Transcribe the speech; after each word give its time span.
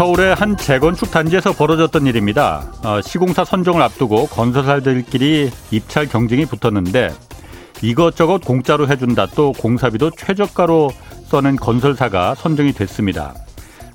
서울의 0.00 0.34
한 0.34 0.56
재건축 0.56 1.10
단지에서 1.10 1.52
벌어졌던 1.52 2.06
일입니다. 2.06 2.72
어, 2.82 3.02
시공사 3.02 3.44
선정을 3.44 3.82
앞두고 3.82 4.28
건설사들끼리 4.28 5.50
입찰 5.72 6.06
경쟁이 6.06 6.46
붙었는데 6.46 7.10
이것저것 7.82 8.38
공짜로 8.38 8.88
해준다 8.88 9.26
또 9.34 9.52
공사비도 9.52 10.12
최저가로 10.12 10.90
써낸 11.26 11.56
건설사가 11.56 12.34
선정이 12.34 12.72
됐습니다. 12.72 13.34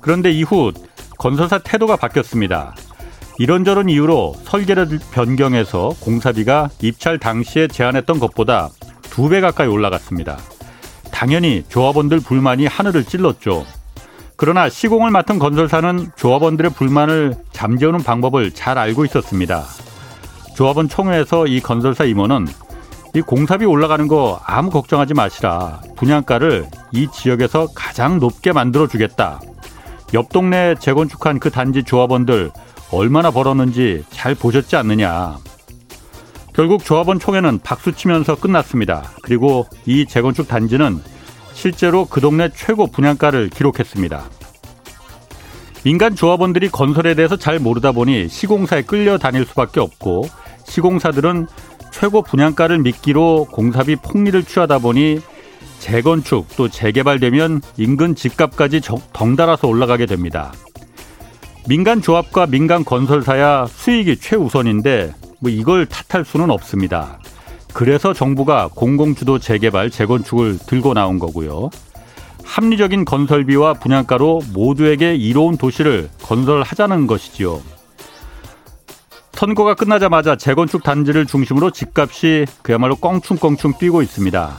그런데 0.00 0.30
이후 0.30 0.70
건설사 1.18 1.58
태도가 1.58 1.96
바뀌었습니다. 1.96 2.76
이런저런 3.40 3.88
이유로 3.88 4.36
설계를 4.44 5.00
변경해서 5.10 5.90
공사비가 5.98 6.70
입찰 6.82 7.18
당시에 7.18 7.66
제안했던 7.66 8.20
것보다 8.20 8.68
두 9.10 9.28
배 9.28 9.40
가까이 9.40 9.66
올라갔습니다. 9.66 10.38
당연히 11.10 11.64
조합원들 11.68 12.20
불만이 12.20 12.66
하늘을 12.66 13.02
찔렀죠. 13.02 13.66
그러나 14.36 14.68
시공을 14.68 15.10
맡은 15.10 15.38
건설사는 15.38 16.10
조합원들의 16.14 16.72
불만을 16.72 17.36
잠재우는 17.52 18.02
방법을 18.02 18.52
잘 18.52 18.76
알고 18.76 19.06
있었습니다. 19.06 19.64
조합원 20.54 20.88
총회에서 20.88 21.46
이 21.46 21.60
건설사 21.60 22.04
임원은 22.04 22.46
이 23.14 23.22
공사비 23.22 23.64
올라가는 23.64 24.06
거 24.08 24.38
아무 24.44 24.68
걱정하지 24.70 25.14
마시라. 25.14 25.80
분양가를 25.96 26.66
이 26.92 27.08
지역에서 27.10 27.68
가장 27.74 28.18
높게 28.18 28.52
만들어 28.52 28.86
주겠다. 28.86 29.40
옆 30.12 30.28
동네 30.28 30.74
재건축한 30.78 31.40
그 31.40 31.50
단지 31.50 31.82
조합원들 31.82 32.50
얼마나 32.92 33.30
벌었는지 33.30 34.04
잘 34.10 34.34
보셨지 34.34 34.76
않느냐. 34.76 35.38
결국 36.52 36.84
조합원 36.84 37.18
총회는 37.18 37.60
박수 37.62 37.92
치면서 37.92 38.34
끝났습니다. 38.34 39.02
그리고 39.22 39.66
이 39.86 40.04
재건축 40.06 40.46
단지는 40.46 41.00
실제로 41.56 42.04
그 42.04 42.20
동네 42.20 42.50
최고 42.54 42.86
분양가를 42.86 43.48
기록했습니다. 43.48 44.24
민간 45.84 46.14
조합원들이 46.14 46.68
건설에 46.68 47.14
대해서 47.14 47.36
잘 47.36 47.58
모르다 47.58 47.92
보니 47.92 48.28
시공사에 48.28 48.82
끌려 48.82 49.16
다닐 49.16 49.46
수밖에 49.46 49.80
없고 49.80 50.28
시공사들은 50.64 51.46
최고 51.90 52.20
분양가를 52.20 52.80
미끼로 52.80 53.46
공사비 53.50 53.96
폭리를 53.96 54.44
취하다 54.44 54.80
보니 54.80 55.20
재건축 55.78 56.46
또 56.56 56.68
재개발되면 56.68 57.62
인근 57.78 58.14
집값까지 58.14 58.82
덩달아서 59.14 59.66
올라가게 59.66 60.04
됩니다. 60.04 60.52
민간 61.66 62.02
조합과 62.02 62.46
민간 62.46 62.84
건설사야 62.84 63.66
수익이 63.66 64.18
최우선인데 64.18 65.14
뭐 65.40 65.50
이걸 65.50 65.86
탓할 65.86 66.26
수는 66.26 66.50
없습니다. 66.50 67.18
그래서 67.76 68.14
정부가 68.14 68.70
공공주도 68.74 69.38
재개발, 69.38 69.90
재건축을 69.90 70.56
들고 70.66 70.94
나온 70.94 71.18
거고요. 71.18 71.68
합리적인 72.42 73.04
건설비와 73.04 73.74
분양가로 73.74 74.40
모두에게 74.54 75.14
이로운 75.14 75.58
도시를 75.58 76.08
건설하자는 76.22 77.06
것이지요. 77.06 77.60
선거가 79.32 79.74
끝나자마자 79.74 80.36
재건축 80.36 80.84
단지를 80.84 81.26
중심으로 81.26 81.70
집값이 81.70 82.46
그야말로 82.62 82.96
껑충껑충 82.96 83.74
뛰고 83.78 84.00
있습니다. 84.00 84.56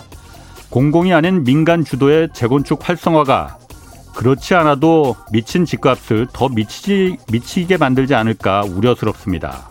공공이 0.69 1.11
아닌 1.11 1.43
민간 1.43 1.83
주도의 1.83 2.29
재건축 2.33 2.87
활성화가 2.87 3.57
그렇지 4.15 4.53
않아도 4.53 5.15
미친 5.31 5.65
집값을 5.65 6.27
더 6.31 6.49
미치지, 6.49 7.17
미치게 7.31 7.77
만들지 7.77 8.13
않을까 8.13 8.61
우려스럽습니다. 8.61 9.66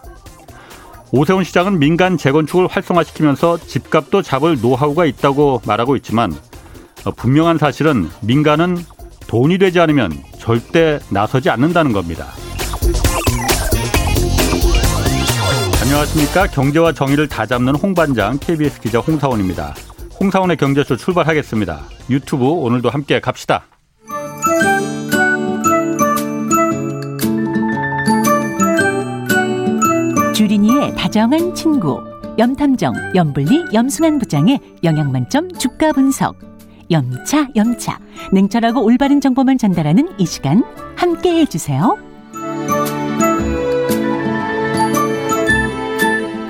오세훈 1.13 1.45
시장은 1.45 1.79
민간 1.79 2.17
재건축을 2.17 2.67
활성화시키면서 2.67 3.59
집값도 3.59 4.23
잡을 4.23 4.61
노하우가 4.61 5.07
있다고 5.07 5.63
말하고 5.67 5.97
있지만 5.97 6.33
어, 7.05 7.11
분명한 7.13 7.59
사실은 7.59 8.09
민간은 8.23 8.77
돈이 9.29 9.59
되지 9.59 9.81
않으면 9.81 10.13
절대 10.39 10.99
나서지 11.11 11.51
않는다는 11.51 11.93
겁니다. 11.93 12.27
안녕하십니까. 15.83 16.49
경제와 16.49 16.93
정의를 16.93 17.29
다 17.29 17.47
잡는 17.47 17.77
홍반장 17.77 18.39
KBS 18.41 18.81
기자 18.81 18.99
홍사원입니다. 18.99 19.75
홍사원의 20.19 20.57
경제쇼 20.57 20.97
출발하겠습니다. 20.97 21.83
유튜브 22.11 22.45
오늘도 22.49 22.91
함께 22.91 23.21
갑시다. 23.21 23.65
주린이의 30.37 30.95
다정한 30.97 31.55
친구 31.55 31.99
염탐정 32.39 32.93
염블리 33.15 33.69
염승한 33.73 34.19
부장의 34.19 34.61
영양만점 34.85 35.51
주가 35.53 35.93
분석 35.93 36.37
염차 36.91 37.49
염차 37.57 37.99
냉철하고 38.35 38.85
올바른 38.85 39.23
정보만 39.23 39.57
전달하는 39.57 40.11
이 40.19 40.27
시간 40.27 40.63
함께 40.95 41.37
해주세요. 41.41 41.97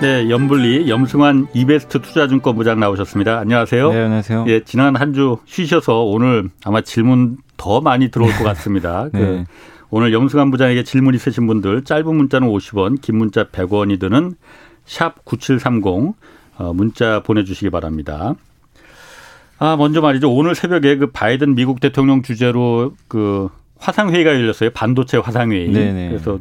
네, 0.03 0.29
염블리 0.31 0.91
염승환 0.91 1.47
이베스트 1.55 2.01
투자증권 2.01 2.57
부장 2.57 2.81
나오셨습니다. 2.81 3.39
안녕하세요. 3.39 3.93
네, 3.93 4.03
안녕하세요. 4.03 4.45
예, 4.49 4.65
지난 4.65 4.97
한 4.97 5.13
주 5.15 5.37
쉬셔서 5.47 6.03
오늘 6.03 6.51
아마 6.65 6.81
질문 6.81 7.37
더 7.57 7.81
많이 7.81 8.11
들어올 8.11 8.33
것 8.33 8.43
같습니다. 8.43 9.09
네. 9.15 9.21
그 9.21 9.45
오늘 9.91 10.13
염승환 10.13 10.51
부장에게 10.51 10.83
질문 10.83 11.15
있으신 11.15 11.47
분들 11.47 11.85
짧은 11.85 12.15
문자는 12.15 12.49
50원, 12.49 13.01
긴 13.01 13.17
문자 13.17 13.45
100원이 13.45 14.01
드는 14.01 14.35
샵 14.85 15.25
9730 15.25 16.15
어, 16.59 16.73
문자 16.73 17.21
보내주시기 17.23 17.71
바랍니다. 17.71 18.35
아 19.59 19.77
먼저 19.77 20.01
말이죠. 20.01 20.31
오늘 20.33 20.55
새벽에 20.55 20.97
그 20.97 21.11
바이든 21.11 21.55
미국 21.55 21.81
대통령 21.81 22.23
주재로 22.23 22.95
그 23.09 23.49
화상 23.79 24.11
회의가 24.11 24.33
열렸어요. 24.33 24.71
반도체 24.71 25.17
화상 25.19 25.53
회의. 25.53 25.71
네네. 25.71 26.09
그래서 26.09 26.41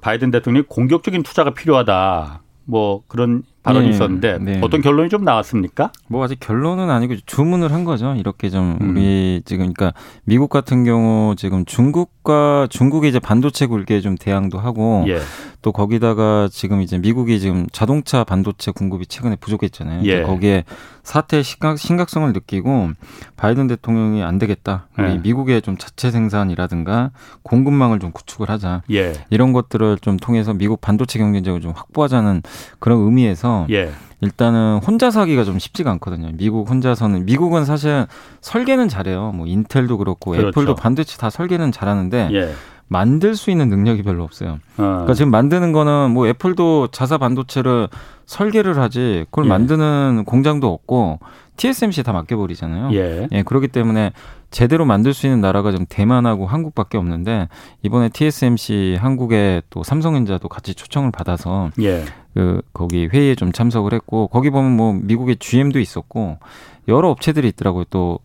바이든 0.00 0.30
대통령이 0.30 0.66
공격적인 0.68 1.22
투자가 1.22 1.52
필요하다. 1.54 2.40
뭐 2.66 3.02
그런 3.08 3.42
발언이 3.62 3.88
네, 3.88 3.90
있었는데 3.90 4.38
네. 4.38 4.60
어떤 4.62 4.80
결론이 4.80 5.08
좀 5.08 5.24
나왔습니까? 5.24 5.92
뭐 6.08 6.24
아직 6.24 6.40
결론은 6.40 6.90
아니고 6.90 7.16
주문을 7.26 7.72
한 7.72 7.84
거죠. 7.84 8.14
이렇게 8.16 8.50
좀 8.50 8.78
음. 8.80 8.90
우리 8.90 9.42
지금 9.44 9.72
그러니까 9.72 9.92
미국 10.24 10.48
같은 10.48 10.84
경우 10.84 11.34
지금 11.36 11.64
중국 11.64 12.13
과 12.24 12.66
중국의 12.70 13.10
이제 13.10 13.18
반도체 13.18 13.66
굴기에 13.66 14.00
좀 14.00 14.16
대항도 14.16 14.58
하고 14.58 15.04
예. 15.08 15.20
또 15.60 15.72
거기다가 15.72 16.48
지금 16.50 16.80
이제 16.80 16.96
미국이 16.96 17.38
지금 17.38 17.66
자동차 17.70 18.24
반도체 18.24 18.70
공급이 18.70 19.04
최근에 19.04 19.36
부족했잖아요. 19.36 20.04
예. 20.04 20.22
거기에 20.22 20.64
사태의 21.02 21.44
심각, 21.44 21.78
심각성을 21.78 22.32
느끼고 22.32 22.92
바이든 23.36 23.66
대통령이 23.66 24.22
안 24.22 24.38
되겠다. 24.38 24.86
우리 24.98 25.10
예. 25.10 25.18
미국의 25.18 25.60
좀 25.60 25.76
자체 25.76 26.10
생산이라든가 26.10 27.10
공급망을 27.42 27.98
좀 27.98 28.10
구축을 28.10 28.48
하자. 28.48 28.80
예. 28.90 29.12
이런 29.28 29.52
것들을 29.52 29.98
좀 29.98 30.16
통해서 30.16 30.54
미국 30.54 30.80
반도체 30.80 31.18
경쟁력을 31.18 31.60
좀 31.60 31.72
확보하자는 31.72 32.40
그런 32.78 33.00
의미에서 33.00 33.66
예. 33.70 33.92
일단은 34.24 34.78
혼자서 34.78 35.20
하기가 35.20 35.44
좀 35.44 35.58
쉽지가 35.58 35.90
않거든요. 35.92 36.30
미국 36.32 36.68
혼자서는 36.68 37.26
미국은 37.26 37.64
사실 37.64 38.06
설계는 38.40 38.88
잘해요. 38.88 39.32
뭐 39.32 39.46
인텔도 39.46 39.98
그렇고 39.98 40.32
그렇죠. 40.32 40.48
애플도 40.48 40.74
반도체 40.74 41.18
다 41.18 41.30
설계는 41.30 41.72
잘하는데 41.72 42.30
예. 42.32 42.54
만들 42.88 43.34
수 43.34 43.50
있는 43.50 43.68
능력이 43.68 44.02
별로 44.02 44.24
없어요. 44.24 44.52
어. 44.52 44.58
그러니까 44.76 45.14
지금 45.14 45.30
만드는 45.30 45.72
거는 45.72 46.10
뭐 46.10 46.26
애플도 46.26 46.88
자사 46.88 47.18
반도체를 47.18 47.88
설계를 48.26 48.78
하지 48.78 49.26
그걸 49.30 49.46
예. 49.46 49.48
만드는 49.48 50.24
공장도 50.26 50.72
없고 50.72 51.18
TSMC 51.56 52.02
다 52.02 52.12
맡겨버리잖아요. 52.12 52.92
예. 52.92 53.28
예. 53.30 53.42
그렇기 53.42 53.68
때문에 53.68 54.12
제대로 54.50 54.84
만들 54.84 55.14
수 55.14 55.26
있는 55.26 55.40
나라가 55.40 55.72
좀 55.72 55.84
대만하고 55.88 56.46
한국밖에 56.46 56.96
없는데 56.96 57.48
이번에 57.82 58.08
TSMC 58.08 58.98
한국에 59.00 59.62
또 59.70 59.82
삼성전자도 59.82 60.48
같이 60.48 60.74
초청을 60.74 61.10
받아서 61.10 61.70
예. 61.80 62.04
그 62.34 62.60
거기 62.72 63.06
회의에 63.06 63.34
좀 63.34 63.52
참석을 63.52 63.92
했고 63.92 64.28
거기 64.28 64.50
보면 64.50 64.76
뭐 64.76 64.92
미국의 64.92 65.36
GM도 65.36 65.80
있었고 65.80 66.38
여러 66.88 67.10
업체들이 67.10 67.48
있더라고요. 67.48 67.84
또 67.90 68.18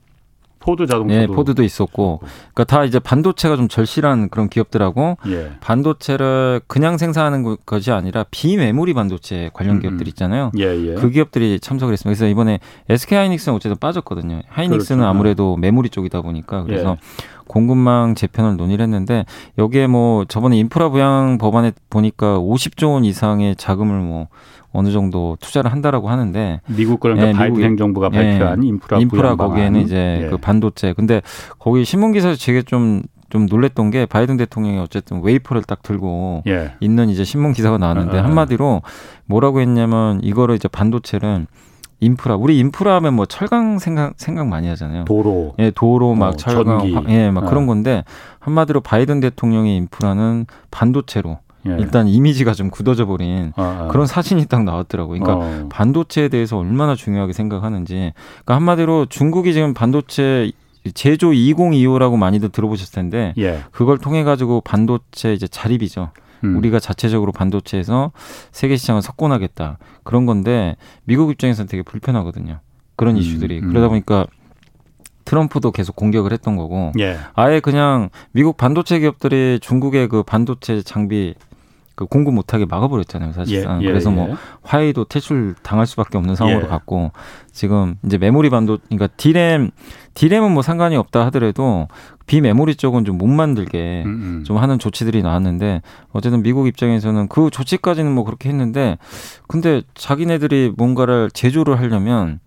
포드 0.60 0.86
자동차도 0.88 1.22
예, 1.22 1.28
포드도 1.28 1.64
있었고, 1.64 2.20
그러니까 2.54 2.64
다 2.66 2.84
이제 2.84 3.00
반도체가 3.00 3.56
좀 3.56 3.68
절실한 3.68 4.30
그런 4.30 4.50
기업들하고 4.50 5.18
예. 5.28 5.52
반도체를 5.62 6.62
그냥 6.68 6.98
생산하는 6.98 7.58
것이 7.66 7.92
아니라 7.92 8.26
비메모리 8.30 8.94
반도체 8.94 9.50
관련 9.54 9.76
음, 9.76 9.78
음. 9.78 9.82
기업들 9.82 10.08
있잖아요. 10.10 10.52
예, 10.58 10.64
예. 10.64 10.94
그 10.96 11.10
기업들이 11.10 11.60
참석을 11.60 11.94
했습니다. 11.94 12.18
그래서 12.18 12.30
이번에 12.30 12.60
SK 12.90 13.18
하이닉스는 13.18 13.56
어쨌든 13.56 13.78
빠졌거든요. 13.78 14.42
하이닉스는 14.48 15.00
그렇죠. 15.00 15.10
아무래도 15.10 15.58
메모리 15.58 15.90
쪽이다 15.90 16.22
보니까 16.22 16.64
그래서 16.64 16.92
예. 16.92 17.40
공급망 17.50 18.14
재편을 18.14 18.58
논의를 18.58 18.84
했는데 18.84 19.26
여기에 19.58 19.88
뭐 19.88 20.24
저번에 20.26 20.56
인프라 20.58 20.90
부양 20.90 21.38
법안에 21.40 21.74
보니까 21.90 22.38
50조 22.38 22.94
원 22.94 23.04
이상의 23.04 23.56
자금을 23.56 24.00
뭐 24.00 24.28
어느 24.72 24.92
정도 24.92 25.38
투자를 25.40 25.72
한다라고 25.72 26.10
하는데 26.10 26.62
미국 26.68 27.00
그러니까 27.00 27.30
예, 27.30 27.34
바이든 27.34 27.64
행정부가 27.64 28.10
발표한 28.10 28.64
예, 28.64 28.68
인프라 28.68 29.00
인프라 29.00 29.36
거기에는 29.36 29.82
이제 29.82 30.22
예. 30.24 30.30
그 30.30 30.38
반도체 30.38 30.94
근데 30.94 31.22
거기 31.58 31.84
신문 31.84 32.12
기사에서 32.12 32.38
제게 32.38 32.62
좀좀 32.62 33.48
놀랬던 33.50 33.90
게 33.90 34.06
바이든 34.06 34.38
대통령이 34.38 34.78
어쨌든 34.80 35.22
웨이퍼를 35.24 35.64
딱 35.64 35.82
들고 35.82 36.44
예. 36.48 36.74
있는 36.80 37.10
이제 37.10 37.24
신문 37.24 37.54
기사가 37.54 37.78
나왔는데 37.78 38.18
아, 38.18 38.22
아. 38.22 38.26
한마디로 38.26 38.82
뭐라고 39.26 39.60
했냐면 39.62 40.20
이거를 40.24 40.56
이제 40.56 40.68
반도체를 40.68 41.48
인프라 42.02 42.36
우리 42.36 42.60
인프라 42.60 42.96
하면 42.96 43.14
뭐 43.16 43.26
철강 43.26 43.80
생각 43.80 44.14
생각 44.18 44.48
많이 44.48 44.68
하잖아요. 44.70 45.06
도로. 45.06 45.56
예, 45.60 45.72
도로 45.72 46.16
막 46.16 46.28
어, 46.28 46.32
철강 46.32 46.80
전기. 46.80 47.12
예, 47.12 47.30
막 47.30 47.46
어. 47.46 47.50
그런 47.50 47.66
건데 47.68 48.04
한마디로 48.40 48.82
바이든 48.82 49.20
대통령의 49.20 49.76
인프라는 49.76 50.46
반도체로 50.72 51.40
예. 51.68 51.76
일단 51.80 52.08
이미지가 52.08 52.54
좀 52.54 52.70
굳어져 52.70 53.06
버린 53.06 53.52
아, 53.56 53.64
아. 53.64 53.88
그런 53.88 54.08
사진이 54.08 54.46
딱 54.46 54.64
나왔더라고요. 54.64 55.20
그러니까 55.20 55.46
어. 55.46 55.70
반도체에 55.70 56.30
대해서 56.30 56.58
얼마나 56.58 56.96
중요하게 56.96 57.34
생각하는지. 57.34 58.14
그러니까 58.16 58.56
한마디로 58.56 59.08
중국이 59.08 59.54
지금 59.54 59.74
반도체 59.74 60.52
제조 60.94 61.32
2025라고 61.32 62.18
많이들 62.18 62.50
들어보셨을 62.50 62.94
텐데 62.94 63.34
예. 63.38 63.64
그걸 63.72 63.98
통해 63.98 64.24
가지고 64.24 64.62
반도체 64.62 65.34
이제 65.34 65.48
자립이죠. 65.48 66.12
음. 66.44 66.58
우리가 66.58 66.80
자체적으로 66.80 67.32
반도체에서 67.34 68.12
세계 68.52 68.78
시장을 68.78 69.02
석권하겠다 69.02 69.78
그런 70.04 70.26
건데 70.26 70.78
미국 71.04 71.32
입장에서는 71.32 71.68
되게 71.68 71.84
불편하거든요. 71.84 72.60
그런 72.96 73.16
음. 73.16 73.22
이슈들이 73.22 73.60
음. 73.60 73.70
그러다 73.70 73.90
보니까 73.90 74.26
트럼프도 75.26 75.72
계속 75.72 75.96
공격을 75.96 76.32
했던 76.32 76.56
거고 76.56 76.92
예. 77.00 77.18
아예 77.36 77.60
그냥 77.60 78.10
미국 78.32 78.58
반도체 78.58 79.00
기업들이 79.00 79.60
중국의 79.62 80.08
그 80.08 80.24
반도체 80.24 80.82
장비 80.82 81.36
그 82.00 82.06
공급 82.06 82.34
못하게 82.34 82.66
막아버렸잖아요, 82.66 83.34
사실상. 83.34 83.82
예, 83.82 83.86
예, 83.86 83.90
그래서 83.90 84.10
뭐 84.10 84.30
예. 84.30 84.36
화웨이도 84.64 85.04
퇴출 85.06 85.54
당할 85.64 85.86
수밖에 85.86 86.18
없는 86.18 86.36
상황으로 86.36 86.64
예. 86.64 86.70
갔고 86.70 87.12
지금 87.52 87.96
이제 88.06 88.18
메모리 88.18 88.50
반도, 88.50 88.78
그러니까 88.88 89.08
디램 89.18 89.72
디램은 90.14 90.52
뭐 90.54 90.62
상관이 90.64 90.96
없다 90.96 91.26
하더라도 91.28 91.90
비메모리 92.26 92.76
쪽은 92.76 93.04
좀 93.06 93.18
못 93.20 93.28
만들게 93.28 94.04
음, 94.06 94.10
음. 94.12 94.44
좀 94.46 94.58
하는 94.58 94.80
조치들이 94.80 95.22
나왔는데 95.24 95.82
어쨌든 96.14 96.42
미국 96.42 96.68
입장에서는 96.68 97.28
그 97.28 97.50
조치까지는 97.50 98.10
뭐 98.14 98.24
그렇게 98.24 98.48
했는데 98.48 98.98
근데 99.48 99.82
자기네들이 99.94 100.74
뭔가를 100.78 101.30
제조를 101.34 101.78
하려면 101.80 102.40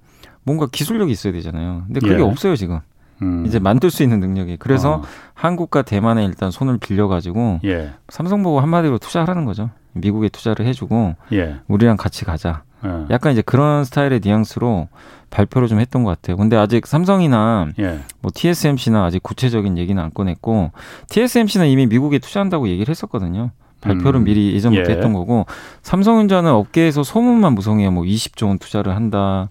뭔가 0.45 0.67
기술력이 0.73 1.13
있어야 1.13 1.33
되잖아요. 1.35 1.83
근데 1.87 2.01
그게 2.01 2.15
예. 2.15 2.23
없어요 2.23 2.57
지금. 2.57 2.81
음. 3.23 3.45
이제 3.47 3.59
만들 3.59 3.91
수 3.91 4.03
있는 4.03 4.21
능력이. 4.21 4.57
그래서 4.59 4.97
어. 4.97 5.03
한국과 5.35 5.83
대만에 5.83 6.25
일단 6.25 6.51
손을 6.51 6.79
빌려가지고 6.79 7.61
예. 7.65 7.93
삼성 8.09 8.43
보고 8.43 8.61
한마디로 8.61 8.99
투자하라는 8.99 9.45
거죠. 9.45 9.71
미국에 9.93 10.29
투자를 10.29 10.67
해주고 10.67 11.15
예. 11.33 11.57
우리랑 11.69 11.97
같이 11.97 12.25
가자. 12.25 12.65
예. 12.85 13.07
약간 13.11 13.33
이제 13.33 13.43
그런 13.43 13.85
스타일의 13.85 14.21
뉘앙스로 14.23 14.89
발표를 15.31 15.69
좀 15.69 15.81
했던 15.81 16.05
것 16.05 16.11
같아요. 16.11 16.37
근데 16.37 16.57
아직 16.57 16.87
삼성이나 16.87 17.69
예. 17.79 18.01
뭐 18.21 18.31
TSMC나 18.35 19.05
아직 19.05 19.23
구체적인 19.23 19.79
얘기는 19.79 20.01
안 20.03 20.11
꺼냈고 20.13 20.73
TSMC는 21.09 21.69
이미 21.69 21.87
미국에 21.87 22.19
투자한다고 22.19 22.69
얘기를 22.69 22.91
했었거든요. 22.91 23.51
발표를 23.81 24.21
음. 24.21 24.25
미리 24.25 24.55
예전부터 24.55 24.91
예. 24.91 24.95
했던 24.95 25.13
거고 25.13 25.47
삼성전자는 25.83 26.51
업계에서 26.53 27.03
소문만 27.03 27.55
무성해요. 27.55 27.91
뭐 27.91 28.05
20조 28.05 28.47
원 28.47 28.59
투자를 28.59 28.95
한다. 28.95 29.49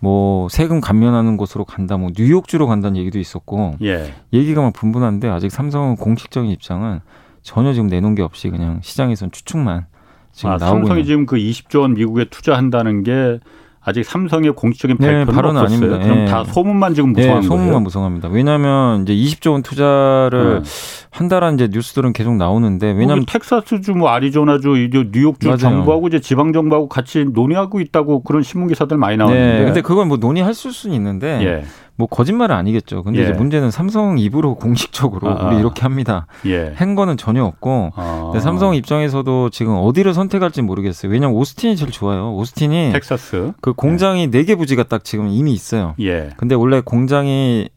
뭐 0.00 0.48
세금 0.48 0.80
감면하는 0.80 1.36
곳으로 1.36 1.64
간다, 1.64 1.96
뭐 1.96 2.10
뉴욕주로 2.16 2.66
간다는 2.66 2.96
얘기도 2.98 3.18
있었고 3.18 3.76
예. 3.82 4.14
얘기가 4.32 4.62
막 4.62 4.72
분분한데 4.72 5.28
아직 5.28 5.50
삼성은 5.50 5.96
공식적인 5.96 6.50
입장은 6.50 7.00
전혀 7.42 7.72
지금 7.72 7.88
내놓은 7.88 8.14
게 8.14 8.22
없이 8.22 8.48
그냥 8.50 8.80
시장에서는 8.82 9.30
추측만 9.30 9.86
지금 10.32 10.50
아, 10.50 10.56
나오고 10.56 10.78
삼성이 10.78 11.00
있는. 11.00 11.04
지금 11.06 11.26
그 11.26 11.36
20조 11.36 11.82
원 11.82 11.94
미국에 11.94 12.24
투자한다는 12.24 13.02
게 13.02 13.40
아직 13.82 14.04
삼성의 14.04 14.52
공식적인 14.52 14.98
네, 15.00 15.24
발표는 15.24 15.54
네, 15.54 15.60
없었어요. 15.60 15.64
아닙니다. 15.64 15.98
그럼 16.04 16.18
네. 16.18 16.24
다 16.26 16.44
소문만 16.44 16.94
지금 16.94 17.14
네, 17.14 17.22
무성한 17.22 17.40
네, 17.40 17.46
소문만 17.46 17.68
거예요? 17.68 17.80
무성합니다. 17.80 18.28
왜냐하면 18.28 19.02
이제 19.02 19.14
20조 19.14 19.52
원 19.52 19.62
투자를 19.62 20.60
네. 20.62 20.70
한다라는 21.10 21.54
이제 21.54 21.68
뉴스들은 21.72 22.12
계속 22.12 22.36
나오는데 22.36 22.92
왜냐하면 22.92 23.24
텍사스주, 23.26 23.92
뭐 23.94 24.10
아리조나주, 24.10 24.68
뉴욕주 25.12 25.46
맞아요. 25.48 25.56
정부하고 25.56 26.08
이제 26.08 26.20
지방 26.20 26.52
정부하고 26.52 26.88
같이 26.88 27.24
논의하고 27.24 27.80
있다고 27.80 28.22
그런 28.22 28.42
신문 28.42 28.68
기사들 28.68 28.98
많이 28.98 29.16
나오는데. 29.16 29.58
네, 29.58 29.64
근데 29.64 29.80
그건 29.80 30.08
뭐 30.08 30.18
논의할 30.18 30.52
수는 30.52 30.94
있는데 30.94 31.40
예. 31.42 31.64
뭐 32.00 32.08
거짓말은 32.08 32.56
아니겠죠. 32.56 33.02
근데 33.04 33.20
예. 33.20 33.22
이제 33.24 33.32
문제는 33.32 33.70
삼성 33.70 34.18
입으로 34.18 34.54
공식적으로 34.58 35.28
아, 35.30 35.46
우리 35.48 35.58
이렇게 35.58 35.82
합니다. 35.82 36.26
예. 36.46 36.72
한 36.74 36.94
거는 36.94 37.16
전혀 37.18 37.44
없고. 37.44 37.92
아. 37.94 38.32
삼성 38.40 38.74
입장에서도 38.74 39.50
지금 39.50 39.74
어디를 39.76 40.14
선택할지 40.14 40.62
모르겠어요. 40.62 41.12
왜냐면 41.12 41.36
오스틴이 41.36 41.76
제일 41.76 41.90
좋아요. 41.92 42.32
오스틴이 42.34 42.90
텍사스 42.92 43.52
그 43.60 43.72
공장이 43.74 44.30
네 44.30 44.40
개 44.40 44.54
부지가 44.56 44.84
딱 44.84 45.04
지금 45.04 45.28
이미 45.28 45.52
있어요. 45.52 45.94
예. 46.00 46.30
근데 46.38 46.54
원래 46.54 46.80
공장이 46.80 47.68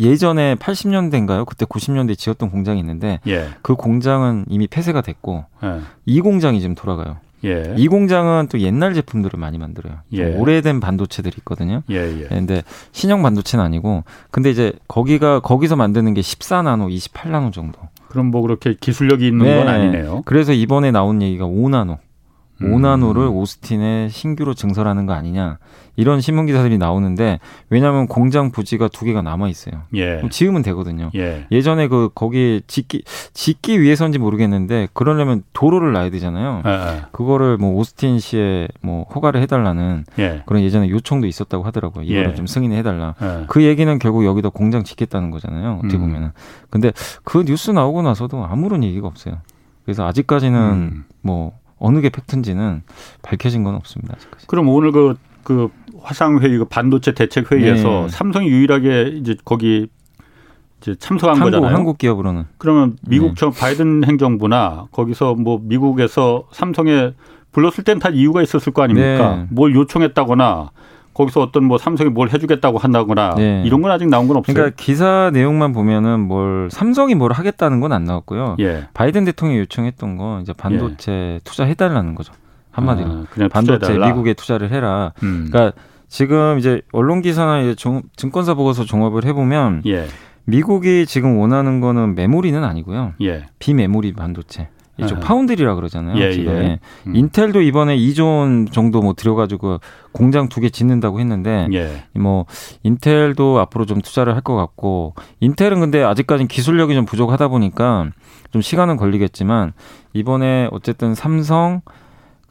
예전에 0.00 0.54
80년대인가요? 0.54 1.44
그때 1.44 1.66
90년대 1.66 2.12
에 2.12 2.14
지었던 2.14 2.50
공장이 2.50 2.78
있는데 2.80 3.18
예. 3.26 3.48
그 3.62 3.74
공장은 3.74 4.46
이미 4.48 4.68
폐쇄가 4.68 5.00
됐고 5.00 5.44
예. 5.64 5.80
이 6.06 6.20
공장이 6.20 6.60
지금 6.60 6.74
돌아가요. 6.76 7.16
예. 7.44 7.74
이 7.76 7.88
공장은 7.88 8.48
또 8.50 8.60
옛날 8.60 8.94
제품들을 8.94 9.38
많이 9.38 9.58
만들어요. 9.58 9.98
예. 10.12 10.34
오래된 10.34 10.80
반도체들이 10.80 11.34
있거든요. 11.38 11.82
예, 11.90 11.96
예. 11.96 12.26
근데 12.28 12.62
신형 12.92 13.22
반도체는 13.22 13.64
아니고 13.64 14.04
근데 14.30 14.50
이제 14.50 14.72
거기가 14.88 15.40
거기서 15.40 15.76
만드는 15.76 16.14
게 16.14 16.20
14나노, 16.20 16.94
28나노 16.94 17.52
정도. 17.52 17.78
그럼 18.08 18.26
뭐 18.26 18.42
그렇게 18.42 18.76
기술력이 18.78 19.26
있는 19.26 19.46
네. 19.46 19.56
건 19.56 19.68
아니네요. 19.68 20.22
그래서 20.24 20.52
이번에 20.52 20.90
나온 20.90 21.22
얘기가 21.22 21.46
5나노. 21.46 21.98
음. 22.62 22.72
오나노를 22.72 23.26
오스틴에 23.26 24.08
신규로 24.08 24.54
증설하는 24.54 25.06
거 25.06 25.12
아니냐 25.12 25.58
이런 25.96 26.20
신문 26.20 26.46
기사들이 26.46 26.78
나오는데 26.78 27.38
왜냐하면 27.68 28.06
공장 28.06 28.50
부지가 28.50 28.88
두 28.88 29.04
개가 29.04 29.20
남아 29.22 29.48
있어요. 29.48 29.82
예. 29.94 30.22
지으면 30.30 30.62
되거든요. 30.62 31.10
예. 31.14 31.46
전에그 31.60 32.10
거기 32.14 32.62
짓기 32.66 33.02
짓기 33.34 33.80
위해서인지 33.80 34.18
모르겠는데 34.18 34.88
그러려면 34.94 35.42
도로를 35.52 35.92
놔야 35.92 36.10
되잖아요. 36.10 36.62
예. 36.64 36.70
예. 36.70 37.02
그거를 37.12 37.58
뭐 37.58 37.74
오스틴 37.74 38.20
시에 38.20 38.68
뭐 38.80 39.04
허가를 39.14 39.42
해달라는 39.42 40.04
예. 40.18 40.42
그런 40.46 40.62
예전에 40.62 40.88
요청도 40.88 41.26
있었다고 41.26 41.64
하더라고요. 41.64 42.04
이거를 42.04 42.30
예. 42.30 42.34
좀 42.34 42.46
승인해 42.46 42.78
해달라. 42.78 43.14
그 43.48 43.62
얘기는 43.62 43.98
결국 43.98 44.24
여기다 44.24 44.48
공장 44.48 44.84
짓겠다는 44.84 45.30
거잖아요. 45.30 45.78
어떻게 45.78 45.96
음. 45.96 46.02
보면은. 46.02 46.30
근데 46.70 46.92
그 47.24 47.44
뉴스 47.44 47.70
나오고 47.70 48.02
나서도 48.02 48.44
아무런 48.44 48.82
얘기가 48.82 49.06
없어요. 49.06 49.38
그래서 49.84 50.06
아직까지는 50.06 50.58
음. 50.58 51.04
뭐 51.20 51.58
어느 51.82 52.00
게 52.00 52.08
팩트인지는 52.10 52.82
밝혀진 53.22 53.64
건 53.64 53.74
없습니다. 53.74 54.14
아직까지. 54.16 54.46
그럼 54.46 54.68
오늘 54.68 54.92
그, 54.92 55.16
그 55.42 55.68
화상회의, 56.00 56.58
그 56.58 56.64
반도체 56.64 57.12
대책 57.12 57.50
회의에서 57.52 58.02
네. 58.02 58.08
삼성이 58.08 58.48
유일하게 58.48 59.16
이제 59.20 59.36
거기 59.44 59.88
이제 60.80 60.94
참석한 60.94 61.36
한국, 61.36 61.50
거잖아요. 61.50 61.76
한국 61.76 61.98
기업으로는. 61.98 62.44
그러면 62.58 62.96
미국 63.06 63.34
네. 63.34 63.50
바이든 63.50 64.04
행정부나 64.04 64.86
거기서 64.92 65.34
뭐 65.34 65.60
미국에서 65.62 66.44
삼성에 66.52 67.14
불렀을 67.50 67.84
땐 67.84 67.98
다 67.98 68.08
이유가 68.08 68.42
있었을 68.42 68.72
거 68.72 68.82
아닙니까? 68.82 69.36
네. 69.36 69.46
뭘 69.50 69.74
요청했다거나 69.74 70.70
거기서 71.14 71.40
어떤 71.42 71.64
뭐 71.64 71.78
삼성이 71.78 72.10
뭘 72.10 72.30
해주겠다고 72.32 72.78
한다거나 72.78 73.34
네. 73.36 73.62
이런 73.66 73.82
건 73.82 73.90
아직 73.90 74.08
나온 74.08 74.28
건 74.28 74.38
없어요. 74.38 74.54
그러니까 74.54 74.76
기사 74.82 75.30
내용만 75.32 75.72
보면은 75.72 76.20
뭘 76.20 76.68
삼성이 76.70 77.14
뭘 77.14 77.32
하겠다는 77.32 77.80
건 77.80 77.92
안 77.92 78.04
나왔고요. 78.04 78.56
예. 78.60 78.86
바이든 78.94 79.24
대통령이 79.26 79.60
요청했던 79.60 80.16
건 80.16 80.40
이제 80.42 80.52
반도체 80.54 81.12
예. 81.12 81.40
투자해달라는 81.44 82.14
거죠. 82.14 82.32
한마디로 82.70 83.06
아, 83.08 83.24
그냥 83.30 83.48
반도체 83.50 83.78
투자해달라? 83.80 84.06
미국에 84.08 84.32
투자를 84.32 84.70
해라. 84.72 85.12
음. 85.22 85.48
그러니까 85.50 85.76
지금 86.08 86.58
이제 86.58 86.80
언론 86.92 87.20
기사나 87.20 87.60
이제 87.60 87.74
증권사 88.16 88.54
보고서 88.54 88.84
종합을 88.84 89.24
해보면 89.26 89.82
예. 89.86 90.06
미국이 90.44 91.04
지금 91.06 91.36
원하는 91.38 91.80
거는 91.80 92.14
메모리는 92.14 92.64
아니고요. 92.64 93.12
예. 93.22 93.44
비메모리 93.58 94.14
반도체. 94.14 94.68
이쪽 95.04 95.20
파운드리라 95.20 95.74
그러잖아요. 95.74 96.16
예, 96.22 96.32
지금 96.32 96.52
예. 96.52 96.78
음. 97.06 97.16
인텔도 97.16 97.60
이번에 97.62 97.96
2조 97.96 98.38
원 98.38 98.66
정도 98.70 99.00
뭐 99.02 99.12
들여가지고 99.14 99.80
공장 100.12 100.48
두 100.48 100.60
개 100.60 100.68
짓는다고 100.70 101.18
했는데 101.20 101.68
예. 101.72 102.04
뭐 102.18 102.46
인텔도 102.82 103.58
앞으로 103.60 103.86
좀 103.86 104.00
투자를 104.00 104.34
할 104.34 104.42
것 104.42 104.56
같고 104.56 105.14
인텔은 105.40 105.78
근데 105.80 106.02
아직까지 106.02 106.46
기술력이 106.48 106.94
좀 106.94 107.04
부족하다 107.04 107.48
보니까 107.48 108.08
좀 108.50 108.60
시간은 108.60 108.96
걸리겠지만 108.96 109.72
이번에 110.14 110.68
어쨌든 110.72 111.14
삼성 111.14 111.80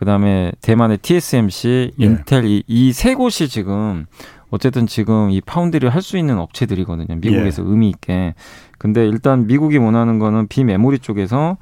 그다음에 0.02 0.52
대만의 0.62 0.98
TSMC, 0.98 1.92
예. 2.00 2.04
인텔 2.04 2.64
이세 2.66 3.14
곳이 3.14 3.48
지금 3.48 4.08
어쨌든 4.50 4.88
지금 4.88 5.30
이 5.30 5.42
파운드리를 5.42 5.94
할 5.94 6.02
수 6.02 6.18
있는 6.18 6.40
업체들이거든요. 6.40 7.20
미국에서 7.20 7.64
예. 7.64 7.68
의미 7.70 7.90
있게. 7.90 8.34
근데 8.80 9.08
일단 9.08 9.46
미국이 9.46 9.78
원하는 9.78 10.18
거는 10.18 10.48
비메모리 10.48 10.98
쪽에서 11.00 11.58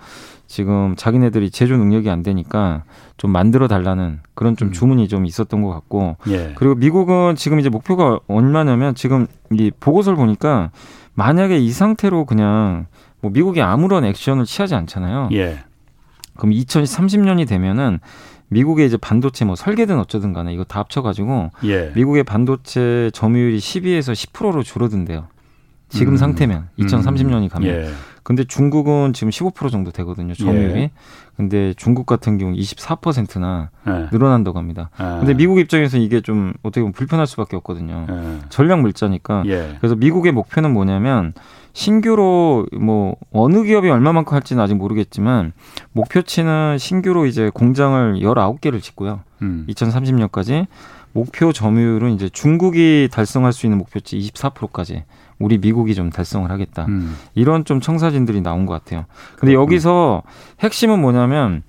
지금 0.48 0.96
자기네들이 0.96 1.52
제조 1.52 1.76
능력이 1.76 2.10
안 2.10 2.24
되니까 2.24 2.84
좀 3.18 3.32
만들어 3.32 3.68
달라는 3.68 4.22
그런 4.36 4.56
좀 4.56 4.70
음. 4.70 4.72
주문이 4.72 5.10
좀 5.10 5.26
있었던 5.26 5.62
것 5.62 5.70
같고 5.72 6.16
예. 6.30 6.54
그리고 6.56 6.76
미국은 6.76 7.36
지금 7.36 7.60
이제 7.60 7.68
목표가 7.68 8.20
얼마냐면 8.30 8.96
지금 8.96 9.28
이 9.52 9.70
보고서를 9.82 10.16
보니까 10.16 10.72
만약에 11.14 11.58
이 11.58 11.72
상태로 11.72 12.24
그냥 12.24 12.86
뭐 13.20 13.32
미국이 13.32 13.62
아무런 13.62 14.06
액션을 14.06 14.46
취하지 14.46 14.76
않잖아요. 14.76 15.28
예. 15.34 15.60
그럼 16.40 16.54
2030년이 16.54 17.48
되면은 17.48 18.00
미국의 18.48 18.88
이제 18.88 18.98
반도체 18.98 19.46
뭐 19.46 19.56
설계든 19.56 20.00
어쩌든 20.00 20.34
간에 20.34 20.54
이거 20.54 20.64
다 20.64 20.80
합쳐가지고 20.80 21.52
예. 21.66 21.92
미국의 21.96 22.24
반도체 22.24 23.12
점유율이 23.14 23.60
12에서 23.60 24.14
10%로 24.14 24.64
줄어든대요. 24.64 25.28
지금 25.90 26.14
음. 26.14 26.18
상태면 26.18 26.70
2030년이 26.80 27.50
가면. 27.50 27.70
예. 27.70 27.90
근데 28.24 28.44
중국은 28.44 29.14
지금 29.14 29.32
15% 29.32 29.72
정도 29.72 29.92
되거든요. 29.92 30.34
점유율이. 30.34 30.82
예. 30.82 30.92
근데 31.36 31.74
중국 31.78 32.06
같은 32.06 32.38
경우 32.38 32.54
24%나 32.54 33.70
예. 33.88 34.08
늘어난다고 34.12 34.58
합니다. 34.58 34.90
예. 35.00 35.04
근데 35.20 35.34
미국 35.34 35.60
입장에서 35.60 35.98
이게 35.98 36.22
좀 36.22 36.54
어떻게 36.62 36.82
보면 36.82 36.94
불편할 36.94 37.28
수밖에 37.28 37.56
없거든요. 37.58 38.08
예. 38.10 38.40
전략 38.50 38.82
물자니까. 38.82 39.44
예. 39.48 39.76
그래서 39.80 39.96
미국의 39.96 40.32
목표는 40.32 40.72
뭐냐면 40.74 41.34
신규로 41.74 42.66
뭐 42.80 43.16
어느 43.32 43.64
기업이 43.64 43.90
얼마만큼 43.90 44.34
할지는 44.36 44.62
아직 44.64 44.76
모르겠지만 44.76 45.54
목표치는 45.94 46.78
신규로 46.78 47.26
이제 47.26 47.50
공장을 47.54 48.16
19개를 48.22 48.82
짓고요. 48.82 49.22
음. 49.42 49.66
2030년까지 49.70 50.68
목표 51.14 51.52
점유율은 51.52 52.12
이제 52.12 52.30
중국이 52.30 53.10
달성할 53.12 53.54
수 53.54 53.66
있는 53.66 53.78
목표치 53.78 54.18
24%까지 54.20 55.04
우리 55.40 55.58
미국이 55.58 55.96
좀 55.96 56.10
달성을 56.10 56.50
하겠다. 56.52 56.86
음. 56.88 57.16
이런 57.34 57.66
좀 57.66 57.80
청사진들이 57.80 58.42
나온 58.42 58.66
것 58.66 58.74
같아요. 58.74 59.06
근데 59.38 59.54
그렇군요. 59.54 59.62
여기서 59.62 60.24
핵심은 60.60 61.00
뭐냐면 61.00 61.64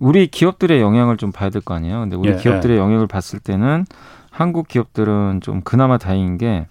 우리 0.00 0.28
기업들의 0.28 0.80
영향을 0.80 1.16
좀 1.16 1.32
봐야 1.32 1.50
될 1.50 1.60
거 1.62 1.74
아니에요. 1.74 2.00
근데 2.00 2.16
우리 2.16 2.30
예, 2.30 2.36
기업들의 2.36 2.76
예. 2.76 2.80
영향을 2.80 3.08
봤을 3.08 3.40
때는 3.40 3.84
한국 4.30 4.68
기업들은 4.68 5.40
좀 5.42 5.60
그나마 5.62 5.98
다행인 5.98 6.38
게 6.38 6.66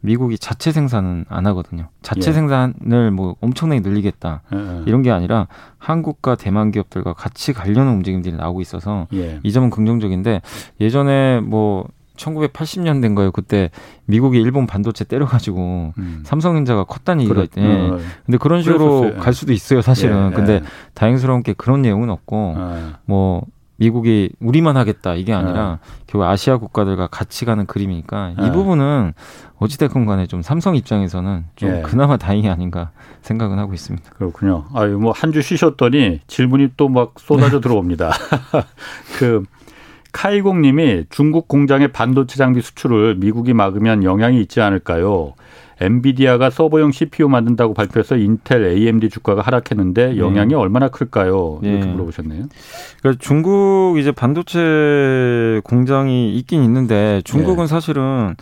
미국이 0.00 0.38
자체 0.38 0.72
생산은 0.72 1.26
안 1.28 1.46
하거든요. 1.48 1.88
자체 2.02 2.30
예. 2.30 2.32
생산을 2.32 3.10
뭐 3.10 3.36
엄청나게 3.40 3.80
늘리겠다 3.80 4.42
예, 4.54 4.56
예. 4.56 4.82
이런 4.86 5.02
게 5.02 5.10
아니라 5.10 5.46
한국과 5.78 6.36
대만 6.36 6.70
기업들과 6.70 7.12
같이 7.12 7.52
관련한 7.52 7.94
움직임들이 7.94 8.34
나오고 8.36 8.60
있어서 8.62 9.08
예. 9.12 9.40
이 9.42 9.52
점은 9.52 9.70
긍정적인데 9.70 10.40
예전에 10.80 11.40
뭐 11.40 11.86
1980년대인가요? 12.16 13.32
그때 13.32 13.70
미국이 14.04 14.38
일본 14.38 14.66
반도체 14.66 15.04
때려가지고 15.04 15.94
음. 15.96 16.22
삼성전자가 16.24 16.84
컸다는 16.84 17.24
얘기가 17.24 17.42
있대. 17.44 17.62
어, 17.62 17.98
근데 18.26 18.36
그런 18.36 18.62
식으로 18.62 19.00
그랬었어요. 19.00 19.22
갈 19.22 19.32
수도 19.32 19.52
있어요, 19.54 19.80
사실은. 19.80 20.30
예, 20.32 20.34
근데 20.34 20.52
예. 20.54 20.62
다행스러운 20.94 21.42
게 21.42 21.54
그런 21.54 21.80
내용은 21.80 22.10
없고 22.10 22.56
뭐 23.06 23.42
미국이 23.80 24.30
우리만 24.40 24.76
하겠다 24.76 25.14
이게 25.14 25.32
아니라 25.32 25.78
네. 25.82 25.90
결국 26.06 26.26
아시아 26.26 26.58
국가들과 26.58 27.06
같이 27.08 27.44
가는 27.46 27.64
그림이니까 27.66 28.34
이 28.38 28.42
네. 28.42 28.52
부분은 28.52 29.14
어찌됐건 29.58 30.06
간에 30.06 30.26
좀 30.26 30.42
삼성 30.42 30.76
입장에서는 30.76 31.44
좀 31.56 31.68
예. 31.70 31.82
그나마 31.82 32.16
다행이 32.18 32.48
아닌가 32.48 32.90
생각은 33.22 33.58
하고 33.58 33.72
있습니다. 33.74 34.10
그렇군요. 34.12 34.64
아유 34.74 34.98
뭐 34.98 35.12
한 35.12 35.32
주 35.32 35.42
쉬셨더니 35.42 36.20
질문이 36.26 36.72
또 36.76 36.88
막 36.88 37.14
쏟아져 37.18 37.56
네. 37.56 37.60
들어옵니다. 37.62 38.10
그 39.18 39.44
카이공님이 40.12 41.04
중국 41.08 41.48
공장의 41.48 41.88
반도체 41.92 42.36
장비 42.36 42.60
수출을 42.60 43.14
미국이 43.16 43.52
막으면 43.54 44.02
영향이 44.04 44.40
있지 44.40 44.60
않을까요? 44.60 45.34
엔비디아가 45.80 46.50
서버용 46.50 46.92
CPU 46.92 47.28
만든다고 47.28 47.74
발표해서 47.74 48.16
인텔, 48.16 48.64
AMD 48.64 49.08
주가가 49.08 49.42
하락했는데 49.42 50.08
네. 50.10 50.18
영향이 50.18 50.50
네. 50.50 50.54
얼마나 50.54 50.88
클까요? 50.88 51.60
이렇게 51.62 51.86
네. 51.86 51.92
물어보셨네요. 51.92 52.44
그러니까 53.00 53.20
중국 53.20 53.96
이제 53.98 54.12
반도체 54.12 55.60
공장이 55.64 56.34
있긴 56.36 56.62
있는데 56.62 57.22
중국은 57.24 57.64
네. 57.64 57.68
사실은 57.68 58.36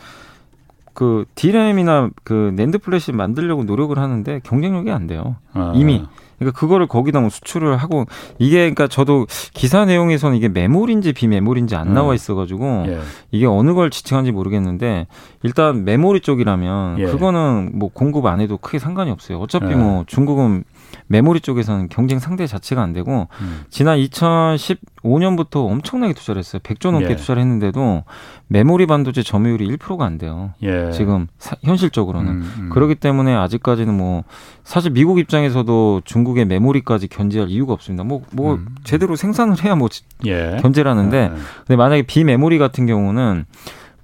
그 0.95 1.25
디램이나 1.37 2.11
그 2.25 2.53
NAND 2.57 2.79
flash 2.79 3.13
만들려고 3.13 3.63
노력을 3.63 3.97
하는데 3.97 4.41
경쟁력이 4.43 4.91
안 4.91 5.07
돼요. 5.07 5.37
아. 5.53 5.73
이미 5.77 6.05
그러니까 6.39 6.59
그거를 6.59 6.87
거기다 6.87 7.21
뭐 7.21 7.31
수출을 7.31 7.77
하고 7.77 8.07
이게 8.39 8.59
그러니까 8.59 8.87
저도 8.89 9.27
기사 9.55 9.85
내용에서는 9.85 10.37
이게 10.37 10.49
메모리인지 10.49 11.13
비메모리인지 11.13 11.77
안 11.77 11.95
나와 11.95 12.11
음. 12.11 12.15
있어가지고 12.15 12.85
예. 12.89 13.01
이게 13.31 13.47
어느 13.47 13.75
걸 13.75 13.91
지칭한지 13.91 14.33
모르겠는데 14.33 15.07
일단 15.43 15.85
메모리 15.85 16.21
쪽이라면 16.21 16.99
예. 17.01 17.07
그거는 17.07 17.73
뭐 17.75 17.91
공급 17.93 18.27
안 18.27 18.41
해도 18.41 18.57
크게 18.57 18.79
상관이 18.79 19.11
없어요. 19.11 19.39
어차피 19.39 19.73
예. 19.73 19.75
뭐 19.75 20.05
중국은 20.07 20.65
메모리 21.09 21.41
쪽에서는 21.41 21.89
경쟁 21.89 22.19
상대 22.19 22.47
자체가 22.47 22.83
안 22.83 22.93
되고 22.93 23.29
음. 23.41 23.65
지난 23.71 23.99
2015년부터 23.99 25.67
엄청나게 25.67 26.15
투자를 26.15 26.39
했어요. 26.39 26.61
100조 26.63 26.93
넘게 26.93 27.11
예. 27.11 27.17
투자를 27.17 27.43
했는데도 27.43 28.05
메모리 28.47 28.87
반도체 28.87 29.23
점유율이 29.23 29.77
1%가 29.77 30.05
안 30.05 30.19
돼요. 30.19 30.53
예. 30.63 30.91
지금 30.93 31.27
사, 31.39 31.57
현실적으로는 31.63 32.31
음, 32.31 32.53
음. 32.59 32.71
그렇기 32.71 32.95
때문에 32.97 33.35
아직까지는 33.35 33.95
뭐 33.95 34.25
사실 34.65 34.91
미국 34.91 35.19
입장에서도 35.19 36.03
중국의 36.05 36.45
메모리까지 36.45 37.09
견제할 37.09 37.49
이유가 37.49 37.73
없습니다. 37.73 38.05
뭐뭐 38.05 38.23
뭐 38.33 38.55
음. 38.55 38.75
제대로 38.85 39.17
생산을 39.17 39.65
해야 39.65 39.75
뭐 39.75 39.89
예. 40.27 40.59
견제를 40.61 40.91
하는데 40.91 41.17
예. 41.17 41.39
근데 41.59 41.77
만약에 41.77 42.03
비메모리 42.03 42.59
같은 42.59 42.87
경우는 42.87 43.47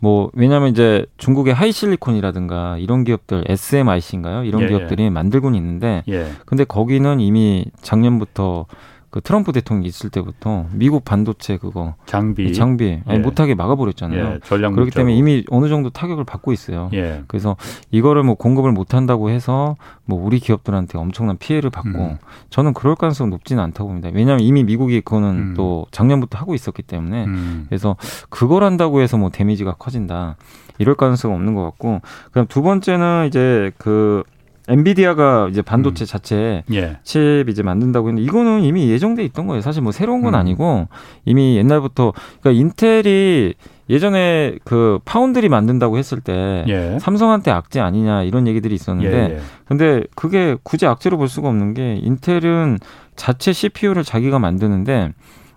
뭐 0.05 0.31
왜냐하면 0.35 0.69
이제 0.69 1.07
중국의 1.17 1.55
하이실리콘이라든가 1.55 2.77
이런 2.77 3.05
기업들 3.05 3.45
SMIC인가요? 3.49 4.45
이런 4.45 4.61
예, 4.61 4.69
기업들이 4.69 5.05
예. 5.05 5.09
만들고는 5.09 5.57
있는데 5.57 6.03
예. 6.09 6.27
근데 6.45 6.65
거기는 6.65 7.21
이미 7.21 7.65
작년부터 7.81 8.67
그 9.15 9.21
트럼프 9.21 9.53
대통령이 9.53 9.87
있을 9.87 10.11
때부터 10.11 10.67
미국 10.73 11.05
반도체 11.05 11.57
그거 11.57 11.95
장비 12.05 12.53
장비 12.53 13.01
예. 13.09 13.19
못하게 13.19 13.55
막아버렸잖아요. 13.55 14.19
예, 14.19 14.41
전략 14.43 14.73
그렇기 14.73 14.91
때문에 14.91 15.15
이미 15.15 15.45
어느 15.51 15.69
정도 15.69 15.89
타격을 15.91 16.25
받고 16.25 16.53
있어요. 16.53 16.91
예. 16.95 17.23
그래서 17.29 17.55
이거를 17.93 18.25
뭐 18.25 18.35
공급을 18.35 18.73
못한다고 18.73 19.31
해서 19.31 19.77
뭐 20.05 20.21
우리 20.21 20.41
기업들한테 20.41 20.99
엄청난 20.99 21.37
피해를 21.37 21.71
받고 21.71 21.97
음. 21.97 22.19
저는 22.51 22.75
그럴 22.75 22.97
가능성 22.97 23.31
높지는 23.31 23.63
않다고 23.63 23.87
봅니다. 23.87 24.11
왜냐하면 24.13 24.41
이미 24.41 24.65
미국이 24.65 25.01
그거는 25.01 25.29
음. 25.29 25.55
또 25.57 25.87
작년부터 25.93 26.37
하고 26.37 26.57
있었기 26.57 26.83
때문에 26.83 27.27
음. 27.27 27.67
그래서 27.69 27.95
그걸 28.31 28.65
한다고 28.65 29.01
해서 29.01 29.17
뭐 29.17 29.31
데미지가 29.31 29.75
커진다. 29.75 30.35
이럴 30.79 30.97
가능성은 30.97 31.37
없는 31.37 31.55
것 31.55 31.63
같고 31.63 32.01
그럼 32.33 32.49
두 32.49 32.63
번째는 32.63 33.27
이제 33.29 33.71
그 33.79 34.25
엔비디아가 34.69 35.49
이제 35.51 35.63
반도체 35.63 36.05
음. 36.05 36.07
자체 36.07 36.65
예. 36.73 36.97
칩 37.03 37.49
이제 37.49 37.63
만든다고 37.63 38.09
했는데 38.09 38.25
이거는 38.25 38.63
이미 38.63 38.89
예정돼 38.91 39.25
있던 39.25 39.47
거예요. 39.47 39.61
사실 39.61 39.83
뭐 39.83 39.93
새로운 39.93 40.23
건 40.23 40.35
음. 40.35 40.39
아니고 40.39 40.89
이미 41.25 41.57
옛날부터 41.57 42.13
그러니까 42.41 42.61
인텔이 42.61 43.55
예전에 43.91 44.57
그 44.65 44.99
파운드리 45.05 45.49
만든다고 45.51 45.99
했을 45.99 46.21
때 46.21 46.65
예. 46.69 46.99
삼성한테 46.99 47.51
악재 47.51 47.81
아니냐 47.81 48.23
이런 48.23 48.47
얘기들이 48.47 48.75
있었는데 48.75 49.17
예, 49.17 49.35
예. 49.35 49.41
근데 49.67 50.03
그게 50.15 50.57
굳이 50.63 50.87
악재로 50.87 51.19
볼 51.19 51.29
수가 51.29 51.49
없는 51.49 51.75
게 51.75 51.97
인텔은 51.97 52.79
자체 53.17 53.53
CPU를 53.53 54.03
자기가 54.03 54.39
만드는데 54.39 55.13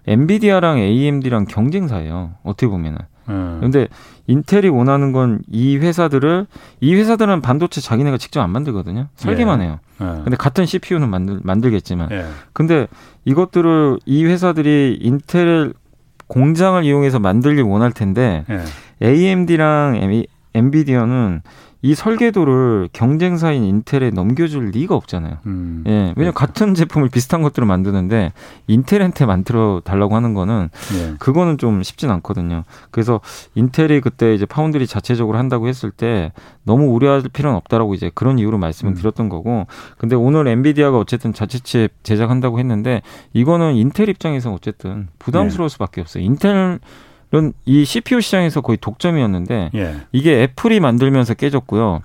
엔비디아랑 0.08 0.80
AMD랑 0.80 1.46
경쟁사예요. 1.46 2.36
어떻게 2.44 2.68
보면은. 2.68 2.98
음. 3.30 3.58
근데 3.62 3.88
인텔이 4.28 4.70
원하는 4.70 5.12
건 5.12 5.40
이 5.52 5.78
회사들을 5.78 6.48
이 6.82 6.96
회사들은 6.96 7.42
반도체 7.42 7.82
자기네가 7.82 8.18
직접 8.18 8.42
안 8.42 8.50
만들거든요. 8.50 9.08
설계만 9.16 9.62
예. 9.62 9.66
해요. 9.66 9.80
예. 10.02 10.06
근데 10.24 10.36
같은 10.36 10.66
CPU는 10.66 11.10
만들 11.10 11.40
만들겠지만. 11.44 12.10
예. 12.12 12.26
근데 12.54 12.88
이것들을 13.26 14.00
이 14.06 14.26
회사들이 14.26 15.00
인텔 15.02 15.74
공장을 16.28 16.84
이용해서 16.84 17.20
만들길 17.20 17.64
원할 17.64 17.92
텐데 17.92 18.44
예. 18.50 19.08
AMD랑 19.08 20.00
엔비디아는 20.54 21.42
이 21.88 21.96
설계도를 21.96 22.90
경쟁사인 22.92 23.64
인텔에 23.64 24.10
넘겨줄 24.10 24.72
리가 24.72 24.94
없잖아요. 24.94 25.38
음. 25.46 25.86
예. 25.88 25.92
왜냐면 25.92 26.14
그렇죠. 26.16 26.34
같은 26.34 26.74
제품을 26.74 27.08
비슷한 27.08 27.42
것들을 27.42 27.66
만드는데 27.66 28.34
인텔한테 28.68 29.26
만들어 29.26 29.82
달라고 29.86 30.14
하는 30.14 30.34
거는 30.34 30.70
예. 30.96 31.14
그거는 31.18 31.58
좀 31.58 31.84
쉽진 31.84 32.12
않거든요. 32.12 32.66
그래서 32.92 33.22
인텔이 33.56 34.02
그때 34.02 34.34
이제 34.36 34.46
파운드리 34.46 34.86
자체적으로 34.86 35.38
한다고 35.38 35.70
했을 35.70 35.90
때 35.90 36.34
너무 36.64 36.88
우려할 36.88 37.24
필요는 37.32 37.56
없다라고 37.56 37.94
이제 37.94 38.12
그런 38.14 38.38
이유로 38.38 38.58
말씀을 38.58 38.92
음. 38.92 38.96
드렸던 38.96 39.30
거고. 39.30 39.66
근데 39.98 40.18
오늘 40.18 40.50
엔비디아가 40.50 40.98
어쨌든 40.98 41.32
자체 41.32 41.60
칩 41.60 41.92
제작한다고 42.04 42.60
했는데 42.60 43.02
이거는 43.32 43.76
인텔 43.76 44.10
입장에서 44.10 44.52
어쨌든 44.52 45.08
부담스러울 45.20 45.68
예. 45.68 45.70
수밖에 45.70 46.02
없어요. 46.02 46.22
인텔 46.22 46.80
이런 47.32 47.54
이 47.66 47.86
CPU 47.86 48.22
시장에서 48.22 48.62
거의 48.62 48.78
독점이었는데 48.78 49.72
예. 49.76 49.96
이게 50.12 50.44
애플이 50.44 50.80
만들면서 50.80 51.34
깨졌고요. 51.34 52.02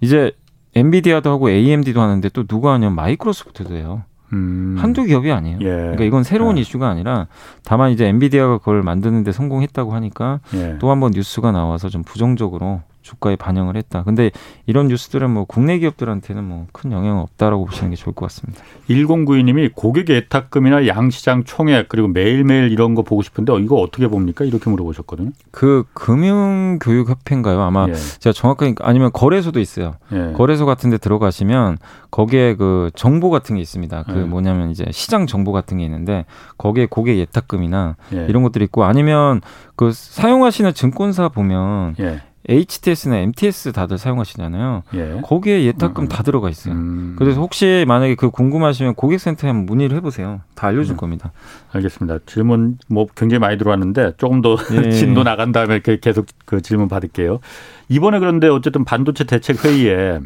이제 0.00 0.32
엔비디아도 0.74 1.30
하고 1.30 1.50
AMD도 1.50 2.00
하는데 2.00 2.28
또 2.30 2.44
누가 2.46 2.72
하냐면 2.72 2.94
마이크로소프트도 2.96 3.74
해요. 3.74 4.02
음. 4.32 4.76
한두 4.78 5.04
기업이 5.04 5.30
아니에요. 5.30 5.58
예. 5.60 5.66
그러니까 5.66 6.04
이건 6.04 6.24
새로운 6.24 6.58
예. 6.58 6.62
이슈가 6.62 6.88
아니라 6.88 7.28
다만 7.64 7.92
이제 7.92 8.06
엔비디아가 8.06 8.58
그걸 8.58 8.82
만드는데 8.82 9.32
성공했다고 9.32 9.94
하니까 9.94 10.40
예. 10.54 10.76
또한 10.80 11.00
번 11.00 11.12
뉴스가 11.12 11.52
나와서 11.52 11.88
좀 11.88 12.02
부정적으로 12.02 12.82
주가에 13.06 13.36
반영을 13.36 13.76
했다. 13.76 14.02
근데 14.02 14.30
이런 14.66 14.88
뉴스들은 14.88 15.30
뭐 15.30 15.44
국내 15.44 15.78
기업들한테는 15.78 16.42
뭐 16.44 16.66
큰 16.72 16.92
영향은 16.92 17.22
없다라고 17.22 17.66
보시는 17.66 17.90
게 17.90 17.96
좋을 17.96 18.14
것 18.14 18.26
같습니다. 18.26 18.62
1092님이 18.88 19.70
고객 19.74 20.08
예탁금이나 20.08 20.86
양시장 20.86 21.44
총액 21.44 21.88
그리고 21.88 22.08
매일매일 22.08 22.70
이런 22.70 22.94
거 22.94 23.02
보고 23.02 23.22
싶은데 23.22 23.52
이거 23.60 23.76
어떻게 23.76 24.08
봅니까? 24.08 24.44
이렇게 24.44 24.68
물어보셨거든요. 24.70 25.30
그 25.50 25.84
금융교육협회인가요? 25.94 27.60
아마 27.60 27.86
예. 27.88 27.94
제가 27.94 28.32
정확하게 28.32 28.74
아니면 28.80 29.10
거래소도 29.12 29.60
있어요. 29.60 29.94
예. 30.12 30.32
거래소 30.34 30.66
같은 30.66 30.90
데 30.90 30.98
들어가시면 30.98 31.78
거기에 32.10 32.54
그 32.56 32.90
정보 32.94 33.30
같은 33.30 33.56
게 33.56 33.62
있습니다. 33.62 34.04
그 34.04 34.18
예. 34.18 34.24
뭐냐면 34.24 34.70
이제 34.70 34.84
시장 34.90 35.26
정보 35.26 35.52
같은 35.52 35.78
게 35.78 35.84
있는데 35.84 36.24
거기에 36.58 36.86
고객 36.86 37.18
예탁금이나 37.18 37.96
예. 38.14 38.26
이런 38.28 38.42
것들이 38.42 38.64
있고 38.64 38.84
아니면 38.84 39.40
그 39.76 39.92
사용하시는 39.92 40.74
증권사 40.74 41.28
보면 41.28 41.94
예. 42.00 42.20
HTS나 42.48 43.16
MTS 43.18 43.72
다들 43.72 43.98
사용하시잖아요. 43.98 44.82
예. 44.94 45.20
거기에 45.22 45.64
예탁금 45.64 46.04
음. 46.04 46.08
다 46.08 46.22
들어가 46.22 46.48
있어요. 46.48 46.74
음. 46.74 47.16
그래서 47.18 47.40
혹시 47.40 47.84
만약에 47.88 48.14
그 48.14 48.30
궁금하시면 48.30 48.94
고객센터에 48.94 49.48
한번 49.50 49.66
문의를 49.66 49.96
해보세요. 49.96 50.40
다 50.54 50.68
알려줄 50.68 50.94
음. 50.94 50.96
겁니다. 50.96 51.32
알겠습니다. 51.72 52.18
질문 52.26 52.78
뭐 52.88 53.06
굉장히 53.16 53.40
많이 53.40 53.58
들어왔는데 53.58 54.12
조금 54.16 54.42
더 54.42 54.56
예. 54.72 54.90
진도 54.92 55.24
나간 55.24 55.52
다음에 55.52 55.80
계속 55.80 56.26
그 56.44 56.62
질문 56.62 56.88
받을게요. 56.88 57.40
이번에 57.88 58.18
그런데 58.18 58.48
어쨌든 58.48 58.84
반도체 58.84 59.24
대책 59.24 59.64
회의에 59.64 60.20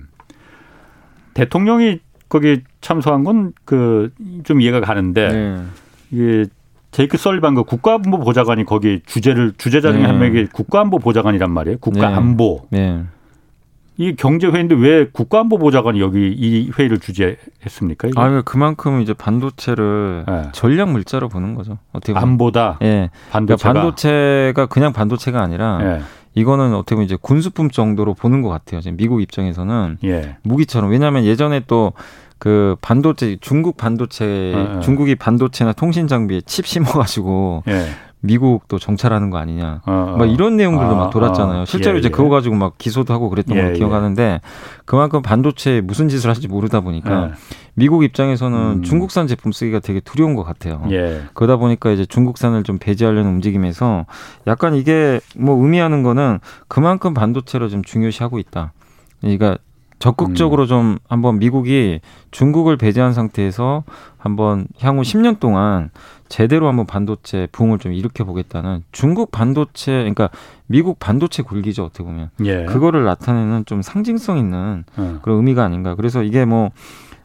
대통령이 1.35 2.01
거기 2.29 2.63
참석한 2.81 3.25
건 3.25 3.53
그 3.65 4.11
좀 4.45 4.61
이해가 4.61 4.81
가는데 4.81 5.29
네. 5.29 5.63
이게 6.11 6.47
제이크 6.91 7.17
설리반 7.17 7.55
그 7.55 7.65
국가안보 7.65 8.19
보좌관이 8.19 8.65
거기 8.65 9.01
주제를 9.07 9.53
주제자 9.57 9.93
중에 9.93 10.03
네. 10.03 10.07
한 10.07 10.19
명이 10.19 10.47
국가안보 10.47 10.99
보좌관이란 10.99 11.51
말이에요. 11.51 11.79
국가안보. 11.79 12.67
네. 12.71 12.97
네. 12.97 13.05
이 13.97 14.17
경제 14.17 14.47
회의인데 14.47 14.75
왜 14.77 15.09
국가안보 15.13 15.59
보좌관이 15.59 16.01
여기 16.01 16.29
이 16.29 16.71
회의를 16.71 16.99
주재했습니까? 16.99 18.09
이게? 18.09 18.21
아, 18.21 18.43
그만큼 18.43 19.03
이제 19.03 19.13
반도체를 19.13 20.25
네. 20.27 20.43
전략 20.53 20.91
물자로 20.91 21.29
보는 21.29 21.55
거죠. 21.55 21.79
어떻게 21.93 22.15
보면. 22.15 22.29
안보다. 22.29 22.79
예. 22.81 22.87
네. 22.87 23.11
반도체가. 23.31 23.73
그러니까 23.73 23.81
반도체가 23.81 24.67
그냥 24.67 24.93
반도체가 24.93 25.43
아니라 25.43 25.79
네. 25.79 26.01
이거는 26.35 26.75
어떻게 26.75 26.95
보면 26.95 27.05
이제 27.05 27.17
군수품 27.21 27.71
정도로 27.71 28.15
보는 28.15 28.41
것 28.43 28.49
같아요. 28.49 28.81
지금 28.81 28.97
미국 28.97 29.21
입장에서는 29.21 29.99
예. 30.05 30.37
무기처럼 30.43 30.91
왜냐하면 30.91 31.25
예전에 31.25 31.61
또 31.67 31.93
그 32.41 32.75
반도체 32.81 33.37
중국 33.43 33.77
반도체 33.77 34.55
어, 34.57 34.81
중국이 34.81 35.15
반도체나 35.15 35.75
통신 35.75 36.09
장비에 36.09 36.41
칩 36.47 36.67
심어가지고 36.67 37.65
예. 37.69 37.85
미국도 38.21 38.79
정찰하는 38.79 39.29
거 39.29 39.37
아니냐. 39.37 39.83
어, 39.85 40.13
어. 40.15 40.17
막 40.17 40.25
이런 40.25 40.57
내용들도 40.57 40.91
아, 40.91 40.99
막 40.99 41.11
돌았잖아요. 41.11 41.63
아, 41.63 41.65
실제로 41.67 41.97
예, 41.97 41.99
이제 42.01 42.09
예. 42.09 42.11
그거 42.11 42.31
가지고 42.31 42.55
막 42.55 42.79
기소도 42.79 43.13
하고 43.13 43.29
그랬던 43.29 43.55
걸 43.55 43.67
예, 43.67 43.71
예. 43.71 43.75
기억하는데 43.75 44.41
그만큼 44.87 45.21
반도체에 45.21 45.83
무슨 45.83 46.09
짓을 46.09 46.31
하실지 46.31 46.49
모르다 46.49 46.81
보니까 46.81 47.25
예. 47.25 47.31
미국 47.75 48.05
입장에서는 48.05 48.59
음. 48.59 48.83
중국산 48.85 49.27
제품 49.27 49.53
쓰기가 49.53 49.79
되게 49.79 50.01
두려운 50.01 50.35
것 50.35 50.43
같아요. 50.43 50.83
예. 50.91 51.23
그러다 51.35 51.57
보니까 51.57 51.91
이제 51.91 52.07
중국산을 52.07 52.63
좀 52.63 52.79
배제하려는 52.79 53.31
움직임에서 53.33 54.07
약간 54.47 54.75
이게 54.75 55.21
뭐 55.37 55.63
의미하는 55.63 56.03
거는 56.03 56.41
그만큼 56.69 57.13
반도체를 57.13 57.69
좀 57.69 57.85
중요시하고 57.85 58.39
있다. 58.39 58.73
그러니까 59.21 59.59
적극적으로 60.01 60.65
음. 60.65 60.67
좀 60.67 60.99
한번 61.09 61.39
미국이 61.39 62.01
중국을 62.31 62.77
배제한 62.77 63.13
상태에서 63.13 63.85
한번 64.17 64.67
향후 64.81 65.03
10년 65.03 65.39
동안 65.39 65.91
제대로 66.29 66.69
한번 66.69 66.87
반도체 66.87 67.47
붕을 67.53 67.79
좀 67.79 67.93
일으켜 67.93 68.25
보겠다는 68.25 68.83
중국 68.93 69.31
반도체 69.31 69.93
그러니까 69.93 70.31
미국 70.67 70.99
반도체 70.99 71.43
굴기죠 71.43 71.85
어떻게 71.85 72.03
보면 72.03 72.31
예. 72.45 72.65
그거를 72.65 73.05
나타내는 73.05 73.67
좀 73.67 73.83
상징성 73.83 74.39
있는 74.39 74.85
음. 74.99 75.19
그런 75.23 75.37
의미가 75.37 75.63
아닌가 75.63 75.95
그래서 75.95 76.23
이게 76.23 76.47
뭐뭐 76.47 76.71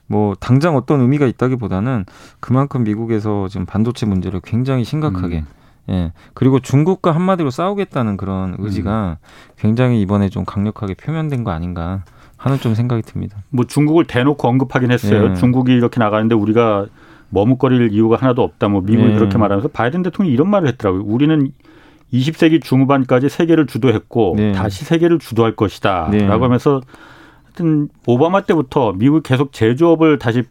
뭐 0.08 0.36
당장 0.38 0.76
어떤 0.76 1.00
의미가 1.00 1.28
있다기보다는 1.28 2.06
그만큼 2.42 2.84
미국에서 2.84 3.48
지금 3.48 3.66
반도체 3.66 4.06
문제를 4.06 4.42
굉장히 4.44 4.84
심각하게 4.84 5.40
음. 5.40 5.46
예. 5.90 6.12
그리고 6.34 6.60
중국과 6.60 7.14
한마디로 7.14 7.52
싸우겠다는 7.52 8.18
그런 8.18 8.56
의지가 8.60 9.18
음. 9.22 9.28
굉장히 9.58 10.02
이번에 10.02 10.28
좀 10.28 10.44
강력하게 10.44 10.96
표면된 10.96 11.46
거 11.46 11.52
아닌가 11.52 12.04
하는 12.46 12.60
좀 12.60 12.76
생각이 12.76 13.02
듭니다. 13.02 13.40
뭐 13.50 13.66
중국을 13.66 14.06
대놓고 14.06 14.48
언급하긴 14.48 14.92
했어요. 14.92 15.32
예. 15.32 15.34
중국이 15.34 15.74
이렇게 15.74 16.00
나가는데 16.00 16.36
우리가 16.36 16.86
머뭇거릴 17.30 17.92
이유가 17.92 18.18
하나도 18.18 18.44
없다. 18.44 18.68
뭐 18.68 18.82
미국이 18.82 19.10
네. 19.10 19.16
그렇게 19.16 19.40
말하면서 19.40 19.70
바이든 19.70 20.04
대통령이 20.04 20.32
이런 20.32 20.52
말을 20.52 20.68
했더라고요. 20.68 21.04
우리는 21.06 21.52
20세기 22.14 22.64
중후반까지 22.64 23.30
세계를 23.30 23.66
주도했고 23.66 24.36
네. 24.38 24.52
다시 24.52 24.86
세계를 24.86 25.18
주도할 25.18 25.56
것이다. 25.56 26.10
네. 26.12 26.28
라고 26.28 26.46
하면서 26.46 26.82
하여튼 27.46 27.90
오바마 28.06 28.42
때부터 28.42 28.94
미국이 28.94 29.28
계속 29.28 29.52
제조업을 29.52 30.20
다시 30.20 30.44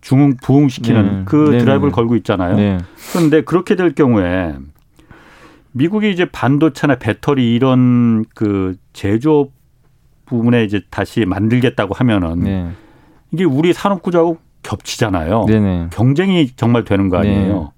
중흥 0.00 0.38
부흥시키는 0.42 1.02
네. 1.04 1.22
그 1.26 1.50
네, 1.50 1.58
드라이브를 1.58 1.90
네. 1.90 1.94
걸고 1.94 2.16
있잖아요. 2.16 2.78
그런데 3.12 3.42
그렇게 3.42 3.76
될 3.76 3.94
경우에 3.94 4.54
미국이 5.72 6.10
이제 6.10 6.24
반도체나 6.24 6.94
배터리 6.94 7.54
이런 7.54 8.24
그 8.34 8.76
제조업 8.94 9.50
부분에 10.26 10.64
이제 10.64 10.82
다시 10.90 11.24
만들겠다고 11.24 11.94
하면은 11.94 12.74
이게 13.32 13.44
우리 13.44 13.72
산업 13.72 14.02
구조하고 14.02 14.38
겹치잖아요. 14.62 15.46
네네. 15.46 15.86
경쟁이 15.92 16.50
정말 16.56 16.84
되는 16.84 17.08
거 17.08 17.18
아니에요. 17.18 17.54
네. 17.54 17.68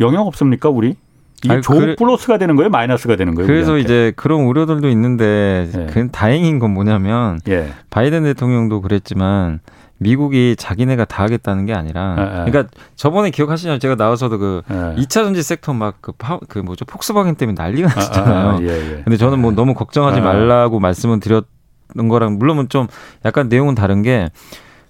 영향 0.00 0.26
없습니까, 0.26 0.68
우리? 0.70 0.96
이게 1.44 1.52
아니, 1.52 1.62
조 1.62 1.74
플러스가 1.96 2.38
되는 2.38 2.56
거예요, 2.56 2.70
마이너스가 2.70 3.16
되는 3.16 3.34
거예요? 3.34 3.46
그래서 3.46 3.72
우리한테? 3.72 3.82
이제 3.82 4.12
그런 4.16 4.42
우려들도 4.42 4.88
있는데 4.90 5.68
네. 5.72 5.86
그 5.90 6.08
다행인 6.10 6.58
건 6.58 6.72
뭐냐면 6.72 7.40
예. 7.48 7.72
바이든 7.90 8.22
대통령도 8.22 8.80
그랬지만 8.80 9.60
미국이 10.02 10.56
자기네가 10.58 11.04
다 11.04 11.22
하겠다는 11.24 11.66
게 11.66 11.74
아니라. 11.74 12.16
예. 12.18 12.50
그러니까 12.50 12.64
저번에 12.96 13.30
기억하시나요? 13.30 13.78
제가 13.78 13.94
나와서도 13.94 14.38
그 14.38 14.62
에. 14.70 14.74
예. 14.74 15.02
2차 15.02 15.08
전지 15.24 15.42
섹터 15.42 15.72
막그 15.72 16.12
그 16.48 16.58
뭐죠? 16.58 16.84
폭스바겐 16.84 17.36
때문에 17.36 17.60
난리가 17.60 17.90
아, 17.90 17.94
났잖아요. 17.94 18.48
아, 18.48 18.52
아, 18.54 18.58
예, 18.62 18.68
예. 18.68 19.02
근데 19.04 19.16
저는 19.16 19.38
뭐 19.40 19.52
너무 19.52 19.74
걱정하지 19.74 20.20
아. 20.20 20.22
말라고 20.22 20.80
말씀을 20.80 21.20
드렸던 21.20 22.08
거랑 22.08 22.38
물론 22.38 22.68
좀 22.68 22.86
약간 23.24 23.48
내용은 23.48 23.74
다른 23.74 24.02
게 24.02 24.28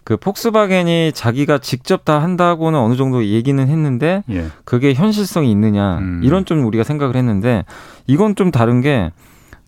그 0.05 0.17
폭스바겐이 0.17 1.13
자기가 1.15 1.59
직접 1.59 2.05
다 2.05 2.21
한다고는 2.21 2.79
어느 2.79 2.97
정도 2.97 3.25
얘기는 3.25 3.67
했는데 3.67 4.25
예. 4.31 4.47
그게 4.65 4.95
현실성이 4.95 5.51
있느냐 5.53 5.99
음. 5.99 6.21
이런 6.25 6.45
좀 6.45 6.65
우리가 6.67 6.83
생각을 6.83 7.15
했는데 7.15 7.65
이건 8.07 8.35
좀 8.35 8.51
다른 8.51 8.81
게 8.81 9.13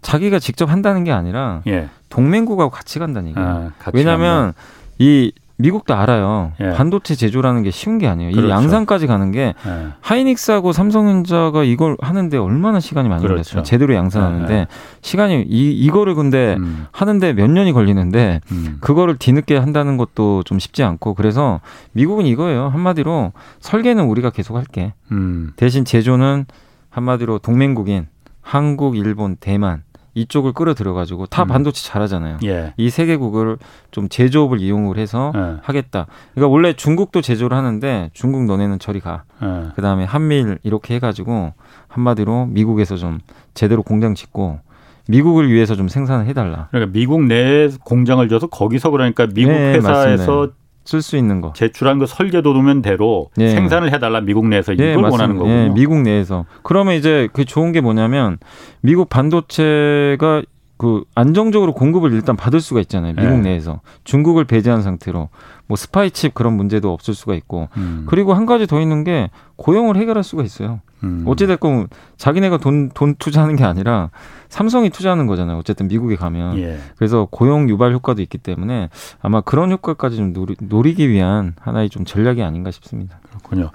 자기가 0.03 0.39
직접 0.41 0.71
한다는 0.71 1.05
게 1.05 1.13
아니라 1.13 1.63
예. 1.67 1.89
동맹국하고 2.09 2.71
같이 2.71 2.99
간다는 2.99 3.31
얘기예요. 3.31 3.49
아, 3.49 3.91
왜냐하면 3.93 4.53
이 4.99 5.33
미국도 5.57 5.95
알아요. 5.95 6.53
예. 6.61 6.71
반도체 6.71 7.15
제조라는 7.15 7.63
게 7.63 7.71
쉬운 7.71 7.99
게 7.99 8.09
아니에요. 8.09 8.33
그렇죠. 8.33 8.49
이 8.49 8.51
양산까지 8.51 9.07
가는 9.07 9.31
게 9.31 9.55
예. 9.67 9.87
하이닉스하고 10.01 10.73
삼성전자가 10.73 11.63
이걸 11.63 11.97
하는데 12.01 12.37
얼마나 12.37 12.81
시간이 12.81 13.09
많이 13.09 13.23
그렇죠. 13.23 13.35
걸렸어요. 13.35 13.63
제대로 13.63 13.95
양산하는데 13.95 14.53
예. 14.53 14.67
시간이 15.03 15.43
이 15.49 15.71
이거를 15.71 16.17
근데 16.17 16.57
음. 16.59 16.87
하는데 16.91 17.33
몇 17.35 17.49
년이 17.49 17.73
걸리는데 17.73 18.41
음. 18.51 18.79
그거를 18.81 19.17
뒤늦게 19.17 19.57
한다는 19.57 19.97
것도 19.97 20.43
좀 20.43 20.59
쉽지 20.59 20.83
않고 20.83 21.15
그래서 21.15 21.61
미국은 21.93 22.27
이거예요. 22.27 22.69
한마디로 22.69 23.33
설계는 23.61 24.05
우리가 24.05 24.31
계속 24.31 24.57
할게. 24.57 24.93
음. 25.13 25.53
대신 25.55 25.85
제조는 25.85 26.47
한마디로 26.91 27.39
동맹국인 27.39 28.09
한국, 28.43 28.97
일본, 28.97 29.37
대만 29.37 29.84
이쪽을 30.15 30.53
끌어들여가지고 30.53 31.27
다 31.27 31.43
음. 31.43 31.49
반도체 31.49 31.87
잘하잖아요. 31.89 32.39
예. 32.45 32.73
이세 32.77 33.07
개국을 33.07 33.59
좀 33.91 34.09
제조업을 34.09 34.61
이용을 34.61 34.97
해서 34.99 35.33
예. 35.35 35.57
하겠다. 35.63 36.07
그러니까 36.35 36.53
원래 36.53 36.73
중국도 36.73 37.21
제조를 37.21 37.57
하는데 37.57 38.11
중국 38.13 38.45
너네는 38.45 38.79
저리 38.79 39.01
가. 39.01 39.25
예. 39.43 39.73
그 39.75 39.83
다음에 39.83 40.05
한미일 40.05 40.59
이렇게 40.63 40.95
해가지고 40.95 41.53
한마디로 41.89 42.47
미국에서 42.47 42.97
좀 42.97 43.19
제대로 43.55 43.83
공장 43.83 44.15
짓고 44.15 44.61
미국을 45.09 45.51
위해서 45.51 45.75
좀 45.75 45.89
생산을 45.89 46.27
해달라. 46.27 46.69
그러니까 46.71 46.93
미국 46.93 47.23
내 47.25 47.69
공장을 47.85 48.27
줘서 48.29 48.47
거기서 48.47 48.91
그러니까 48.91 49.27
미국 49.27 49.53
네, 49.53 49.75
회사에서 49.75 50.37
맞습니다. 50.37 50.64
쓸 50.85 51.01
수 51.01 51.17
있는 51.17 51.41
거. 51.41 51.53
제출한 51.55 51.99
그 51.99 52.07
설계 52.07 52.43
도면대로 52.43 53.31
네. 53.37 53.51
생산을 53.51 53.93
해달라 53.93 54.21
미국 54.21 54.47
내에서 54.49 54.75
네, 54.75 54.93
이걸 54.93 55.03
맞습니다. 55.03 55.13
원하는 55.13 55.37
거군요. 55.37 55.55
네, 55.55 55.69
미국 55.71 56.01
내에서. 56.01 56.45
그러면 56.63 56.95
이제 56.95 57.29
그 57.33 57.45
좋은 57.45 57.73
게 57.73 57.81
뭐냐면 57.81 58.39
미국 58.83 59.09
반도체가 59.09 60.43
그 60.77 61.05
안정적으로 61.15 61.73
공급을 61.73 62.13
일단 62.13 62.37
받을 62.37 62.61
수가 62.61 62.81
있잖아요. 62.81 63.15
미국 63.15 63.37
네. 63.37 63.51
내에서 63.51 63.81
중국을 64.05 64.45
배제한 64.45 64.83
상태로 64.83 65.29
뭐 65.67 65.77
스파이 65.77 66.11
칩 66.11 66.35
그런 66.35 66.53
문제도 66.55 66.93
없을 66.93 67.15
수가 67.15 67.35
있고 67.35 67.69
음. 67.77 68.05
그리고 68.07 68.35
한 68.35 68.45
가지 68.45 68.67
더 68.67 68.81
있는 68.81 69.05
게 69.05 69.31
고용을 69.57 69.97
해결할 69.97 70.23
수가 70.23 70.43
있어요. 70.43 70.81
음. 71.05 71.25
어찌됐건 71.27 71.89
자기네가 72.17 72.59
돈, 72.59 72.91
돈 72.91 73.15
투자하는 73.17 73.57
게 73.57 73.65
아니라 73.65 74.11
삼성이 74.49 74.91
투자하는 74.91 75.27
거잖아요. 75.27 75.59
어쨌든 75.59 75.89
미국에 75.89 76.17
가면. 76.17 76.59
예. 76.59 76.79
그래서 76.97 77.29
고용 77.31 77.69
유발 77.69 77.93
효과도 77.93 78.23
있기 78.23 78.39
때문에 78.39 78.89
아마 79.21 79.41
그런 79.41 79.71
효과까지 79.71 80.17
좀 80.17 80.33
노리, 80.33 80.57
노리기 80.61 81.09
위한 81.09 81.55
하나의 81.61 81.91
좀 81.91 82.05
전략이 82.05 82.43
아닌가 82.43 82.71
싶습니다. 82.71 83.19
그렇군요. 83.29 83.71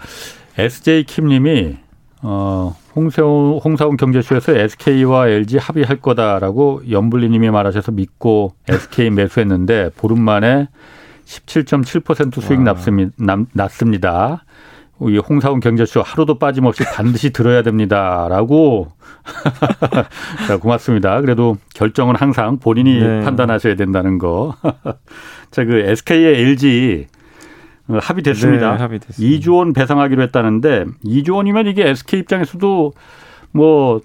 SJ 0.58 1.04
킴님이 1.06 1.78
어, 2.22 2.76
홍세훈, 2.96 3.60
홍사훈 3.64 3.96
경제쇼에서 3.98 4.54
SK와 4.54 5.30
LG 5.30 5.58
합의할 5.58 5.98
거다라고 5.98 6.82
연불리님이 6.90 7.50
말하셔서 7.50 7.94
믿고 7.94 8.54
SK 8.68 9.12
매수했는데 9.12 9.92
보름 9.96 10.22
만에 10.22 10.68
17.7% 11.26 12.42
수익 12.42 12.62
났습니다. 12.62 13.12
났습니다. 13.54 14.44
이 15.02 15.18
홍사훈 15.18 15.60
경제쇼 15.62 16.02
하루도 16.02 16.40
빠짐없이 16.40 16.84
반드시 16.94 17.30
들어야 17.32 17.62
됩니다라고 17.62 18.92
자 20.48 20.58
고맙습니다. 20.58 21.22
그래도 21.22 21.58
결정은 21.74 22.16
항상 22.16 22.58
본인이 22.60 23.00
네. 23.00 23.22
판단하셔야 23.22 23.76
된다는 23.76 24.18
거. 24.18 24.56
자그 25.52 25.78
SK의 25.78 26.42
LG 26.42 27.08
어, 27.88 27.98
합의됐습니다. 28.02 28.72
네, 28.74 28.78
합의됐습니다. 28.78 29.40
2조 29.40 29.56
원 29.58 29.74
배상하기로 29.74 30.22
했다는데 30.24 30.86
2조 31.06 31.36
원이면 31.36 31.68
이게 31.68 31.88
SK 31.90 32.20
입장에서도 32.20 32.92
뭐 33.52 34.02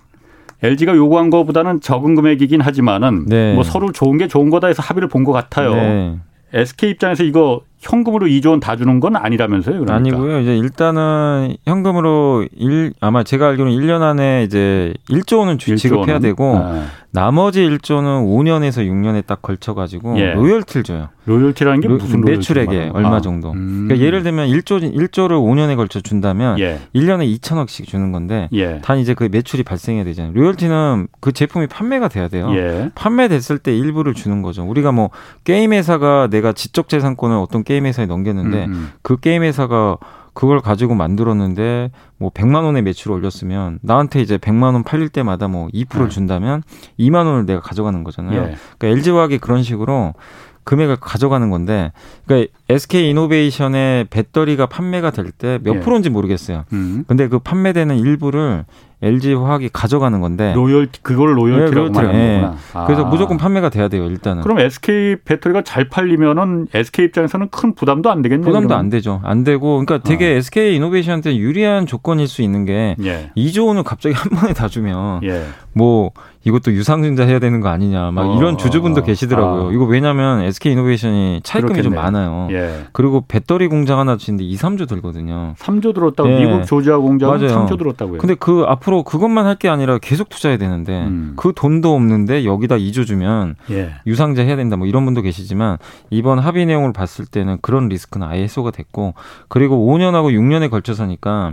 LG가 0.62 0.94
요구한 0.96 1.28
것보다는 1.28 1.80
적은 1.80 2.14
금액이긴 2.14 2.61
하지만은 2.61 3.26
네. 3.26 3.52
뭐 3.54 3.62
서로 3.64 3.92
좋은 3.92 4.16
게 4.16 4.28
좋은 4.28 4.48
거다 4.48 4.68
해서 4.68 4.83
합의를 4.83 5.09
본 5.09 5.24
것 5.24 5.33
같아요. 5.33 5.74
네. 5.74 6.18
SK 6.54 6.90
입장에서 6.90 7.24
이거 7.24 7.62
현금으로 7.85 8.27
2조 8.27 8.51
원 8.51 8.61
다 8.61 8.77
주는 8.77 8.99
건 9.01 9.14
아니라면서요? 9.16 9.81
그러니까. 9.81 9.94
아니고요. 9.94 10.40
이제 10.40 10.57
일단은 10.57 11.57
현금으로 11.66 12.47
일 12.57 12.92
아마 13.01 13.23
제가 13.23 13.49
알기로는 13.49 13.77
1년 13.77 14.01
안에 14.03 14.44
이제 14.44 14.94
1조 15.11 15.38
원은 15.40 15.59
1조 15.59 15.77
지급해야? 15.77 16.18
되고 16.18 16.59
네. 16.59 16.83
나머지 17.11 17.61
1조는 17.62 18.27
5년에서 18.27 18.79
6년에 18.88 19.25
딱 19.27 19.40
걸쳐 19.42 19.75
가지고 19.75 20.18
예. 20.18 20.33
로열티를 20.35 20.83
줘요. 20.83 21.09
로열티라는 21.27 21.81
게 21.81 21.88
무슨 21.88 22.20
매출액에 22.23 22.90
얼마 22.92 23.16
아. 23.16 23.20
정도. 23.20 23.53
음. 23.53 23.85
그러니까 23.87 24.05
예를 24.05 24.23
들면 24.23 24.49
1조 24.49 24.92
1조를 24.94 25.31
5년에 25.33 25.77
걸쳐 25.77 26.01
준다면 26.01 26.59
예. 26.59 26.81
1년에 26.94 27.33
2천억씩 27.38 27.87
주는 27.87 28.11
건데 28.12 28.49
예. 28.53 28.81
단 28.83 28.99
이제 28.99 29.14
그 29.14 29.29
매출이 29.31 29.62
발생해야 29.62 30.05
되잖아요. 30.05 30.33
로열티는 30.35 31.09
그 31.20 31.33
제품이 31.33 31.66
판매가 31.68 32.09
돼야 32.09 32.29
돼요. 32.29 32.51
예. 32.57 32.90
판매됐을 32.94 33.59
때 33.59 33.77
일부를 33.77 34.14
주는 34.14 34.42
거죠. 34.42 34.64
우리가 34.64 34.90
뭐 34.92 35.11
게임 35.44 35.73
회사가 35.73 36.29
내가 36.31 36.53
지적 36.53 36.88
재산권을 36.88 37.37
어떤 37.37 37.62
게임 37.64 37.73
게임 37.74 37.87
회사에 37.87 38.06
넘겼는데 38.06 38.66
음, 38.66 38.72
음. 38.72 38.92
그 39.02 39.18
게임 39.18 39.42
회사가 39.42 39.98
그걸 40.32 40.60
가지고 40.60 40.94
만들었는데 40.94 41.90
뭐 42.18 42.30
100만 42.30 42.64
원의 42.64 42.82
매출을 42.82 43.16
올렸으면 43.16 43.80
나한테 43.82 44.20
이제 44.20 44.38
100만 44.38 44.74
원 44.74 44.84
팔릴 44.84 45.08
때마다 45.08 45.48
뭐 45.48 45.68
2%를 45.68 46.08
준다면 46.08 46.62
2만 46.98 47.26
원을 47.26 47.46
내가 47.46 47.60
가져가는 47.60 48.04
거잖아요. 48.04 48.42
예. 48.42 48.56
그러니까 48.78 48.87
LG화학이 48.87 49.38
그런 49.38 49.62
식으로 49.64 50.14
금액을 50.62 50.96
가져가는 50.96 51.50
건데 51.50 51.92
그러니까 52.26 52.52
SK 52.68 53.10
이노베이션의 53.10 54.06
배터리가 54.10 54.66
판매가 54.66 55.10
될 55.10 55.30
때몇 55.30 55.76
예. 55.76 55.80
프로인지 55.80 56.10
모르겠어요. 56.10 56.64
음. 56.72 57.04
근데 57.06 57.28
그 57.28 57.38
판매되는 57.38 57.96
일부를 57.96 58.64
LG 59.05 59.35
화학이 59.35 59.71
가져가는 59.73 60.19
건데 60.21 60.53
로열티 60.55 61.03
그걸 61.03 61.37
로열티라고 61.37 61.88
네, 61.88 61.95
말하는 61.95 62.19
네. 62.19 62.40
거구나. 62.40 62.57
아. 62.73 62.87
그래서 62.87 63.05
무조건 63.05 63.37
판매가 63.37 63.69
돼야 63.69 63.88
돼요 63.88 64.07
일단은. 64.07 64.43
그럼 64.43 64.59
SK 64.61 65.17
배터리가 65.25 65.62
잘 65.62 65.88
팔리면은 65.88 66.69
SK 66.73 67.07
입장에서는 67.07 67.49
큰 67.51 67.75
부담도 67.75 68.11
안 68.11 68.23
되겠네요. 68.23 68.45
부담도 68.47 68.69
그러면? 68.69 68.85
안 68.85 68.90
되죠. 68.90 69.21
안 69.25 69.45
되고 69.45 69.85
그러니까 69.85 69.99
되게 70.09 70.27
아. 70.27 70.37
SK 70.37 70.77
이노베이션한테 70.77 71.37
유리한 71.37 71.87
조건일 71.87 72.29
수 72.29 72.43
있는 72.43 72.64
게 72.64 72.97
예. 73.05 73.31
2조 73.37 73.67
원을 73.67 73.83
갑자기 73.83 74.14
한 74.14 74.31
번에 74.31 74.53
다 74.55 74.69
주면 74.69 75.23
예. 75.25 75.45
뭐 75.74 76.12
이것도 76.44 76.72
유상증자 76.72 77.24
해야 77.24 77.38
되는 77.38 77.60
거 77.60 77.68
아니냐 77.68 78.10
막 78.10 78.26
어, 78.26 78.37
이런 78.37 78.58
주주분도 78.58 79.00
어, 79.00 79.04
계시더라고요. 79.04 79.68
아. 79.68 79.72
이거 79.72 79.84
왜냐하면 79.87 80.42
SK 80.42 80.72
이노베이션이 80.72 81.40
차입금이 81.42 81.82
좀 81.82 81.94
많아요. 81.94 82.48
예. 82.50 82.84
그리고 82.92 83.24
배터리 83.26 83.66
공장 83.66 83.98
하나 83.98 84.16
짓는데 84.18 84.44
2, 84.44 84.56
3조 84.56 84.87
들거든요. 84.88 85.54
3조 85.58 85.94
들었다고 85.94 86.30
예. 86.30 86.40
미국 86.44 86.64
조지아 86.66 86.98
공장은 86.98 87.40
맞아요. 87.40 87.66
3조 87.66 87.78
들었다고요. 87.78 88.18
근데 88.18 88.34
그 88.34 88.64
앞으로 88.66 89.02
그것만 89.04 89.46
할 89.46 89.54
게 89.54 89.68
아니라 89.68 89.98
계속 89.98 90.28
투자해야 90.28 90.58
되는데 90.58 91.04
음. 91.04 91.34
그 91.37 91.52
돈도 91.54 91.94
없는데 91.94 92.44
여기다 92.44 92.74
2조 92.76 93.06
주면 93.06 93.54
예. 93.70 93.94
유상증자 94.06 94.42
해야 94.42 94.56
된다 94.56 94.76
뭐 94.76 94.87
이런 94.88 95.04
분도 95.04 95.22
계시지만 95.22 95.78
이번 96.10 96.40
합의 96.40 96.66
내용을 96.66 96.92
봤을 96.92 97.24
때는 97.24 97.58
그런 97.62 97.88
리스크는 97.88 98.26
아예 98.26 98.42
해소가 98.42 98.72
됐고 98.72 99.14
그리고 99.48 99.76
5년하고 99.87 100.32
6년에 100.32 100.70
걸쳐서니까 100.70 101.52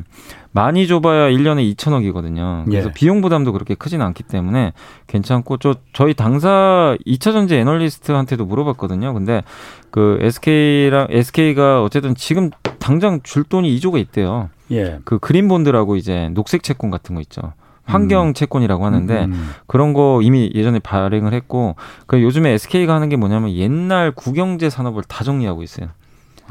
많이 0.53 0.87
줘봐야 0.87 1.29
1년에 1.29 1.73
2천억이거든요. 1.75 2.65
그래서 2.65 2.89
예. 2.89 2.93
비용 2.93 3.21
부담도 3.21 3.53
그렇게 3.53 3.73
크진 3.75 4.01
않기 4.01 4.23
때문에 4.23 4.73
괜찮고 5.07 5.57
저 5.57 5.75
저희 5.93 6.13
당사 6.13 6.97
2차 7.05 7.31
전지 7.31 7.55
애널리스트한테도 7.55 8.45
물어봤거든요. 8.45 9.13
근데 9.13 9.43
그 9.91 10.17
SK랑 10.21 11.07
SK가 11.09 11.81
어쨌든 11.83 12.15
지금 12.15 12.49
당장 12.79 13.21
줄 13.23 13.43
돈이 13.43 13.73
2조가 13.77 13.99
있대요. 13.99 14.49
예. 14.71 14.99
그 15.05 15.19
그린 15.19 15.47
본드라고 15.47 15.95
이제 15.95 16.29
녹색 16.33 16.63
채권 16.63 16.91
같은 16.91 17.15
거 17.15 17.21
있죠. 17.21 17.53
환경 17.83 18.29
음. 18.29 18.33
채권이라고 18.33 18.85
하는데 18.85 19.25
음, 19.25 19.33
음. 19.33 19.49
그런 19.67 19.93
거 19.93 20.21
이미 20.21 20.51
예전에 20.53 20.79
발행을 20.79 21.33
했고 21.33 21.75
그 22.05 22.21
요즘에 22.21 22.51
SK가 22.51 22.93
하는 22.93 23.09
게 23.09 23.15
뭐냐면 23.15 23.51
옛날 23.51 24.11
국영재 24.11 24.69
산업을 24.69 25.03
다 25.03 25.23
정리하고 25.23 25.63
있어요. 25.63 25.87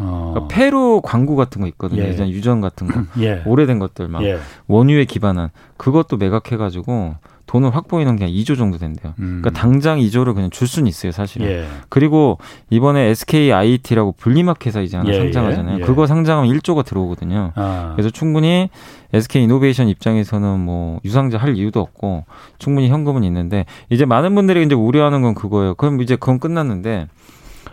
어. 0.01 0.33
그러니까 0.35 0.55
페루 0.55 1.01
광고 1.05 1.37
같은 1.37 1.61
거 1.61 1.69
있거든요. 1.69 2.03
예. 2.03 2.09
예전 2.09 2.29
유전 2.29 2.61
같은 2.61 2.87
거. 2.87 3.03
예. 3.23 3.43
오래된 3.47 3.79
것들 3.79 4.09
막 4.09 4.23
예. 4.25 4.39
원유에 4.67 5.05
기반한 5.05 5.51
그것도 5.77 6.17
매각해 6.17 6.57
가지고 6.57 7.15
돈을 7.51 7.75
확보해 7.75 8.05
놓은 8.05 8.15
게 8.15 8.31
2조 8.31 8.57
정도 8.57 8.79
된대요. 8.79 9.13
음. 9.19 9.41
그러니까 9.43 9.51
당장 9.51 9.99
2조를 9.99 10.35
그냥 10.35 10.51
줄 10.51 10.69
수는 10.69 10.87
있어요, 10.87 11.11
사실은. 11.11 11.49
예. 11.49 11.67
그리고 11.89 12.39
이번에 12.71 13.07
SKIT라고 13.07 14.13
분리마켓 14.13 14.77
이제 14.77 14.97
하나 14.97 15.11
예, 15.11 15.19
상장하잖아요. 15.19 15.81
예. 15.81 15.83
그거 15.83 16.07
상장하면 16.07 16.55
1조가 16.55 16.85
들어오거든요. 16.85 17.51
아. 17.57 17.95
그래서 17.97 18.09
충분히 18.09 18.71
SK 19.13 19.43
이노베이션 19.43 19.89
입장에서는 19.89 20.61
뭐 20.61 21.01
유상자 21.05 21.39
할 21.39 21.57
이유도 21.57 21.81
없고 21.81 22.25
충분히 22.59 22.89
현금은 22.89 23.25
있는데 23.25 23.67
이제 23.89 24.05
많은 24.05 24.37
분들이 24.37 24.65
이제 24.65 24.77
우려하는 24.77 25.21
건 25.21 25.35
그거예요. 25.35 25.75
그럼 25.75 26.01
이제 26.03 26.15
그건 26.15 26.39
끝났는데 26.39 27.09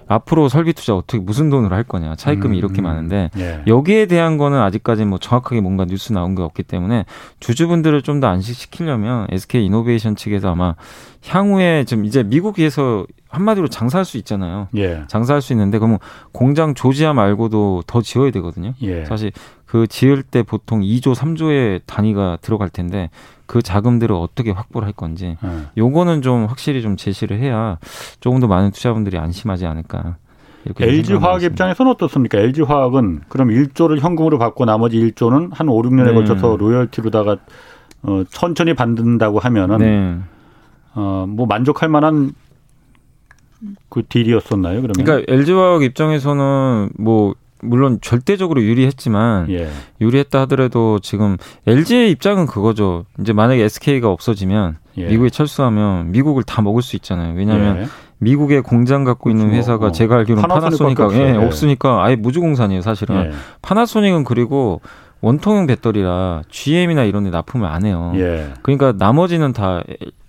앞으로 0.08 0.50
설비 0.50 0.74
투자 0.74 0.96
어떻게 0.96 1.20
무슨 1.20 1.50
돈으로 1.50 1.74
할 1.76 1.84
거냐 1.84 2.15
차입금이 2.15 2.56
음, 2.56 2.58
이렇게 2.58 2.82
음, 2.82 2.84
많은데 2.84 3.30
예. 3.38 3.63
여기에 3.67 4.08
대한 4.08 4.38
거는 4.38 4.60
아직까지 4.60 5.06
뭐 5.06 5.17
정확하게 5.17 5.62
뭔가 5.62 5.86
뉴스 5.86 6.12
나온 6.13 6.36
게 6.36 6.41
없기 6.41 6.63
때문에 6.63 7.06
주주분들을 7.39 8.02
좀 8.02 8.17
더 8.17 8.28
안식시키려면 8.28 9.28
SK 9.30 9.63
이노베이션 9.65 10.15
측에서 10.15 10.52
아마 10.52 10.74
향후에 11.28 11.84
좀 11.84 12.04
이제 12.06 12.24
미국에서 12.24 13.06
한마디로 13.30 13.67
장사할 13.67 14.06
수 14.06 14.17
있잖아요. 14.17 14.70
예. 14.76 15.04
장사할 15.08 15.41
수 15.41 15.54
있는데 15.54 15.78
그러면 15.78 16.00
공장 16.32 16.74
조지아 16.74 17.13
말고도 17.13 17.84
더 17.86 18.02
지어야 18.02 18.32
되거든요. 18.32 18.74
예. 18.82 19.06
사실 19.06 19.32
그 19.65 19.86
지을 19.86 20.24
때 20.24 20.41
보통 20.43 20.82
2조, 20.82 21.13
3조의 21.13 21.82
단위가 21.86 22.38
들어갈 22.41 22.70
텐데 22.70 23.10
그 23.47 23.62
자금들을 23.62 24.15
어떻게 24.15 24.51
확보를 24.51 24.86
할 24.86 24.93
건지 24.93 25.38
네. 25.41 25.49
요거는 25.77 26.21
좀 26.21 26.45
확실히 26.45 26.81
좀 26.81 26.97
제시를 26.97 27.39
해야 27.39 27.79
조금 28.19 28.39
더 28.39 28.47
많은 28.47 28.71
투자분들이 28.71 29.17
안심하지 29.17 29.65
않을까. 29.65 30.17
LG 30.79 31.13
화학 31.13 31.43
입장에서는 31.43 31.91
어떻습니까? 31.93 32.39
LG 32.39 32.63
화학은 32.63 33.21
그럼 33.29 33.49
1조를 33.49 33.99
현금으로 33.99 34.38
받고 34.38 34.65
나머지 34.65 34.99
1조는 34.99 35.51
한 35.53 35.69
5, 35.69 35.81
6년에 35.81 36.07
네. 36.07 36.13
걸쳐서 36.13 36.57
로열티로다가 36.57 37.38
어, 38.03 38.23
천천히 38.29 38.73
받는다고 38.73 39.39
하면은 39.39 39.77
네. 39.77 40.17
어, 40.93 41.25
뭐 41.27 41.45
만족할 41.45 41.88
만한 41.88 42.33
그 43.89 44.03
딜이었었나요? 44.07 44.81
그러면? 44.81 44.93
그러니까 45.03 45.31
LG 45.31 45.51
화학 45.53 45.83
입장에서는 45.83 46.89
뭐 46.97 47.33
물론 47.62 48.00
절대적으로 48.02 48.62
유리했지만 48.62 49.50
예. 49.50 49.70
유리했다 50.02 50.41
하더라도 50.41 51.00
지금 51.00 51.38
LG의 51.65 52.12
입장은 52.12 52.46
그거죠. 52.46 53.06
이제 53.20 53.34
만약에 53.34 53.63
SK가 53.63 54.10
없어지면 54.10 54.78
예. 54.98 55.08
미국에 55.08 55.30
철수하면 55.30 56.12
미국을 56.12 56.43
다 56.43 56.62
먹을 56.62 56.82
수 56.82 56.96
있잖아요. 56.96 57.36
왜냐하면 57.36 57.78
예. 57.78 57.86
미국에 58.20 58.62
공장 58.62 59.04
갖고 59.04 59.30
있는 59.30 59.46
그렇죠. 59.46 59.58
회사가 59.60 59.88
어. 59.88 59.91
제가 59.91 60.15
알기로는 60.17 60.48
파나소닉가 60.48 61.10
예, 61.13 61.34
예, 61.34 61.38
없으니까 61.38 62.04
아예 62.04 62.15
무주공산이에요, 62.15 62.82
사실은. 62.82 63.26
예. 63.26 63.32
파나소닉은 63.62 64.24
그리고 64.24 64.82
원통형 65.22 65.67
배터리라 65.67 66.43
GM이나 66.50 67.04
이런 67.04 67.24
데 67.24 67.30
납품을 67.30 67.67
안 67.67 67.86
해요. 67.86 68.13
예. 68.15 68.54
그러니까 68.62 68.93
나머지는 68.98 69.54
다 69.54 69.82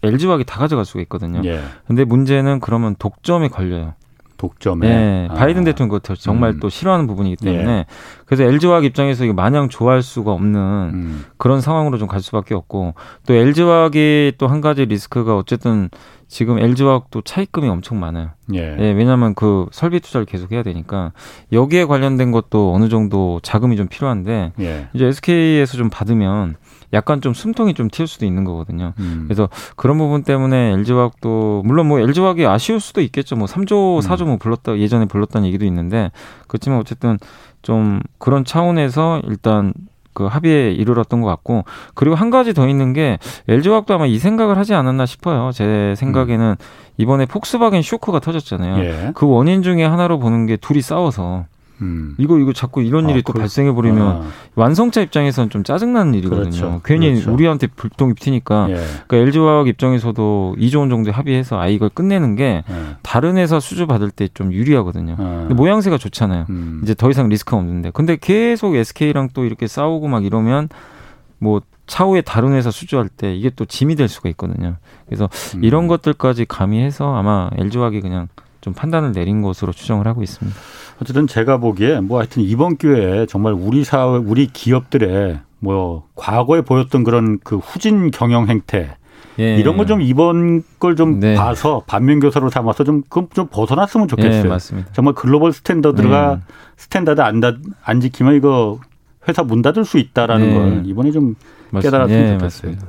LG화학이 0.02 0.44
다 0.44 0.58
가져갈 0.58 0.84
수가 0.84 1.00
있거든요. 1.02 1.42
예. 1.44 1.60
근데 1.86 2.04
문제는 2.04 2.60
그러면 2.60 2.94
독점에 2.98 3.48
걸려요. 3.48 3.94
독점에. 4.38 4.88
네, 4.88 5.28
바이든 5.28 5.62
아. 5.62 5.64
대통령 5.66 6.00
그것 6.00 6.18
정말 6.18 6.52
음. 6.52 6.60
또 6.60 6.68
싫어하는 6.70 7.06
부분이기 7.06 7.36
때문에 7.36 7.70
예. 7.70 7.86
그래서 8.24 8.44
LG화학 8.44 8.84
입장에서 8.84 9.24
이게 9.24 9.32
마냥 9.34 9.68
좋아할 9.68 10.02
수가 10.02 10.32
없는 10.32 10.60
음. 10.94 11.24
그런 11.36 11.60
상황으로 11.60 11.98
좀 11.98 12.08
갈 12.08 12.20
수밖에 12.22 12.54
없고 12.54 12.94
또 13.26 13.34
LG화학이 13.34 14.32
또 14.38 14.48
한 14.48 14.62
가지 14.62 14.86
리스크가 14.86 15.36
어쨌든 15.36 15.90
지금 16.26 16.58
LG화학도 16.58 17.22
차입금이 17.22 17.68
엄청 17.68 18.00
많아요. 18.00 18.30
예. 18.54 18.76
예 18.78 18.92
왜냐하면 18.92 19.34
그 19.34 19.66
설비 19.72 20.00
투자를 20.00 20.24
계속 20.24 20.52
해야 20.52 20.62
되니까 20.62 21.12
여기에 21.52 21.84
관련된 21.86 22.32
것도 22.32 22.74
어느 22.74 22.88
정도 22.88 23.40
자금이 23.42 23.76
좀 23.76 23.88
필요한데 23.88 24.52
예. 24.60 24.88
이제 24.94 25.06
SK에서 25.06 25.76
좀 25.76 25.90
받으면 25.90 26.56
약간 26.92 27.20
좀 27.20 27.34
숨통이 27.34 27.74
좀 27.74 27.88
튈 27.88 28.06
수도 28.06 28.26
있는 28.26 28.44
거거든요. 28.44 28.92
음. 28.98 29.24
그래서 29.26 29.48
그런 29.76 29.98
부분 29.98 30.22
때문에 30.22 30.72
LG화학도 30.72 31.62
물론 31.64 31.88
뭐 31.88 31.98
LG화학이 32.00 32.46
아쉬울 32.46 32.80
수도 32.80 33.00
있겠죠. 33.00 33.36
뭐 33.36 33.46
3조, 33.46 34.00
4조 34.02 34.22
음. 34.22 34.26
뭐 34.28 34.36
불렀다 34.36 34.78
예전에 34.78 35.06
불렀다는 35.06 35.46
얘기도 35.48 35.64
있는데 35.64 36.10
그렇지만 36.46 36.78
어쨌든 36.78 37.18
좀 37.62 38.00
그런 38.18 38.44
차원에서 38.44 39.22
일단 39.24 39.72
그 40.12 40.26
합의에 40.26 40.72
이르렀던 40.72 41.20
것 41.20 41.28
같고 41.28 41.64
그리고 41.94 42.16
한 42.16 42.30
가지 42.30 42.52
더 42.52 42.68
있는 42.68 42.92
게 42.92 43.18
LG화학도 43.46 43.94
아마 43.94 44.06
이 44.06 44.18
생각을 44.18 44.58
하지 44.58 44.74
않았나 44.74 45.06
싶어요. 45.06 45.50
제 45.52 45.94
생각에는 45.96 46.56
음. 46.58 46.64
이번에 46.96 47.26
폭스바겐 47.26 47.82
쇼크가 47.82 48.18
터졌잖아요. 48.18 48.84
예. 48.84 49.12
그 49.14 49.26
원인 49.28 49.62
중에 49.62 49.84
하나로 49.84 50.18
보는 50.18 50.46
게 50.46 50.56
둘이 50.56 50.82
싸워서 50.82 51.44
음. 51.82 52.14
이거 52.18 52.38
이거 52.38 52.52
자꾸 52.52 52.82
이런 52.82 53.06
아, 53.06 53.10
일이 53.10 53.20
아, 53.20 53.22
또 53.26 53.32
발생해 53.32 53.72
버리면 53.72 54.02
아. 54.02 54.22
완성차 54.54 55.00
입장에서는 55.02 55.50
좀 55.50 55.62
짜증나는 55.64 56.14
일이거든요. 56.14 56.44
그렇죠. 56.50 56.80
괜히 56.84 57.10
그렇죠. 57.12 57.32
우리한테 57.32 57.66
불똥이 57.66 58.14
튀니까. 58.14 58.66
예. 58.70 58.74
그러니까 59.06 59.16
LG화학 59.16 59.68
입장에서도 59.68 60.56
2조 60.58 60.78
원 60.78 60.90
정도 60.90 61.10
합의해서 61.12 61.58
아 61.60 61.68
이걸 61.68 61.88
끝내는 61.88 62.36
게 62.36 62.64
예. 62.68 62.74
다른 63.02 63.36
회사 63.36 63.60
수주 63.60 63.86
받을 63.86 64.10
때 64.10 64.28
좀 64.34 64.52
유리하거든요. 64.52 65.16
아. 65.18 65.48
모양새가 65.52 65.98
좋잖아요. 65.98 66.46
음. 66.50 66.80
이제 66.82 66.94
더 66.94 67.10
이상 67.10 67.28
리스크가 67.28 67.56
없는데. 67.56 67.90
근데 67.92 68.16
계속 68.20 68.76
SK랑 68.76 69.30
또 69.34 69.44
이렇게 69.44 69.66
싸우고 69.66 70.06
막 70.08 70.24
이러면 70.24 70.68
뭐 71.38 71.60
차후에 71.86 72.20
다른 72.20 72.52
회사 72.52 72.70
수주할 72.70 73.08
때 73.08 73.34
이게 73.34 73.50
또 73.50 73.64
짐이 73.64 73.94
될 73.96 74.08
수가 74.08 74.28
있거든요. 74.30 74.76
그래서 75.06 75.28
음. 75.56 75.64
이런 75.64 75.86
것들까지 75.88 76.44
가미해서 76.44 77.14
아마 77.16 77.48
LG화학이 77.56 78.00
그냥 78.02 78.28
좀 78.68 78.74
판단을 78.74 79.12
내린 79.12 79.40
것으로 79.40 79.72
추정을 79.72 80.06
하고 80.06 80.22
있습니다. 80.22 80.58
어쨌든 81.00 81.26
제가 81.26 81.56
보기에 81.58 82.00
뭐 82.00 82.18
하여튼 82.18 82.42
이번 82.42 82.76
기회에 82.76 83.26
정말 83.26 83.54
우리 83.54 83.82
사회, 83.84 84.18
우리 84.18 84.46
기업들의 84.46 85.40
뭐 85.60 86.06
과거에 86.14 86.60
보였던 86.60 87.02
그런 87.04 87.38
그 87.42 87.56
후진 87.56 88.10
경영 88.10 88.48
행태 88.48 88.96
예. 89.38 89.56
이런 89.56 89.76
거좀 89.76 90.02
이번 90.02 90.62
걸좀 90.78 91.20
네. 91.20 91.34
봐서 91.34 91.82
반면교사로 91.86 92.50
삼아서 92.50 92.84
좀, 92.84 93.02
좀 93.32 93.46
벗어났으면 93.46 94.08
좋겠어요. 94.08 94.44
예, 94.44 94.48
맞습니다. 94.48 94.92
정말 94.92 95.14
global 95.14 95.52
standard가 95.52 96.36
네. 96.36 96.54
standard 96.76 97.20
안, 97.20 97.40
다, 97.40 97.54
안 97.82 98.00
지키면 98.00 98.34
이거 98.34 98.80
회사 99.28 99.42
문 99.42 99.62
닫을 99.62 99.84
수 99.84 99.98
있다라는 99.98 100.48
네. 100.48 100.54
걸 100.54 100.82
이번에 100.86 101.12
좀 101.12 101.36
깨달았으면 101.80 102.20
예, 102.20 102.38
좋겠어요. 102.38 102.72
맞습니다. 102.72 102.86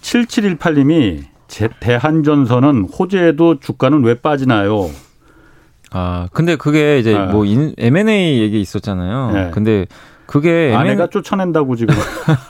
7718님이 0.00 1.24
제 1.24 1.31
대한전선은 1.80 2.84
호재에도 2.84 3.60
주가는 3.60 4.02
왜 4.04 4.14
빠지나요? 4.14 4.90
아, 5.90 6.28
근데 6.32 6.56
그게 6.56 6.98
이제 6.98 7.12
네. 7.12 7.26
뭐 7.26 7.44
M&A 7.46 8.40
얘기 8.40 8.60
있었잖아요. 8.60 9.30
네. 9.32 9.50
근데 9.52 9.86
그게 10.32 10.72
아내가 10.74 11.08
쫓아낸다고 11.08 11.76
지금. 11.76 11.94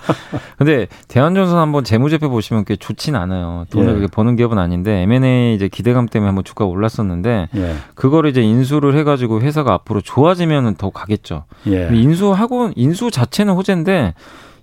근데 0.56 0.86
대한전선 1.08 1.58
한번 1.58 1.82
재무제표 1.82 2.30
보시면 2.30 2.64
꽤 2.64 2.76
좋진 2.76 3.16
않아요. 3.16 3.66
돈을 3.70 4.02
예. 4.02 4.06
버는 4.06 4.36
기업은 4.36 4.56
아닌데 4.56 5.02
M&A 5.02 5.56
이제 5.56 5.66
기대감 5.66 6.06
때문에 6.06 6.28
한번 6.28 6.44
주가가 6.44 6.70
올랐었는데 6.70 7.48
예. 7.56 7.74
그거를 7.96 8.30
이제 8.30 8.40
인수를 8.40 8.94
해가지고 8.96 9.40
회사가 9.40 9.72
앞으로 9.72 10.00
좋아지면은 10.00 10.76
더 10.76 10.90
가겠죠. 10.90 11.44
예. 11.66 11.88
인수하고 11.92 12.70
인수 12.76 13.10
자체는 13.10 13.54
호재인데 13.54 14.14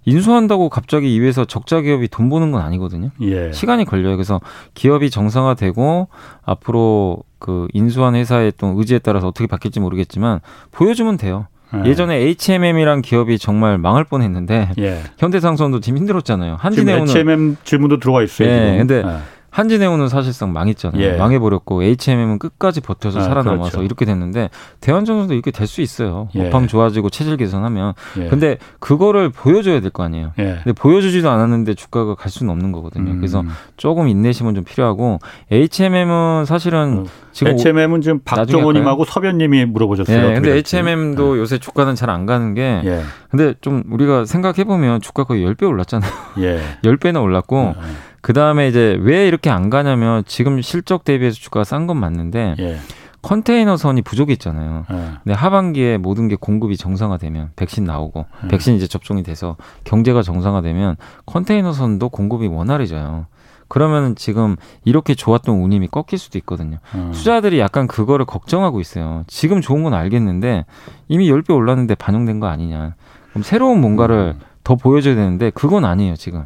인수한다고 0.05 0.69
갑자기 0.69 1.13
이 1.13 1.19
회사 1.19 1.45
적자 1.45 1.81
기업이 1.81 2.07
돈 2.07 2.29
버는 2.29 2.51
건 2.51 2.62
아니거든요. 2.62 3.09
예. 3.21 3.51
시간이 3.51 3.85
걸려요. 3.85 4.15
그래서 4.15 4.39
기업이 4.73 5.09
정상화되고 5.09 6.07
앞으로 6.43 7.23
그 7.38 7.67
인수한 7.73 8.15
회사의 8.15 8.53
또 8.57 8.73
의지에 8.77 8.99
따라서 8.99 9.27
어떻게 9.27 9.47
바뀔지 9.47 9.79
모르겠지만 9.79 10.39
보여주면 10.71 11.17
돼요. 11.17 11.47
예. 11.75 11.89
예전에 11.89 12.15
H&M이란 12.15 13.01
기업이 13.01 13.38
정말 13.38 13.77
망할 13.77 14.03
뻔했는데 14.03 14.71
예. 14.79 15.01
현대상선도 15.19 15.81
지금 15.81 15.99
힘들었잖아요. 15.99 16.55
한진해운은 16.59 17.03
H&M 17.03 17.57
질문도 17.63 17.99
들어와 17.99 18.23
있어요. 18.23 18.47
예. 18.47 18.55
지금. 18.55 18.77
근데 18.77 19.03
예. 19.05 19.19
한진해운은 19.51 20.07
사실상 20.09 20.53
망했잖아요. 20.53 21.01
예. 21.01 21.12
망해버렸고 21.17 21.83
H&M은 21.83 22.39
끝까지 22.39 22.81
버텨서 22.81 23.19
아, 23.19 23.23
살아남아서 23.23 23.71
그렇죠. 23.71 23.83
이렇게 23.83 24.05
됐는데 24.05 24.49
대한전선도 24.81 25.33
이렇게 25.33 25.51
될 25.51 25.67
수 25.67 25.81
있어요. 25.81 26.29
예. 26.35 26.47
업황 26.47 26.67
좋아지고 26.67 27.09
체질 27.09 27.38
개선하면. 27.38 27.93
예. 28.19 28.27
근데 28.27 28.57
그거를 28.79 29.29
보여줘야 29.29 29.79
될 29.81 29.89
거 29.91 30.03
아니에요. 30.03 30.31
예. 30.39 30.59
근데 30.63 30.73
보여주지도 30.73 31.29
않았는데 31.29 31.73
주가가 31.75 32.15
갈 32.15 32.31
수는 32.31 32.51
없는 32.51 32.71
거거든요. 32.71 33.12
음. 33.12 33.17
그래서 33.17 33.43
조금 33.77 34.07
인내심은 34.07 34.55
좀 34.55 34.63
필요하고 34.63 35.19
H&M은 35.51 36.45
사실은 36.45 36.99
어. 36.99 37.03
지금 37.31 37.53
H&M은 37.53 38.01
지금 38.01 38.19
박정호님하고 38.25 39.05
서변님이 39.05 39.65
물어보셨어요. 39.65 40.27
네, 40.29 40.33
근데 40.35 40.53
H&M도 40.55 41.35
네. 41.35 41.39
요새 41.39 41.57
주가는 41.57 41.95
잘 41.95 42.09
안 42.09 42.25
가는 42.25 42.55
게, 42.55 42.81
예. 42.85 43.01
근데 43.29 43.53
좀 43.62 43.83
우리가 43.91 44.25
생각해 44.25 44.63
보면 44.63 44.99
주가 45.01 45.23
거의 45.23 45.45
10배 45.45 45.67
올랐잖아요. 45.67 46.12
예. 46.39 46.59
10배나 46.83 47.21
올랐고, 47.21 47.75
예. 47.77 47.81
그 48.21 48.34
다음에 48.34 48.67
이제 48.67 48.97
왜 49.01 49.27
이렇게 49.27 49.49
안 49.49 49.69
가냐면 49.69 50.23
지금 50.25 50.62
실적 50.62 51.03
대비해서 51.03 51.38
주가가 51.38 51.63
싼 51.63 51.88
건 51.88 51.97
맞는데, 51.97 52.55
예. 52.60 52.77
컨테이너 53.21 53.75
선이 53.77 54.01
부족했잖아요. 54.01 54.86
예. 54.91 54.95
근데 55.23 55.34
하반기에 55.34 55.97
모든 55.97 56.27
게 56.27 56.36
공급이 56.36 56.77
정상화되면 56.77 57.51
백신 57.55 57.84
나오고 57.84 58.25
예. 58.45 58.47
백신 58.47 58.75
이제 58.75 58.88
접종이 58.88 59.23
돼서 59.23 59.58
경제가 59.84 60.21
정상화되면 60.21 60.95
컨테이너 61.25 61.73
선도 61.73 62.10
공급이 62.10 62.47
원활해져요. 62.47 63.25
그러면 63.67 64.15
지금 64.15 64.55
이렇게 64.84 65.13
좋았던 65.13 65.55
운임이 65.55 65.89
꺾일 65.89 66.17
수도 66.17 66.38
있거든요. 66.39 66.77
음. 66.95 67.12
투자들이 67.13 67.60
약간 67.60 67.88
그거를 67.88 68.25
걱정하고 68.25 68.79
있어요. 68.82 69.23
지금 69.27 69.62
좋은 69.62 69.84
건 69.84 69.93
알겠는데 69.93 70.65
이미 71.08 71.29
10배 71.29 71.53
올랐는데 71.53 71.95
반영된 71.95 72.39
거 72.39 72.47
아니냐. 72.47 72.95
그럼 73.29 73.43
새로운 73.43 73.79
뭔가를 73.79 74.36
음. 74.38 74.41
더 74.63 74.75
보여줘야 74.75 75.15
되는데 75.15 75.51
그건 75.51 75.86
아니에요, 75.86 76.15
지금. 76.15 76.45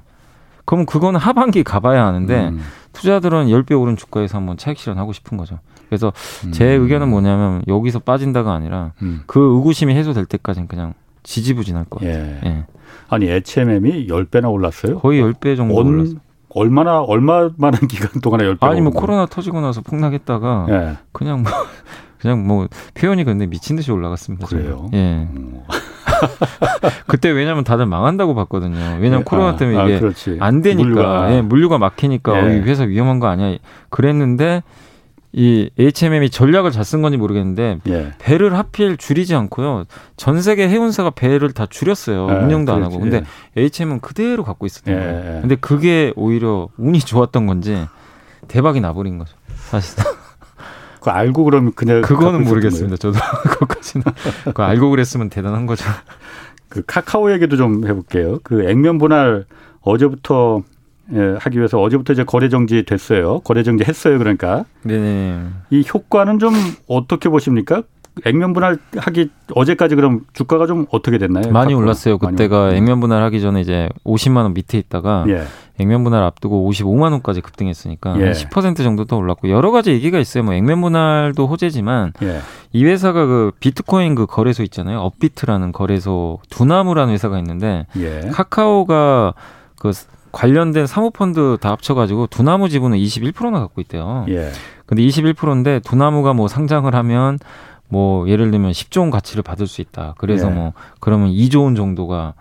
그럼 0.66 0.86
그거는 0.86 1.20
하반기 1.20 1.64
가봐야 1.64 2.06
하는데 2.06 2.50
음. 2.50 2.60
투자들은 2.94 3.48
10배 3.48 3.80
오른 3.80 3.96
주가에서 3.96 4.38
한번 4.38 4.58
차익 4.58 4.78
실현하고 4.78 5.14
싶은 5.14 5.38
거죠. 5.38 5.60
그래서 5.90 6.14
제 6.52 6.78
음. 6.78 6.84
의견은 6.84 7.10
뭐냐면 7.10 7.62
여기서 7.68 8.00
빠진다가 8.00 8.54
아니라 8.54 8.94
음. 9.02 9.22
그 9.26 9.40
의구심이 9.56 9.94
해소될 9.94 10.26
때까지는 10.26 10.68
그냥 10.68 10.94
지지부진할 11.24 11.86
거예요. 11.90 12.14
예. 12.14 12.42
예. 12.46 12.66
아니 13.10 13.28
HMM이 13.28 14.08
10배나 14.08 14.52
올랐어요? 14.52 15.00
거의 15.00 15.22
10배 15.22 15.56
정도 15.56 15.76
올랐어요. 15.76 16.18
얼마나 16.50 17.02
얼마만한 17.02 17.88
기간 17.88 18.22
동안에 18.22 18.46
열 18.46 18.56
배. 18.56 18.66
아니 18.66 18.82
뭐 18.82 18.92
코로나 18.92 19.26
터지고 19.26 19.62
나서 19.62 19.82
폭락했다가 19.82 20.68
예. 20.70 20.98
그냥 21.12 21.44
뭐 21.44 21.52
그냥 22.24 22.48
뭐 22.48 22.68
표현이 22.94 23.26
근데 23.26 23.46
미친 23.46 23.76
듯이 23.76 23.92
올라갔습니다. 23.92 24.48
그래요. 24.48 24.90
예. 24.94 25.28
음. 25.30 25.62
그때 27.06 27.30
왜냐면 27.30 27.66
다들 27.66 27.86
망한다고 27.86 28.34
봤거든요. 28.34 28.98
왜냐면 29.02 29.20
예. 29.20 29.24
코 29.26 29.36
아, 29.36 29.58
때문에 29.58 29.78
아, 29.78 29.86
이게 29.86 30.00
아, 30.40 30.46
안 30.46 30.62
되니까 30.62 30.88
물류가, 30.88 31.36
예, 31.36 31.42
물류가 31.42 31.78
막히니까 31.80 32.38
예. 32.38 32.42
어, 32.42 32.50
이 32.54 32.60
회사 32.62 32.84
위험한 32.84 33.20
거 33.20 33.28
아니야. 33.28 33.58
그랬는데 33.90 34.64
이 35.34 35.70
HMM이 35.78 36.30
전략을 36.30 36.72
잘 36.72 36.86
쓴 36.86 37.02
건지 37.02 37.18
모르겠는데 37.18 37.80
예. 37.90 38.14
배를 38.20 38.58
하필 38.58 38.96
줄이지 38.96 39.36
않고요. 39.36 39.84
전 40.16 40.42
세계 40.42 40.70
해운사가 40.70 41.10
배를 41.10 41.52
다 41.52 41.66
줄였어요. 41.66 42.30
예, 42.30 42.34
운영도 42.46 42.72
안 42.72 42.84
하고. 42.84 43.00
근데 43.00 43.24
예. 43.58 43.64
HM은 43.64 44.00
그대로 44.00 44.46
갖고 44.46 44.66
있었던 44.66 44.94
예, 44.94 44.98
거예요. 44.98 45.42
근데 45.42 45.56
그게 45.56 46.14
오히려 46.16 46.70
운이 46.78 47.00
좋았던 47.02 47.48
건지 47.48 47.86
대박이 48.48 48.80
나버린 48.80 49.18
거죠. 49.18 49.36
사실상. 49.56 50.14
그 51.04 51.10
알고 51.10 51.44
그러면 51.44 51.74
그냥 51.74 52.02
그거는 52.02 52.46
모르겠습니다. 52.46 52.96
저도 52.96 53.20
그것까지는 53.44 54.06
그 54.54 54.64
알고 54.64 54.90
그랬으면 54.90 55.30
대단한 55.30 55.66
거죠. 55.66 55.84
그 56.70 56.82
카카오 56.86 57.32
얘기도 57.32 57.58
좀 57.58 57.86
해볼게요. 57.86 58.40
그 58.44 58.70
액면 58.70 58.98
분할 58.98 59.46
어제부터 59.82 60.64
예, 61.12 61.36
하기 61.38 61.58
위해서 61.58 61.82
어제부터 61.82 62.14
이제 62.14 62.24
거래 62.24 62.48
정지 62.48 62.84
됐어요. 62.84 63.42
거래 63.42 63.64
정지 63.64 63.84
했어요. 63.84 64.18
그러니까. 64.18 64.64
네. 64.84 65.46
이 65.70 65.86
효과는 65.94 66.40
좀 66.40 66.54
어떻게 66.88 67.28
보십니까? 67.28 67.84
액면 68.26 68.54
분할하기 68.54 69.32
어제까지 69.54 69.96
그럼 69.96 70.22
주가가 70.34 70.68
좀 70.68 70.86
어떻게 70.92 71.18
됐나요? 71.18 71.52
많이 71.52 71.74
올랐어요. 71.74 72.18
그때가 72.18 72.66
많이 72.66 72.78
액면 72.78 73.00
분할하기 73.00 73.42
전에 73.42 73.62
이제 73.62 73.90
50만 74.06 74.38
원 74.38 74.54
밑에 74.54 74.78
있다가 74.78 75.26
예. 75.30 75.44
액면 75.80 76.04
분할 76.04 76.24
앞두고 76.24 76.70
55만 76.70 77.12
원까지 77.14 77.42
급등했으니까 77.42 78.20
예. 78.20 78.32
10% 78.32 78.78
정도 78.78 79.06
더 79.06 79.18
올랐고 79.18 79.50
여러 79.50 79.72
가지 79.72 79.92
얘기가 79.92 80.20
있어요. 80.20 80.44
뭐 80.44 80.54
액면 80.54 80.82
분할도 80.82 81.48
호재지만 81.48 82.14
예. 82.22 82.40
이 82.72 82.86
회사가 82.86 83.26
그 83.26 83.52
비트코인 83.60 84.14
그 84.14 84.28
거래소 84.28 84.62
있잖아요. 84.64 85.00
업비트라는 85.00 85.72
거래소 85.72 86.40
두나무라는 86.50 87.14
회사가 87.14 87.40
있는데 87.40 87.88
예. 87.98 88.30
카카오가 88.32 89.34
그 89.80 89.92
관련된 90.32 90.88
사모펀드 90.88 91.58
다 91.62 91.72
합쳐가지고 91.72 92.28
두나무 92.28 92.70
지분은 92.70 92.98
21%나 92.98 93.60
갖고 93.60 93.82
있대요. 93.82 94.26
예. 94.30 94.52
근데 94.86 95.04
21%인데 95.04 95.80
두나무가 95.80 96.34
뭐 96.34 96.48
상장을 96.48 96.94
하면 96.94 97.40
뭐 97.94 98.28
예를 98.28 98.50
들면 98.50 98.72
10조 98.72 99.02
원 99.02 99.12
가치를 99.12 99.44
받을 99.44 99.68
수 99.68 99.80
있다. 99.80 100.16
그래서 100.18 100.50
예. 100.50 100.52
뭐 100.52 100.74
그러면 101.00 101.30
2조 101.30 101.64
원 101.64 101.76
정도가 101.76 102.34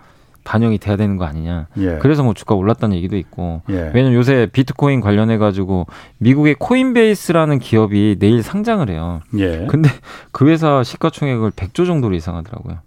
반영이 0.44 0.78
돼야 0.78 0.96
되는 0.96 1.18
거 1.18 1.26
아니냐. 1.26 1.66
예. 1.76 1.98
그래서 1.98 2.22
뭐 2.22 2.32
주가 2.32 2.54
올랐다는 2.54 2.96
얘기도 2.96 3.18
있고. 3.18 3.60
예. 3.68 3.90
왜냐면 3.94 4.14
요새 4.14 4.48
비트코인 4.50 5.02
관련해 5.02 5.36
가지고 5.36 5.86
미국의 6.16 6.56
코인베이스라는 6.58 7.58
기업이 7.58 8.16
내일 8.18 8.42
상장을 8.42 8.88
해요. 8.88 9.20
예. 9.36 9.66
근데 9.68 9.90
그 10.32 10.48
회사 10.48 10.82
시가총액을 10.82 11.50
100조 11.50 11.84
정도로 11.84 12.14
예상하더라고요. 12.14 12.78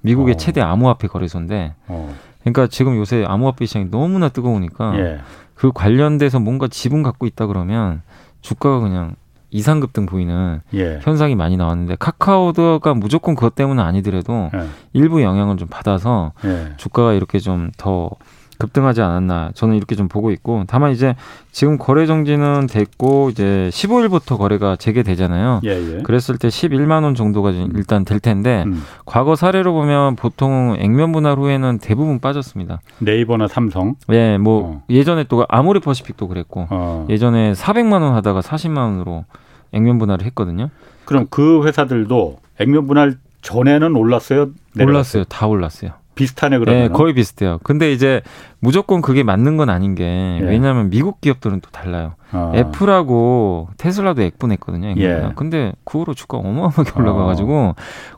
미국의 0.00 0.34
어. 0.34 0.36
최대 0.38 0.62
암호화폐 0.62 1.08
거래소인데 1.08 1.74
어. 1.88 2.14
그러니까 2.40 2.66
지금 2.68 2.96
요새 2.96 3.24
암호화폐 3.28 3.66
시장이 3.66 3.90
너무나 3.90 4.30
뜨거우니까 4.30 4.98
예. 4.98 5.18
그 5.54 5.70
관련돼서 5.70 6.40
뭔가 6.40 6.66
지분 6.66 7.02
갖고 7.02 7.26
있다 7.26 7.46
그러면 7.46 8.00
주가가 8.40 8.80
그냥 8.80 9.16
이상급 9.56 9.92
등 9.92 10.06
보이는 10.06 10.60
예. 10.74 10.98
현상이 11.02 11.34
많이 11.34 11.56
나왔는데 11.56 11.96
카카오가 11.98 12.94
무조건 12.94 13.34
그것 13.34 13.54
때문은 13.54 13.82
아니더라도 13.82 14.50
예. 14.54 14.66
일부 14.92 15.22
영향을 15.22 15.56
좀 15.56 15.68
받아서 15.68 16.32
예. 16.44 16.72
주가가 16.76 17.12
이렇게 17.12 17.38
좀 17.38 17.70
더 17.76 18.10
급등하지 18.58 19.02
않았나 19.02 19.50
저는 19.54 19.76
이렇게 19.76 19.94
좀 19.96 20.08
보고 20.08 20.30
있고 20.30 20.64
다만 20.66 20.92
이제 20.92 21.14
지금 21.52 21.78
거래 21.78 22.06
정지는 22.06 22.66
됐고 22.66 23.30
이제 23.30 23.68
15일부터 23.72 24.38
거래가 24.38 24.76
재개되잖아요. 24.76 25.60
예, 25.64 25.70
예. 25.70 26.02
그랬을 26.02 26.38
때 26.38 26.48
11만 26.48 27.02
원 27.02 27.14
정도가 27.14 27.50
일단 27.50 28.04
될 28.04 28.20
텐데 28.20 28.64
음. 28.66 28.82
과거 29.04 29.36
사례로 29.36 29.72
보면 29.72 30.16
보통 30.16 30.76
액면 30.78 31.12
분할 31.12 31.38
후에는 31.38 31.78
대부분 31.78 32.18
빠졌습니다. 32.18 32.80
네이버나 32.98 33.48
삼성. 33.48 33.96
예, 34.10 34.38
뭐 34.38 34.62
어. 34.64 34.82
예전에 34.90 35.24
또 35.24 35.44
아모리 35.48 35.80
퍼시픽도 35.80 36.28
그랬고 36.28 36.66
어. 36.70 37.06
예전에 37.10 37.52
400만 37.52 38.02
원 38.02 38.14
하다가 38.14 38.40
40만 38.40 38.78
원으로 38.78 39.24
액면 39.72 39.98
분할을 39.98 40.24
했거든요. 40.26 40.70
그럼 41.04 41.26
그 41.30 41.64
회사들도 41.66 42.38
액면 42.58 42.86
분할 42.86 43.16
전에는 43.42 43.94
올랐어요? 43.94 44.50
내려갔어요? 44.74 44.86
올랐어요. 44.86 45.24
다 45.24 45.46
올랐어요. 45.46 45.92
비슷하네 46.16 46.58
그러면. 46.58 46.82
네, 46.82 46.88
거의 46.88 47.12
비슷해요. 47.12 47.58
근데 47.62 47.92
이제 47.92 48.22
무조건 48.58 49.02
그게 49.02 49.22
맞는 49.22 49.56
건 49.58 49.68
아닌 49.68 49.94
게 49.94 50.38
예. 50.40 50.44
왜냐하면 50.44 50.88
미국 50.90 51.20
기업들은 51.20 51.60
또 51.60 51.70
달라요. 51.70 52.14
어. 52.32 52.52
애플하고 52.56 53.68
테슬라도 53.76 54.22
액분했거든요. 54.22 54.94
예. 54.96 55.30
근데 55.36 55.72
그 55.84 55.98
후로 55.98 56.14
주가 56.14 56.38
어마어마하게 56.38 56.92
올라가가지고 56.98 57.54
어. 57.54 57.74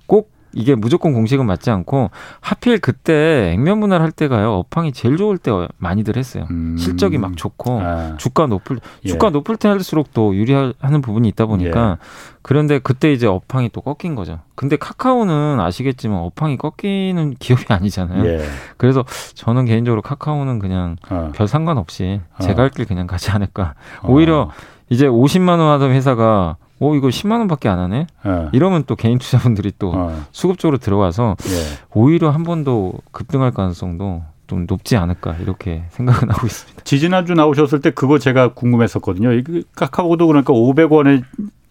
꼭 0.06 0.30
이게 0.58 0.74
무조건 0.74 1.12
공식은 1.14 1.46
맞지 1.46 1.70
않고 1.70 2.10
하필 2.40 2.78
그때 2.80 3.52
액면 3.54 3.80
분할 3.80 4.02
할 4.02 4.10
때가요 4.10 4.52
업황이 4.52 4.92
제일 4.92 5.16
좋을 5.16 5.38
때 5.38 5.50
많이들 5.78 6.16
했어요. 6.16 6.46
음. 6.50 6.76
실적이 6.76 7.18
막 7.18 7.36
좋고 7.36 7.80
아. 7.80 8.16
주가 8.18 8.46
높을 8.46 8.80
예. 9.04 9.08
주가 9.08 9.30
높을 9.30 9.56
때 9.56 9.68
할수록 9.68 10.12
또 10.12 10.34
유리하는 10.34 11.00
부분이 11.00 11.28
있다 11.28 11.46
보니까 11.46 11.98
예. 12.00 12.06
그런데 12.42 12.78
그때 12.78 13.12
이제 13.12 13.26
업황이 13.26 13.68
또 13.72 13.80
꺾인 13.82 14.14
거죠. 14.14 14.40
근데 14.54 14.76
카카오는 14.76 15.60
아시겠지만 15.60 16.18
업황이 16.18 16.56
꺾이는 16.56 17.34
기업이 17.38 17.64
아니잖아요. 17.72 18.24
예. 18.26 18.40
그래서 18.76 19.04
저는 19.34 19.64
개인적으로 19.66 20.02
카카오는 20.02 20.58
그냥 20.58 20.96
어. 21.10 21.30
별 21.34 21.46
상관없이 21.46 22.20
어. 22.38 22.42
제가 22.42 22.62
할 22.62 22.70
길 22.70 22.84
그냥 22.84 23.06
가지 23.06 23.30
않을까. 23.30 23.74
오히려 24.04 24.40
어. 24.42 24.50
이제 24.90 25.06
50만 25.06 25.48
원 25.58 25.60
하던 25.74 25.90
회사가 25.92 26.56
오 26.80 26.94
이거 26.94 27.08
10만 27.08 27.38
원밖에 27.40 27.68
안 27.68 27.78
하네. 27.78 28.06
예. 28.26 28.48
이러면 28.52 28.84
또 28.86 28.94
개인 28.96 29.18
투자분들이 29.18 29.72
또 29.78 29.92
어. 29.94 30.24
수급적으로 30.30 30.78
들어와서 30.78 31.36
예. 31.46 31.78
오히려 31.94 32.30
한 32.30 32.44
번 32.44 32.64
더 32.64 32.92
급등할 33.12 33.50
가능성도 33.52 34.22
좀 34.46 34.64
높지 34.68 34.96
않을까 34.96 35.34
이렇게 35.42 35.84
생각은 35.90 36.30
하고 36.30 36.46
있습니다. 36.46 36.82
지지난주 36.84 37.34
나오셨을 37.34 37.80
때 37.80 37.90
그거 37.90 38.18
제가 38.18 38.54
궁금했었거든요. 38.54 39.28
카카오도 39.74 40.26
그러니까 40.26 40.52
500원에 40.54 41.22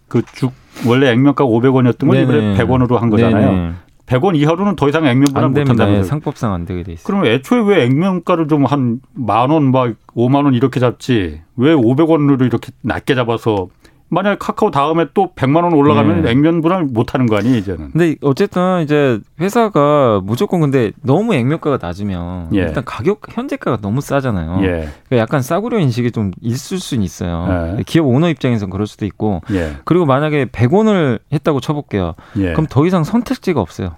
그주 0.07 0.51
원래 0.85 1.09
액면가 1.11 1.43
500원이었던 1.45 2.07
걸 2.07 2.17
이번에 2.17 2.55
100원으로 2.57 2.97
한 2.97 3.09
거잖아요. 3.09 3.51
네네. 3.51 3.71
100원 4.05 4.37
이하로는 4.37 4.75
더 4.77 4.87
이상 4.87 5.05
액면가를 5.05 5.49
못 5.49 5.57
한다면서요. 5.69 6.03
상법상 6.03 6.53
안 6.53 6.65
되게 6.65 6.83
돼 6.83 6.93
있어요. 6.93 7.03
그럼 7.05 7.25
애초에 7.25 7.59
왜 7.61 7.83
액면가를 7.83 8.47
좀 8.47 8.63
한 8.65 9.01
만 9.13 9.49
원, 9.49 9.71
막 9.71 9.95
5만 10.15 10.45
원 10.45 10.53
이렇게 10.53 10.79
잡지? 10.79 11.41
왜 11.57 11.73
500원으로 11.75 12.45
이렇게 12.45 12.71
낮게 12.83 13.15
잡아서 13.15 13.67
만약 14.09 14.39
카카오 14.39 14.71
다음에 14.71 15.05
또 15.13 15.33
100만 15.35 15.63
원 15.63 15.73
올라가면 15.73 16.21
네. 16.21 16.31
액면 16.31 16.61
분할 16.61 16.85
못 16.85 17.13
하는 17.13 17.25
거 17.25 17.35
아니에요, 17.37 17.57
이제는. 17.57 17.91
근데 17.91 18.15
어쨌든 18.21 18.81
이제 18.83 19.19
회사가 19.41 20.21
무조건 20.23 20.61
근데 20.61 20.91
너무 21.01 21.33
액면가가 21.35 21.79
낮으면 21.81 22.49
예. 22.53 22.59
일단 22.59 22.85
가격 22.85 23.21
현재가가 23.29 23.79
너무 23.81 23.99
싸잖아요. 23.99 24.59
예. 24.63 24.67
그러니까 25.07 25.17
약간 25.17 25.41
싸구려 25.41 25.79
인식이 25.79 26.11
좀 26.11 26.31
있을 26.41 26.79
수는 26.79 27.03
있어요. 27.03 27.75
예. 27.79 27.83
기업 27.83 28.07
오너 28.07 28.29
입장에서는 28.29 28.69
그럴 28.71 28.87
수도 28.87 29.05
있고. 29.05 29.41
예. 29.51 29.73
그리고 29.83 30.05
만약에 30.05 30.45
100원을 30.45 31.19
했다고 31.33 31.59
쳐 31.59 31.73
볼게요. 31.73 32.13
예. 32.37 32.53
그럼 32.53 32.65
더 32.69 32.85
이상 32.85 33.03
선택지가 33.03 33.59
없어요. 33.59 33.95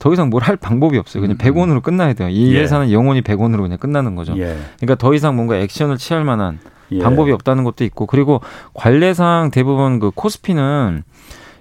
더 0.00 0.12
이상 0.12 0.28
뭘 0.30 0.42
할 0.42 0.56
방법이 0.56 0.96
없어요. 0.98 1.20
그냥 1.20 1.36
100원으로 1.36 1.70
음, 1.72 1.76
음. 1.76 1.80
끝나야 1.82 2.14
돼요. 2.14 2.28
이 2.30 2.54
예. 2.54 2.60
회사는 2.60 2.90
영원히 2.90 3.20
100원으로 3.20 3.60
그냥 3.62 3.78
끝나는 3.78 4.14
거죠. 4.16 4.34
그러니까 4.34 4.94
더 4.98 5.12
이상 5.14 5.36
뭔가 5.36 5.56
액션을 5.56 5.98
취할 5.98 6.24
만한 6.24 6.58
예. 6.92 6.98
방법이 6.98 7.32
없다는 7.32 7.64
것도 7.64 7.84
있고 7.84 8.06
그리고 8.06 8.40
관례상 8.74 9.50
대부분 9.52 9.98
그 9.98 10.10
코스피는 10.14 11.02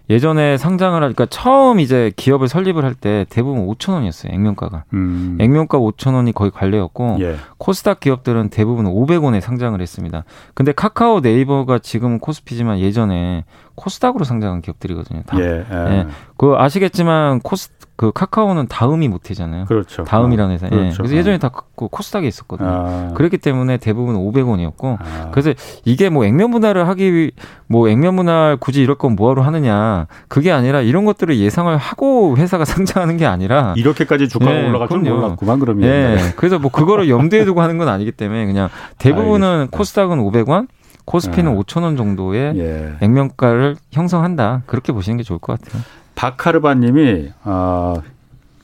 예전에 0.10 0.58
상장을 0.58 1.02
하니까 1.02 1.26
처음 1.28 1.80
이제 1.80 2.12
기업을 2.18 2.50
설립을 2.50 2.84
할 2.84 2.94
때 2.94 3.26
대부분 3.30 3.66
5천 3.68 3.94
원이었어요 3.94 4.34
액면가가 4.34 4.84
음. 4.94 5.38
액면가 5.40 5.78
5천 5.80 6.14
원이 6.14 6.34
거의 6.34 6.52
관례였고 6.52 7.18
예. 7.22 7.38
코스닥 7.58 8.02
기업들은 8.02 8.50
대부분 8.50 8.86
500원에 8.86 9.40
상장을 9.40 9.80
했습니다. 9.80 10.26
근데 10.54 10.74
카카오 10.74 11.22
네이버가 11.22 11.80
지금은 11.80 12.20
코스피지만 12.20 12.80
예전에 12.80 13.46
코스닥으로 13.76 14.24
상장한 14.24 14.62
기업들이거든요. 14.62 15.24
다. 15.26 15.38
예, 15.40 15.66
예. 15.70 15.92
예. 15.92 16.08
그 16.38 16.56
아시겠지만 16.58 17.40
코스 17.40 17.70
그 17.96 18.12
카카오는 18.12 18.68
다음이 18.68 19.08
모태잖아요. 19.08 19.66
그렇죠. 19.66 20.04
다음이라는 20.04 20.54
회사. 20.56 20.66
예. 20.66 20.70
그렇죠. 20.70 20.94
예. 20.94 20.98
그래서 20.98 21.16
예전에 21.16 21.38
다그 21.38 21.88
코스닥에 21.90 22.28
있었거든요. 22.28 22.70
아. 22.70 23.12
그렇기 23.14 23.38
때문에 23.38 23.78
대부분 23.78 24.16
500원이었고 24.16 24.98
아. 25.00 25.30
그래서 25.32 25.54
이게 25.86 26.10
뭐 26.10 26.26
액면 26.26 26.52
분할을 26.52 26.88
하기 26.88 27.14
위, 27.14 27.32
뭐 27.68 27.88
액면 27.88 28.16
분할 28.16 28.58
굳이 28.58 28.82
이럴 28.82 28.98
건 28.98 29.16
뭐하러 29.16 29.44
하느냐 29.44 30.08
그게 30.28 30.52
아니라 30.52 30.82
이런 30.82 31.06
것들을 31.06 31.38
예상을 31.38 31.76
하고 31.78 32.36
회사가 32.36 32.66
상장하는 32.66 33.18
게 33.18 33.26
아니라 33.26 33.74
이렇게까지 33.78 34.28
주가가 34.28 34.56
예, 34.56 34.68
올라갈 34.68 34.88
줄 34.88 35.00
몰랐구만 35.00 35.60
그러면. 35.60 35.88
예. 35.88 36.34
그래서 36.36 36.58
뭐 36.58 36.72
그거를 36.72 37.10
염두에 37.10 37.46
두고 37.46 37.62
하는 37.62 37.78
건 37.78 37.90
아니기 37.90 38.12
때문에 38.12 38.46
그냥 38.48 38.70
대부분은 38.98 39.48
알겠습니다. 39.48 39.78
코스닥은 39.78 40.18
500원, 40.20 40.68
코스피는 41.06 41.52
예. 41.52 41.56
5천 41.56 41.84
원 41.84 41.98
정도의 41.98 42.58
예. 42.58 42.94
액면가를 43.02 43.76
형성한다 43.92 44.64
그렇게 44.66 44.92
보시는 44.94 45.18
게 45.18 45.24
좋을 45.24 45.40
것 45.40 45.60
같아요. 45.60 45.82
박하르바님이 46.16 47.32
아, 47.44 47.96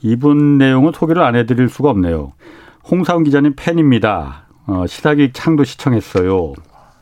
이분 0.02 0.58
내용은 0.58 0.92
소개를 0.94 1.22
안 1.22 1.36
해드릴 1.36 1.68
수가 1.68 1.90
없네요. 1.90 2.32
홍사훈 2.90 3.24
기자님 3.24 3.54
팬입니다. 3.56 4.44
어, 4.66 4.86
시사기 4.86 5.32
창도 5.32 5.64
시청했어요. 5.64 6.54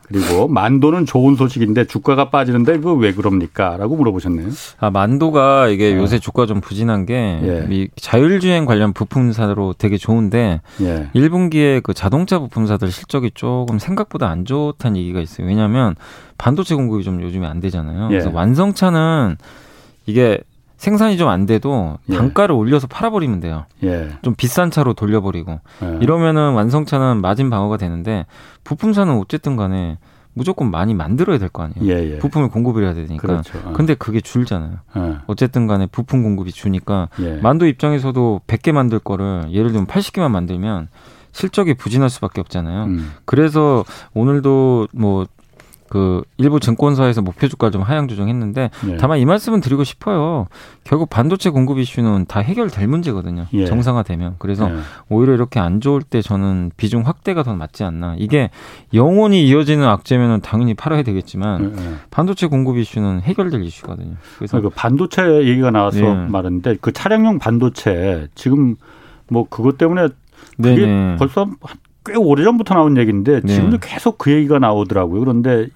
그리고 0.09 0.47
만도는 0.47 1.05
좋은 1.05 1.35
소식인데 1.35 1.85
주가가 1.85 2.31
빠지는데 2.31 2.77
그거 2.77 2.93
왜 2.93 3.13
그럽니까? 3.13 3.77
라고 3.77 3.95
물어보셨네요. 3.95 4.49
아, 4.79 4.89
만도가 4.89 5.67
이게 5.67 5.93
어. 5.93 5.97
요새 5.97 6.17
주가 6.17 6.47
좀 6.47 6.61
부진한 6.61 7.05
게 7.05 7.13
예. 7.13 7.87
자율주행 7.95 8.65
관련 8.65 8.91
부품사로 8.91 9.75
되게 9.77 9.97
좋은데 9.97 10.61
예. 10.81 11.09
1분기에 11.13 11.83
그 11.83 11.93
자동차 11.93 12.39
부품사들 12.39 12.91
실적이 12.91 13.31
조금 13.35 13.77
생각보다 13.77 14.27
안 14.29 14.45
좋다는 14.45 14.97
얘기가 14.97 15.21
있어요. 15.21 15.45
왜냐하면 15.45 15.95
반도체 16.39 16.73
공급이 16.73 17.03
좀 17.03 17.21
요즘에 17.21 17.45
안 17.45 17.59
되잖아요. 17.59 18.05
예. 18.05 18.09
그래서 18.09 18.31
완성차는 18.33 19.37
이게 20.07 20.39
생산이 20.79 21.17
좀 21.17 21.29
안 21.29 21.45
돼도 21.45 21.97
예. 22.09 22.15
단가를 22.15 22.55
예. 22.55 22.57
올려서 22.57 22.87
팔아버리면 22.87 23.41
돼요. 23.41 23.65
예. 23.83 24.09
좀 24.23 24.33
비싼 24.33 24.71
차로 24.71 24.93
돌려버리고 24.95 25.59
예. 25.83 25.97
이러면은 26.01 26.53
완성차는 26.53 27.21
마진 27.21 27.49
방어가 27.51 27.77
되는데 27.77 28.25
부품사는 28.63 29.13
어쨌든 29.13 29.55
간에 29.57 29.97
무조건 30.33 30.71
많이 30.71 30.93
만들어야 30.93 31.37
될 31.37 31.49
거 31.49 31.63
아니에요. 31.63 31.93
예, 31.93 32.13
예. 32.13 32.17
부품을 32.19 32.47
공급을 32.49 32.83
해야 32.83 32.93
되니까. 32.93 33.17
그렇죠. 33.27 33.59
어. 33.65 33.73
근데 33.73 33.93
그게 33.93 34.21
줄잖아요. 34.21 34.77
어. 34.95 35.17
어쨌든 35.27 35.67
간에 35.67 35.85
부품 35.85 36.23
공급이 36.23 36.51
주니까 36.53 37.09
만도 37.41 37.67
입장에서도 37.67 38.41
100개 38.47 38.71
만들 38.71 38.99
거를 38.99 39.47
예를 39.51 39.71
들면 39.71 39.85
80개만 39.87 40.31
만들면 40.31 40.87
실적이 41.33 41.73
부진할 41.75 42.09
수밖에 42.09 42.39
없잖아요. 42.41 42.85
음. 42.85 43.11
그래서 43.25 43.83
오늘도 44.13 44.87
뭐 44.93 45.25
그 45.89 46.21
일부 46.37 46.59
증권사에서 46.59 47.21
목표 47.21 47.47
주가 47.47 47.71
좀 47.71 47.81
하향 47.81 48.07
조정했는데 48.07 48.69
예. 48.87 48.97
다만 48.97 49.19
이 49.19 49.25
말씀은 49.25 49.59
드리고 49.59 49.83
싶어요. 49.83 50.47
결국 50.83 51.09
반도체 51.09 51.49
공급 51.49 51.79
이슈는 51.79 52.25
다 52.27 52.39
해결될 52.39 52.87
문제거든요. 52.87 53.47
예. 53.53 53.65
정상화되면. 53.65 54.35
그래서 54.37 54.69
예. 54.69 54.77
오히려 55.09 55.33
이렇게 55.33 55.59
안 55.59 55.81
좋을 55.81 56.03
때 56.03 56.21
저는 56.21 56.71
비중 56.77 57.01
확대가 57.05 57.43
더 57.43 57.55
맞지 57.55 57.83
않나. 57.83 58.15
이게 58.19 58.51
영원히 58.93 59.47
이어지는 59.47 59.85
악재면은 59.87 60.41
당연히 60.41 60.75
팔아야 60.75 61.01
되겠지만 61.01 61.73
예, 61.75 61.83
예. 61.83 61.95
반도체 62.11 62.47
공급 62.47 62.77
이슈는 62.77 63.21
해결될 63.21 63.63
이슈거든요. 63.63 64.13
그래서 64.37 64.61
그 64.61 64.69
반도체 64.69 65.43
얘기가 65.43 65.71
나와서 65.71 65.99
예. 65.99 66.13
말했는데 66.29 66.77
그 66.81 66.91
차량용 66.91 67.39
반도체 67.39 68.27
지금 68.35 68.75
뭐 69.27 69.47
그것 69.49 69.77
때문에 69.77 70.07
그게 70.57 70.85
네네. 70.85 71.15
벌써 71.17 71.47
꽤 72.09 72.17
오래전부터 72.17 72.73
나온 72.73 72.97
얘기인데 72.97 73.41
네. 73.41 73.53
지금도 73.53 73.79
네. 73.79 73.87
계속 73.87 74.17
그 74.17 74.31
얘기가 74.31 74.59
나오더라고요. 74.59 75.19
그런데 75.19 75.67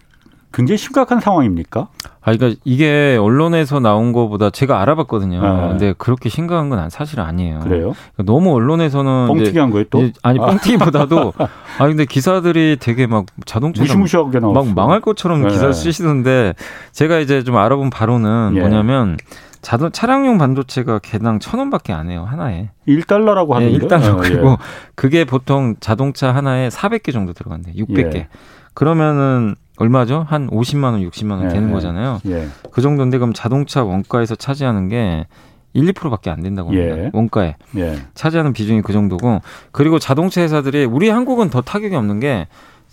굉장히 0.51 0.77
심각한 0.77 1.19
상황입니까? 1.19 1.87
아, 2.21 2.31
그러니까 2.31 2.59
이게 2.63 3.17
언론에서 3.19 3.79
나온 3.79 4.13
거보다 4.13 4.49
제가 4.51 4.79
알아봤거든요. 4.81 5.43
아. 5.43 5.67
근데 5.69 5.93
그렇게 5.97 6.29
심각한 6.29 6.69
건 6.69 6.89
사실 6.89 7.19
아니에요. 7.19 7.59
그래요? 7.59 7.93
그러니까 8.15 8.23
너무 8.31 8.53
언론에서는 8.53 9.27
뻥튀기한 9.27 9.71
거예요 9.71 9.85
또? 9.89 10.09
아니 10.21 10.37
뻥튀기보다도 10.37 11.33
아 11.79 11.87
근데 11.87 12.05
기사들이 12.05 12.77
되게 12.79 13.07
막 13.07 13.25
자동차 13.45 13.81
무시무시하게 13.81 14.39
나왔어. 14.39 14.63
막 14.63 14.75
망할 14.75 15.01
것처럼 15.01 15.41
네. 15.41 15.49
기사를 15.49 15.73
쓰시던데 15.73 16.53
제가 16.91 17.19
이제 17.19 17.43
좀 17.43 17.57
알아본 17.57 17.89
바로는 17.89 18.53
예. 18.55 18.59
뭐냐면 18.59 19.17
자동 19.63 19.91
차량용 19.91 20.37
반도체가 20.37 20.99
개당 20.99 21.39
천 21.39 21.59
원밖에 21.59 21.93
안 21.93 22.11
해요 22.11 22.25
하나에. 22.29 22.69
1달러라고 22.87 23.53
하는데. 23.53 23.77
네, 23.77 23.85
1달러. 23.87 24.13
어, 24.13 24.17
그리고 24.17 24.49
예. 24.51 24.57
그게 24.93 25.23
보통 25.23 25.75
자동차 25.79 26.35
하나에 26.35 26.67
400개 26.67 27.11
정도 27.11 27.33
들어간대. 27.33 27.73
600개. 27.73 28.15
예. 28.15 28.27
그러면은 28.73 29.55
얼마죠? 29.77 30.25
한 30.27 30.49
50만 30.49 30.83
원, 30.83 31.01
60만 31.09 31.31
원 31.39 31.47
되는 31.47 31.69
예, 31.69 31.73
거잖아요. 31.73 32.19
예. 32.27 32.47
그 32.71 32.81
정도인데 32.81 33.17
그럼 33.17 33.33
자동차 33.33 33.83
원가에서 33.83 34.35
차지하는 34.35 34.89
게 34.89 35.25
1, 35.71 35.91
2%밖에 35.93 36.29
안 36.29 36.43
된다고 36.43 36.69
합니다. 36.69 36.97
예. 36.97 37.09
원가에 37.13 37.55
예. 37.77 37.95
차지하는 38.13 38.51
비중이 38.51 38.81
그 38.81 38.91
정도고 38.91 39.41
그리고 39.71 39.97
자동차 39.97 40.41
회사들이 40.41 40.85
우리 40.85 41.09
한국은 41.09 41.49
더 41.49 41.61
타격이 41.61 41.95
없는 41.95 42.19
게 42.19 42.47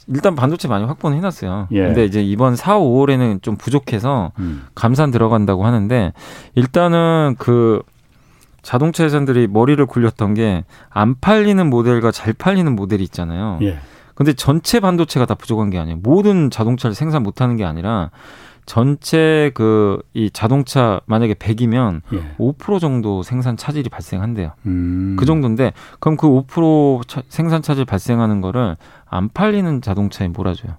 일단 0.09 0.35
반도체 0.35 0.69
많이 0.69 0.85
확보는 0.85 1.17
해놨어요. 1.19 1.69
예. 1.73 1.81
근데 1.87 2.05
이제 2.05 2.23
이번 2.23 2.57
4, 2.57 2.79
5월에는 2.79 3.43
좀 3.43 3.57
부족해서 3.57 4.33
음. 4.39 4.63
감산 4.75 5.11
들어간다고 5.11 5.65
하는데 5.65 6.13
일단은 6.55 7.37
그 7.39 7.83
자동차 8.63 9.05
회사들이 9.05 9.47
머리를 9.47 9.85
굴렸던 9.87 10.35
게 10.35 10.65
안 10.91 11.15
팔리는 11.21 11.65
모델과 11.71 12.11
잘 12.11 12.33
팔리는 12.33 12.75
모델이 12.75 13.03
있잖아요. 13.05 13.59
예. 13.63 13.79
근데 14.15 14.33
전체 14.35 14.81
반도체가 14.81 15.25
다 15.25 15.35
부족한 15.35 15.71
게 15.71 15.79
아니에요. 15.79 15.99
모든 16.03 16.51
자동차를 16.51 16.95
생산 16.95 17.23
못하는 17.23 17.57
게 17.57 17.65
아니라 17.65 18.11
전체 18.71 19.51
그 19.53 20.01
이 20.15 20.31
자동차 20.31 21.01
만약에 21.07 21.35
100이면 21.35 22.03
예. 22.13 22.35
5% 22.39 22.79
정도 22.81 23.25
생산 23.25 23.57
차질이 23.57 23.89
발생한대요. 23.89 24.53
음. 24.67 25.17
그 25.19 25.25
정도인데 25.25 25.73
그럼 25.99 26.17
그5% 26.17 27.09
차, 27.09 27.23
생산 27.29 27.63
차질 27.63 27.85
발생하는 27.85 28.41
거를 28.41 28.77
안 29.09 29.29
팔리는 29.29 29.83
자동차에 29.83 30.29
몰아줘요. 30.29 30.75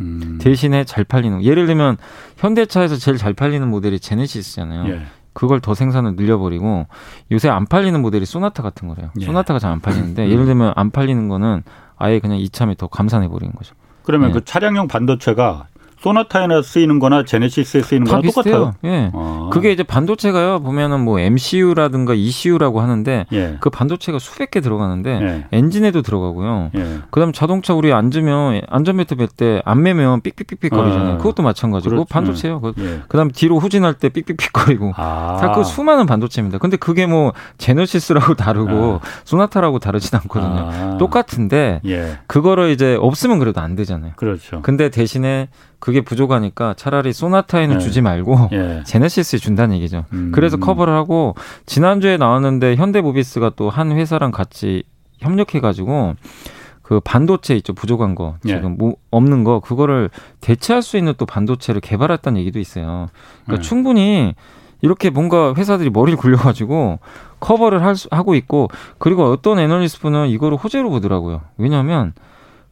음. 0.00 0.38
대신에 0.40 0.84
잘 0.84 1.04
팔리는 1.04 1.42
예를 1.44 1.66
들면 1.66 1.98
현대차에서 2.38 2.96
제일 2.96 3.18
잘 3.18 3.34
팔리는 3.34 3.68
모델이 3.68 4.00
제네시스잖아요. 4.00 4.90
예. 4.90 5.02
그걸 5.34 5.60
더 5.60 5.74
생산을 5.74 6.16
늘려버리고 6.16 6.86
요새 7.30 7.50
안 7.50 7.66
팔리는 7.66 8.00
모델이 8.00 8.24
소나타 8.24 8.62
같은 8.62 8.88
거래요. 8.88 9.10
예. 9.20 9.24
소나타가 9.26 9.58
잘 9.58 9.70
안 9.70 9.80
팔리는데 9.80 10.24
음. 10.24 10.30
예를 10.30 10.46
들면 10.46 10.72
안 10.76 10.90
팔리는 10.90 11.28
거는 11.28 11.62
아예 11.98 12.20
그냥 12.20 12.38
이참에 12.38 12.74
더 12.74 12.86
감산해 12.86 13.28
버리는 13.28 13.52
거죠. 13.54 13.74
그러면 14.02 14.30
예. 14.30 14.32
그 14.32 14.44
차량용 14.44 14.88
반도체가 14.88 15.66
소나타에나 16.04 16.60
쓰이는 16.60 16.98
거나 16.98 17.24
제네시스에 17.24 17.80
쓰이는 17.80 18.06
거나 18.06 18.20
똑같아요. 18.20 18.74
예. 18.84 19.10
아. 19.14 19.48
그게 19.50 19.72
이제 19.72 19.82
반도체가요. 19.82 20.60
보면은 20.60 21.00
뭐 21.00 21.18
MCU라든가 21.18 22.12
ECU라고 22.12 22.82
하는데 22.82 23.24
예. 23.32 23.56
그 23.60 23.70
반도체가 23.70 24.18
수백 24.18 24.50
개 24.50 24.60
들어가는데 24.60 25.10
예. 25.22 25.46
엔진에도 25.50 26.02
들어가고요. 26.02 26.70
예. 26.76 26.98
그다음 27.10 27.32
자동차 27.32 27.72
우리 27.72 27.94
앉으면 27.94 28.60
안전벨트 28.68 29.14
멜때안 29.14 29.82
매면 29.82 30.20
삑삑삑삑 30.20 30.70
거리잖아요. 30.70 31.14
아. 31.14 31.16
그것도 31.16 31.42
마찬가지고 31.42 31.90
그렇죠. 31.90 32.08
반도체요. 32.10 32.60
예. 32.78 33.00
그다음 33.08 33.30
뒤로 33.30 33.58
후진할 33.58 33.94
때 33.94 34.10
삑삑삑 34.10 34.52
거리고 34.52 34.92
아. 34.96 35.38
다그 35.40 35.64
수많은 35.64 36.04
반도체입니다. 36.04 36.58
근데 36.58 36.76
그게 36.76 37.06
뭐 37.06 37.32
제네시스라고 37.56 38.34
다르고 38.34 39.00
아. 39.02 39.06
소나타라고 39.24 39.78
다르진 39.78 40.18
않거든요. 40.18 40.70
아. 40.70 40.96
똑같은데 40.98 41.80
예. 41.86 42.18
그거를 42.26 42.70
이제 42.70 42.98
없으면 43.00 43.38
그래도 43.38 43.62
안 43.62 43.74
되잖아요. 43.74 44.12
그렇죠. 44.16 44.60
근데 44.60 44.90
대신에 44.90 45.48
그게 45.84 46.00
부족하니까 46.00 46.72
차라리 46.78 47.12
소나타에는 47.12 47.76
네. 47.76 47.78
주지 47.78 48.00
말고 48.00 48.48
예. 48.52 48.82
제네시스에 48.88 49.38
준다는 49.38 49.76
얘기죠. 49.76 50.06
음. 50.14 50.32
그래서 50.34 50.56
커버를 50.56 50.94
하고 50.94 51.34
지난주에 51.66 52.16
나왔는데 52.16 52.76
현대모비스가 52.76 53.50
또 53.54 53.68
한 53.68 53.92
회사랑 53.92 54.30
같이 54.30 54.84
협력해 55.18 55.60
가지고 55.60 56.14
그 56.80 57.00
반도체 57.00 57.54
있죠 57.56 57.74
부족한 57.74 58.14
거 58.14 58.36
예. 58.46 58.54
지금 58.54 58.72
예. 58.72 58.76
뭐 58.78 58.94
없는 59.10 59.44
거 59.44 59.60
그거를 59.60 60.08
대체할 60.40 60.80
수 60.80 60.96
있는 60.96 61.12
또 61.18 61.26
반도체를 61.26 61.82
개발했다는 61.82 62.40
얘기도 62.40 62.60
있어요. 62.60 63.08
그러니까 63.44 63.58
예. 63.58 63.68
충분히 63.68 64.34
이렇게 64.80 65.10
뭔가 65.10 65.52
회사들이 65.54 65.90
머리를 65.90 66.16
굴려가지고 66.16 66.98
커버를 67.40 67.82
할 67.82 67.94
수, 67.94 68.08
하고 68.10 68.34
있고 68.34 68.68
그리고 68.96 69.24
어떤 69.24 69.58
애널리스트 69.58 70.00
분은 70.00 70.28
이거를 70.28 70.56
호재로 70.56 70.88
보더라고요. 70.88 71.42
왜냐하면 71.58 72.14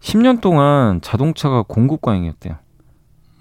10년 0.00 0.40
동안 0.40 1.02
자동차가 1.02 1.62
공급 1.68 2.00
과잉이었대요. 2.00 2.54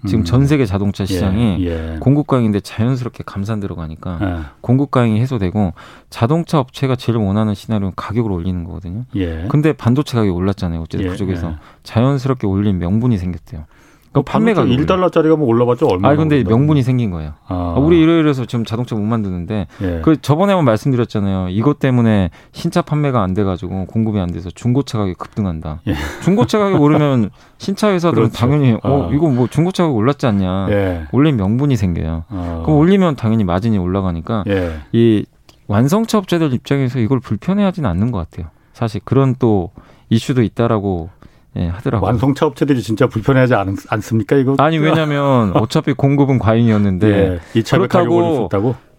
지금 0.06 0.20
음. 0.20 0.24
전 0.24 0.46
세계 0.46 0.66
자동차 0.66 1.04
시장이 1.04 1.64
예, 1.64 1.94
예. 1.94 1.98
공급 2.00 2.26
과잉인데 2.26 2.60
자연스럽게 2.60 3.22
감산 3.24 3.60
들어가니까 3.60 4.18
예. 4.20 4.50
공급 4.60 4.90
과잉이 4.90 5.20
해소되고 5.20 5.74
자동차 6.10 6.58
업체가 6.58 6.96
제일 6.96 7.18
원하는 7.18 7.54
시나리오는 7.54 7.92
가격을 7.94 8.32
올리는 8.32 8.64
거거든요. 8.64 9.04
예. 9.14 9.46
근데 9.48 9.72
반도체 9.72 10.16
가격이 10.16 10.30
올랐잖아요. 10.30 10.80
어쨌든 10.80 11.06
예, 11.06 11.10
그쪽에서 11.10 11.50
예. 11.50 11.54
자연스럽게 11.84 12.46
올린 12.46 12.78
명분이 12.78 13.16
생겼대요. 13.18 13.64
그 14.12 14.22
판매가 14.22 14.64
1달러짜리가 14.64 15.36
뭐 15.36 15.48
올라봤죠? 15.48 15.86
얼마? 15.86 16.10
아 16.10 16.16
근데 16.16 16.44
명분이 16.44 16.82
생긴 16.82 17.10
거예요. 17.10 17.32
아. 17.46 17.74
우리 17.78 18.00
이래이래서 18.00 18.44
지금 18.44 18.64
자동차 18.64 18.94
못 18.94 19.02
만드는데 19.02 19.66
예. 19.80 20.00
그 20.02 20.20
저번에 20.20 20.52
한번 20.52 20.66
말씀드렸잖아요. 20.66 21.48
이것 21.48 21.78
때문에 21.78 22.30
신차 22.52 22.82
판매가 22.82 23.22
안 23.22 23.32
돼가지고 23.32 23.86
공급이 23.86 24.20
안 24.20 24.30
돼서 24.30 24.50
중고차 24.50 24.98
가격이 24.98 25.14
급등한다. 25.14 25.80
예. 25.88 25.94
중고차 26.22 26.58
가격 26.58 26.82
오르면 26.82 27.30
신차 27.56 27.90
회사들은 27.90 28.24
그렇죠. 28.24 28.36
당연히 28.38 28.76
어 28.82 29.08
아. 29.08 29.14
이거 29.14 29.28
뭐 29.28 29.46
중고차 29.46 29.84
가격 29.84 29.96
올랐지 29.96 30.26
않냐. 30.26 30.66
예. 30.70 31.02
올린 31.12 31.36
명분이 31.36 31.76
생겨요. 31.76 32.24
아. 32.28 32.62
그럼 32.64 32.78
올리면 32.78 33.16
당연히 33.16 33.44
마진이 33.44 33.78
올라가니까 33.78 34.44
예. 34.48 34.80
이 34.92 35.24
완성차 35.68 36.18
업체들 36.18 36.52
입장에서 36.52 36.98
이걸 36.98 37.18
불편해하지는 37.20 37.88
않는 37.88 38.10
것 38.10 38.18
같아요. 38.18 38.50
사실 38.74 39.00
그런 39.04 39.34
또 39.38 39.70
이슈도 40.10 40.42
있다라고 40.42 41.08
예, 41.56 41.66
하더라고요. 41.68 42.06
완성차 42.06 42.46
업체들이 42.46 42.82
진짜 42.82 43.06
불편해하지 43.06 43.54
않, 43.54 43.76
않습니까 43.88 44.36
이거? 44.36 44.54
아니 44.58 44.78
왜냐하면 44.78 45.54
어차피 45.56 45.92
공급은 45.92 46.38
과잉이었는데 46.38 47.40
예, 47.56 47.62
그렇다고 47.62 48.48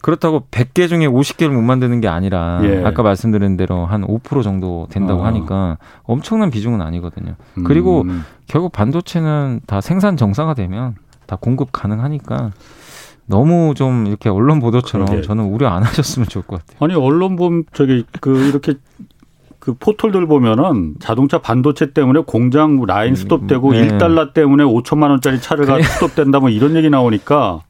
그렇다고 0.02 0.44
100개 0.52 0.90
중에 0.90 1.08
50개를 1.08 1.50
못 1.50 1.62
만드는 1.62 2.02
게 2.02 2.10
아니라 2.10 2.60
예. 2.64 2.84
아까 2.84 3.04
말씀드린 3.04 3.56
대로 3.56 3.86
한 3.86 4.06
5% 4.06 4.44
정도 4.44 4.86
된다고 4.90 5.22
어. 5.22 5.26
하니까 5.26 5.78
엄청난 6.04 6.52
비중은 6.52 6.82
아니거든요. 6.82 7.36
음. 7.58 7.64
그리고 7.64 8.06
결국 8.46 8.74
반도체는 8.74 9.62
다 9.66 9.80
생산 9.80 10.18
정상화되면 10.18 10.96
다 11.26 11.38
공급 11.40 11.70
가능하니까 11.72 12.52
너무 13.26 13.74
좀 13.76 14.06
이렇게 14.08 14.30
언론 14.30 14.60
보도처럼 14.60 15.08
그러게. 15.08 15.26
저는 15.26 15.46
우려 15.46 15.70
안 15.70 15.84
하셨으면 15.84 16.28
좋을 16.28 16.44
것 16.44 16.60
같아요. 16.60 16.78
아니 16.86 16.96
언론 16.96 17.36
보 17.38 17.50
저기 17.72 18.04
그 18.20 18.50
이렇게 18.50 18.74
그 19.64 19.74
포털들 19.74 20.28
보면은 20.28 20.96
자동차 21.00 21.38
반도체 21.38 21.94
때문에 21.94 22.24
공장 22.28 22.84
라인 22.86 23.14
음, 23.14 23.16
스톱되고 23.16 23.72
네. 23.72 23.88
1달러 23.88 24.34
때문에 24.34 24.66
5천만 24.66 25.04
원짜리 25.04 25.40
차를 25.40 25.66
가 25.66 25.82
스톱된다 25.82 26.42
뭐 26.42 26.50
이런 26.50 26.76
얘기 26.76 26.90
나오니까 26.90 27.62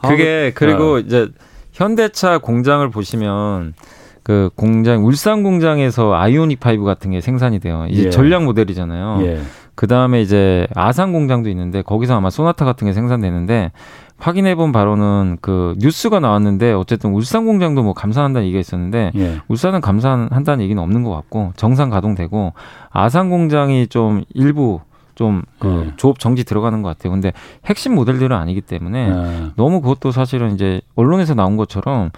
그게 0.00 0.52
아, 0.54 0.56
그리고 0.56 1.00
네. 1.00 1.04
이제 1.04 1.28
현대차 1.72 2.38
공장을 2.38 2.88
보시면 2.90 3.74
그 4.22 4.50
공장 4.54 5.04
울산 5.04 5.42
공장에서 5.42 6.14
아이오닉 6.14 6.60
five 6.60 6.84
같은 6.84 7.10
게 7.10 7.20
생산이 7.20 7.58
돼요. 7.58 7.84
이제 7.88 8.04
예. 8.04 8.10
전략 8.10 8.44
모델이잖아요. 8.44 9.26
예. 9.26 9.40
그 9.74 9.88
다음에 9.88 10.20
이제 10.20 10.68
아산 10.76 11.12
공장도 11.12 11.48
있는데 11.48 11.82
거기서 11.82 12.16
아마 12.16 12.30
소나타 12.30 12.64
같은 12.64 12.86
게 12.86 12.92
생산되는데 12.92 13.72
확인해 14.18 14.54
본 14.56 14.72
바로는 14.72 15.38
그 15.40 15.74
뉴스가 15.78 16.20
나왔는데 16.20 16.72
어쨌든 16.72 17.12
울산 17.12 17.46
공장도 17.46 17.82
뭐 17.82 17.92
감산한다는 17.94 18.46
얘기가 18.46 18.60
있었는데 18.60 19.12
예. 19.14 19.40
울산은 19.48 19.80
감산한다는 19.80 20.62
얘기는 20.64 20.80
없는 20.82 21.04
것 21.04 21.10
같고 21.10 21.52
정상 21.56 21.88
가동되고 21.88 22.52
아산 22.90 23.30
공장이 23.30 23.86
좀 23.86 24.24
일부 24.34 24.80
좀그 25.14 25.84
예. 25.86 25.92
조업 25.96 26.18
정지 26.18 26.44
들어가는 26.44 26.82
것 26.82 26.88
같아요. 26.88 27.12
근데 27.12 27.32
핵심 27.66 27.94
모델들은 27.94 28.36
아니기 28.36 28.60
때문에 28.60 29.08
예. 29.08 29.50
너무 29.56 29.80
그것도 29.80 30.12
사실은 30.12 30.54
이제 30.54 30.80
언론에서 30.94 31.34
나온 31.34 31.56
것처럼 31.56 32.10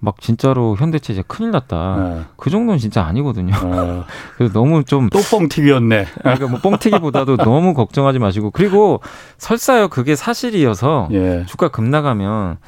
막 0.00 0.20
진짜로 0.20 0.76
현대차 0.76 1.12
이제 1.12 1.22
큰일 1.26 1.50
났다. 1.50 1.96
네. 1.96 2.20
그 2.36 2.50
정도는 2.50 2.78
진짜 2.78 3.02
아니거든요. 3.04 3.52
네. 3.52 4.02
그래서 4.36 4.52
너무 4.52 4.84
좀 4.84 5.08
또 5.10 5.18
뻥튀기였네. 5.20 6.06
그러니까 6.20 6.46
뭐 6.48 6.60
뻥튀기보다도 6.60 7.36
너무 7.44 7.74
걱정하지 7.74 8.18
마시고 8.18 8.50
그리고 8.52 9.00
설사요 9.38 9.88
그게 9.88 10.14
사실이어서 10.16 11.08
예. 11.12 11.44
주가 11.46 11.68
급나가면 11.68 12.58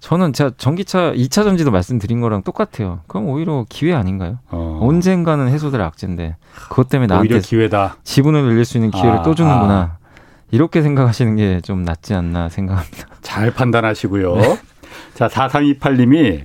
저는 0.00 0.32
제가 0.32 0.52
전기차 0.56 1.12
2차 1.12 1.42
전지도 1.42 1.70
말씀드린 1.72 2.20
거랑 2.20 2.42
똑같아요. 2.42 3.00
그럼 3.08 3.26
오히려 3.28 3.66
기회 3.68 3.94
아닌가요? 3.94 4.38
어. 4.50 4.78
언젠가는 4.80 5.48
해소될 5.48 5.80
악재인데 5.80 6.36
그것 6.68 6.88
때문에 6.88 7.08
나한테 7.08 7.40
기회다. 7.40 7.96
지분을 8.04 8.42
늘릴 8.44 8.64
수 8.64 8.76
있는 8.76 8.90
기회를 8.92 9.18
아, 9.18 9.22
또 9.22 9.34
주는구나. 9.34 9.74
아. 9.74 9.98
이렇게 10.52 10.80
생각하시는 10.82 11.36
게 11.36 11.60
좀 11.62 11.82
낫지 11.82 12.14
않나 12.14 12.48
생각합니다. 12.48 13.08
잘 13.22 13.50
판단하시고요. 13.52 14.36
네. 14.38 14.58
자, 15.14 15.26
4328님이 15.28 16.44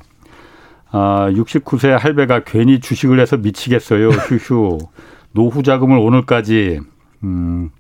아, 0.96 1.30
69세 1.32 1.90
할배가 1.90 2.44
괜히 2.46 2.80
주식을 2.80 3.20
해서 3.20 3.36
미치겠어요. 3.38 4.10
휴휴. 4.10 4.78
노후 5.34 5.64
자금을 5.64 5.98
오늘까지 5.98 6.80
음 7.24 7.72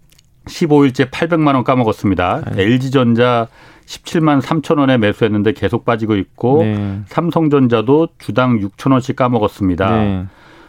15일째 0.45 1.11
800만 1.11 1.53
원 1.53 1.63
까먹었습니다. 1.63 2.53
네. 2.55 2.63
LG전자 2.63 3.47
17만 3.85 4.41
3천 4.41 4.79
원에 4.79 4.97
매수했는데 4.97 5.53
계속 5.53 5.85
빠지고 5.85 6.15
있고 6.15 6.63
네. 6.63 7.01
삼성전자도 7.05 8.09
주당 8.17 8.59
6천 8.59 8.91
원씩 8.91 9.15
까먹었습니다. 9.15 9.95
네. 9.95 10.25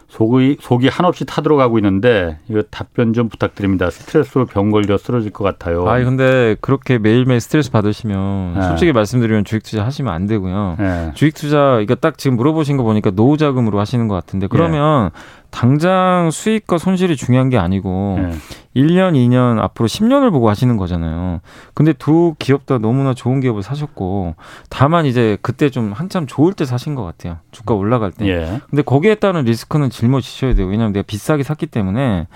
속이 0.07 0.57
속이 0.61 0.87
한없이 0.87 1.25
타들어가고 1.25 1.77
있는데 1.79 2.37
이거 2.49 2.61
답변 2.69 3.13
좀 3.13 3.27
부탁드립니다. 3.27 3.89
스트레스로 3.89 4.45
병 4.45 4.71
걸려 4.71 4.97
쓰러질 4.97 5.31
것 5.31 5.43
같아요. 5.43 5.87
아, 5.87 5.99
근데 6.03 6.55
그렇게 6.61 6.97
매일매일 6.97 7.41
스트레스 7.41 7.71
받으시면 7.71 8.53
네. 8.55 8.61
솔직히 8.61 8.93
말씀드리면 8.93 9.45
주식 9.45 9.63
투자 9.63 9.85
하시면 9.85 10.13
안 10.13 10.25
되고요. 10.27 10.75
네. 10.79 11.11
주식 11.15 11.35
투자 11.35 11.79
이거 11.81 11.95
딱 11.95 12.17
지금 12.17 12.37
물어보신 12.37 12.77
거 12.77 12.83
보니까 12.83 13.11
노후 13.11 13.37
자금으로 13.37 13.79
하시는 13.79 14.07
것 14.07 14.15
같은데 14.15 14.47
그러면 14.47 15.11
네. 15.13 15.19
당장 15.55 16.31
수익과 16.33 16.77
손실이 16.77 17.15
중요한 17.15 17.47
게 17.49 17.57
아니고 17.57 18.19
네. 18.19 18.31
1년, 18.75 19.13
2년 19.13 19.57
앞으로 19.57 19.87
10년을 19.87 20.29
보고 20.29 20.49
하시는 20.49 20.75
거잖아요. 20.75 21.39
근데 21.73 21.93
두 21.93 22.35
기업 22.39 22.65
다 22.65 22.77
너무나 22.77 23.13
좋은 23.13 23.39
기업을 23.39 23.63
사셨고 23.63 24.35
다만 24.69 25.05
이제 25.05 25.37
그때 25.41 25.69
좀 25.69 25.93
한참 25.93 26.27
좋을 26.27 26.51
때 26.51 26.65
사신 26.65 26.93
것 26.93 27.05
같아요. 27.05 27.37
주가 27.51 27.73
올라갈 27.73 28.11
때. 28.11 28.27
예. 28.27 28.59
근데 28.69 28.81
거기에 28.81 29.15
따른 29.15 29.45
리스크는 29.45 29.89
짊어지셔야 29.91 30.55
돼요. 30.55 30.67
왜냐하면 30.67 30.91
내가 30.91 31.03
비싸게 31.07 31.43
샀기 31.43 31.67
때문에 31.67 32.27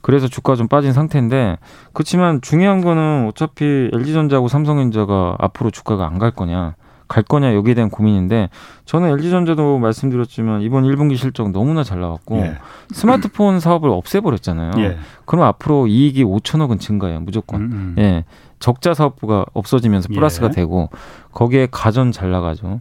그래서 0.00 0.26
주가 0.26 0.56
좀 0.56 0.66
빠진 0.66 0.92
상태인데 0.92 1.58
그렇지만 1.92 2.40
중요한 2.40 2.80
거는 2.82 3.28
어차피 3.28 3.88
LG전자하고 3.92 4.48
삼성전자가 4.48 5.36
앞으로 5.38 5.70
주가가 5.70 6.06
안 6.06 6.18
갈 6.18 6.32
거냐. 6.32 6.74
갈 7.08 7.22
거냐 7.22 7.54
여기에 7.54 7.74
대한 7.74 7.90
고민인데 7.90 8.48
저는 8.84 9.08
LG전자도 9.10 9.78
말씀드렸지만 9.78 10.62
이번 10.62 10.84
1분기 10.84 11.16
실적 11.16 11.50
너무나 11.50 11.84
잘 11.84 12.00
나왔고 12.00 12.38
예. 12.38 12.54
스마트폰 12.92 13.60
사업을 13.60 13.90
없애버렸잖아요. 13.90 14.72
예. 14.78 14.98
그럼 15.24 15.44
앞으로 15.44 15.86
이익이 15.86 16.24
5천억은 16.24 16.80
증가해요 16.80 17.20
무조건. 17.20 17.60
음, 17.60 17.72
음. 17.72 17.94
예. 17.98 18.24
적자 18.58 18.94
사업부가 18.94 19.44
없어지면서 19.52 20.08
플러스가 20.08 20.46
예. 20.48 20.50
되고 20.50 20.88
거기에 21.32 21.68
가전 21.70 22.12
잘 22.12 22.30
나가죠. 22.30 22.80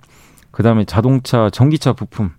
그다음에 0.51 0.86
자동차, 0.86 1.49
전기차 1.49 1.93
부품 1.93 2.32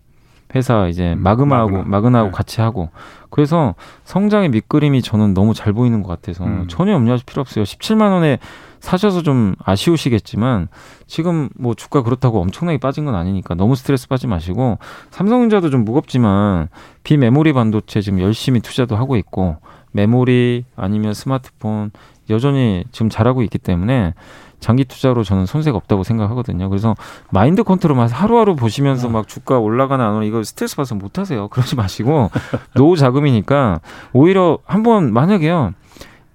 회사 0.54 0.86
이제 0.88 1.12
음, 1.14 1.22
마그마하고 1.22 1.70
마그나. 1.70 1.84
마그나하고 1.88 2.30
네. 2.30 2.36
같이 2.36 2.60
하고 2.60 2.90
그래서 3.30 3.74
성장의 4.04 4.50
밑그림이 4.50 5.02
저는 5.02 5.34
너무 5.34 5.54
잘 5.54 5.72
보이는 5.72 6.02
것 6.02 6.08
같아서 6.08 6.44
음. 6.44 6.66
전혀 6.68 6.92
염려하실 6.92 7.26
필요 7.26 7.40
없어요. 7.40 7.64
17만 7.64 8.12
원에 8.12 8.38
사셔서 8.80 9.22
좀 9.22 9.54
아쉬우시겠지만 9.64 10.68
지금 11.06 11.48
뭐 11.58 11.74
주가 11.74 12.02
그렇다고 12.02 12.40
엄청나게 12.40 12.78
빠진 12.78 13.06
건 13.06 13.14
아니니까 13.14 13.54
너무 13.54 13.74
스트레스 13.76 14.06
빠지 14.08 14.26
마시고 14.26 14.78
삼성전자도 15.10 15.70
좀 15.70 15.84
무겁지만 15.84 16.68
비메모리 17.02 17.54
반도체 17.54 18.02
지금 18.02 18.20
열심히 18.20 18.60
투자도 18.60 18.94
하고 18.94 19.16
있고 19.16 19.56
메모리 19.92 20.64
아니면 20.76 21.14
스마트폰 21.14 21.92
여전히 22.30 22.84
지금 22.92 23.08
잘하고 23.08 23.42
있기 23.42 23.58
때문에 23.58 24.14
장기 24.64 24.86
투자로 24.86 25.24
저는 25.24 25.44
손색 25.44 25.74
없다고 25.74 26.04
생각하거든요. 26.04 26.70
그래서 26.70 26.96
마인드 27.30 27.62
컨트롤만 27.62 28.08
하루하루 28.08 28.56
보시면서 28.56 29.08
아. 29.08 29.10
막 29.10 29.28
주가 29.28 29.58
올라가나 29.58 30.08
안 30.08 30.14
오나 30.14 30.24
이거 30.24 30.42
스트레스 30.42 30.74
받아서 30.74 30.94
못 30.94 31.18
하세요. 31.18 31.48
그러지 31.48 31.76
마시고 31.76 32.30
노후 32.74 32.96
자금이니까 32.96 33.80
오히려 34.14 34.58
한번 34.64 35.12
만약에요. 35.12 35.74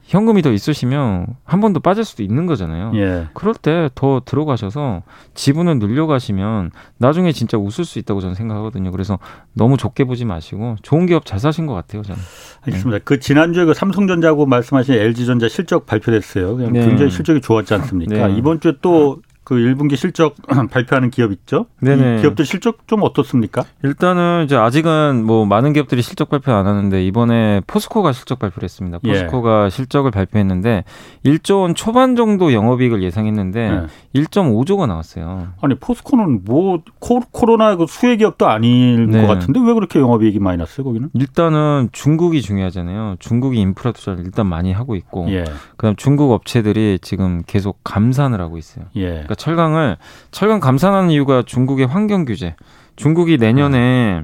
현금이 0.09 0.41
더 0.41 0.51
있으시면 0.51 1.27
한 1.45 1.59
번 1.61 1.71
더 1.73 1.79
빠질 1.79 2.03
수도 2.03 2.23
있는 2.23 2.47
거잖아요. 2.47 2.91
예. 2.95 3.27
그럴 3.33 3.53
때 3.53 3.89
더 3.93 4.21
들어가셔서 4.25 5.03
지분을 5.35 5.77
늘려가시면 5.79 6.71
나중에 6.97 7.31
진짜 7.31 7.57
웃을 7.57 7.85
수 7.85 7.99
있다고 7.99 8.19
저는 8.19 8.33
생각하거든요. 8.33 8.91
그래서 8.91 9.19
너무 9.53 9.77
좋게 9.77 10.05
보지 10.05 10.25
마시고 10.25 10.77
좋은 10.81 11.05
기업 11.05 11.25
잘 11.25 11.39
사신 11.39 11.67
것 11.67 11.73
같아요, 11.75 12.01
저는. 12.01 12.19
알겠습니다. 12.61 12.97
네. 12.97 13.01
그 13.05 13.19
지난주에 13.19 13.65
그 13.65 13.73
삼성전자고 13.75 14.47
말씀하신 14.47 14.95
LG전자 14.95 15.47
실적 15.47 15.85
발표됐어요. 15.85 16.57
네. 16.57 16.85
굉장히 16.87 17.11
실적이 17.11 17.41
좋았지 17.41 17.73
않습니까? 17.75 18.27
네. 18.27 18.35
이번 18.35 18.59
주에 18.59 18.73
또 18.81 19.19
그 19.49 19.55
1분기 19.55 19.95
실적 19.95 20.35
발표하는 20.69 21.09
기업 21.09 21.31
있죠? 21.31 21.65
네네. 21.81 22.17
이 22.17 22.21
기업들 22.21 22.45
실적 22.45 22.87
좀 22.87 23.01
어떻습니까? 23.01 23.63
일단은 23.81 24.43
이제 24.45 24.55
아직은 24.55 25.25
뭐 25.25 25.43
많은 25.47 25.73
기업들이 25.73 26.03
실적 26.03 26.29
발표 26.29 26.51
안 26.51 26.67
하는데 26.67 27.03
이번에 27.03 27.61
포스코가 27.65 28.11
실적 28.11 28.37
발표를 28.37 28.65
했습니다. 28.65 28.99
예. 29.05 29.09
포스코가 29.09 29.65
예. 29.65 29.69
실적을 29.71 30.11
발표했는데 30.11 30.83
1조 31.25 31.61
원 31.61 31.73
초반 31.73 32.15
정도 32.15 32.53
영업이익을 32.53 33.01
예상했는데 33.01 33.87
예. 34.13 34.21
1.5조가 34.21 34.87
나왔어요. 34.87 35.47
아니 35.61 35.73
포스코는 35.73 36.41
뭐 36.45 36.83
코로나 36.99 37.75
그 37.75 37.87
수혜 37.87 38.17
기업도 38.17 38.47
아닐 38.47 39.09
네. 39.09 39.21
것 39.21 39.27
같은데 39.27 39.59
왜 39.61 39.73
그렇게 39.73 39.97
영업이익이 39.97 40.37
많이 40.37 40.59
났어요 40.59 40.83
거기는? 40.83 41.09
일단은 41.15 41.89
중국이 41.91 42.43
중요하잖아요. 42.43 43.15
중국이 43.17 43.59
인프라 43.59 43.93
투자를 43.93 44.25
일단 44.25 44.45
많이 44.45 44.71
하고 44.71 44.95
있고, 44.95 45.25
예. 45.31 45.43
그다음 45.75 45.95
중국 45.95 46.33
업체들이 46.33 46.99
지금 47.01 47.41
계속 47.47 47.79
감산을 47.83 48.39
하고 48.41 48.59
있어요. 48.59 48.85
예. 48.95 49.07
그러니까 49.09 49.35
철강을 49.39 49.97
철강 50.31 50.59
감산하는 50.59 51.09
이유가 51.09 51.41
중국의 51.41 51.87
환경 51.87 52.25
규제. 52.25 52.55
중국이 52.95 53.37
내년에 53.37 54.23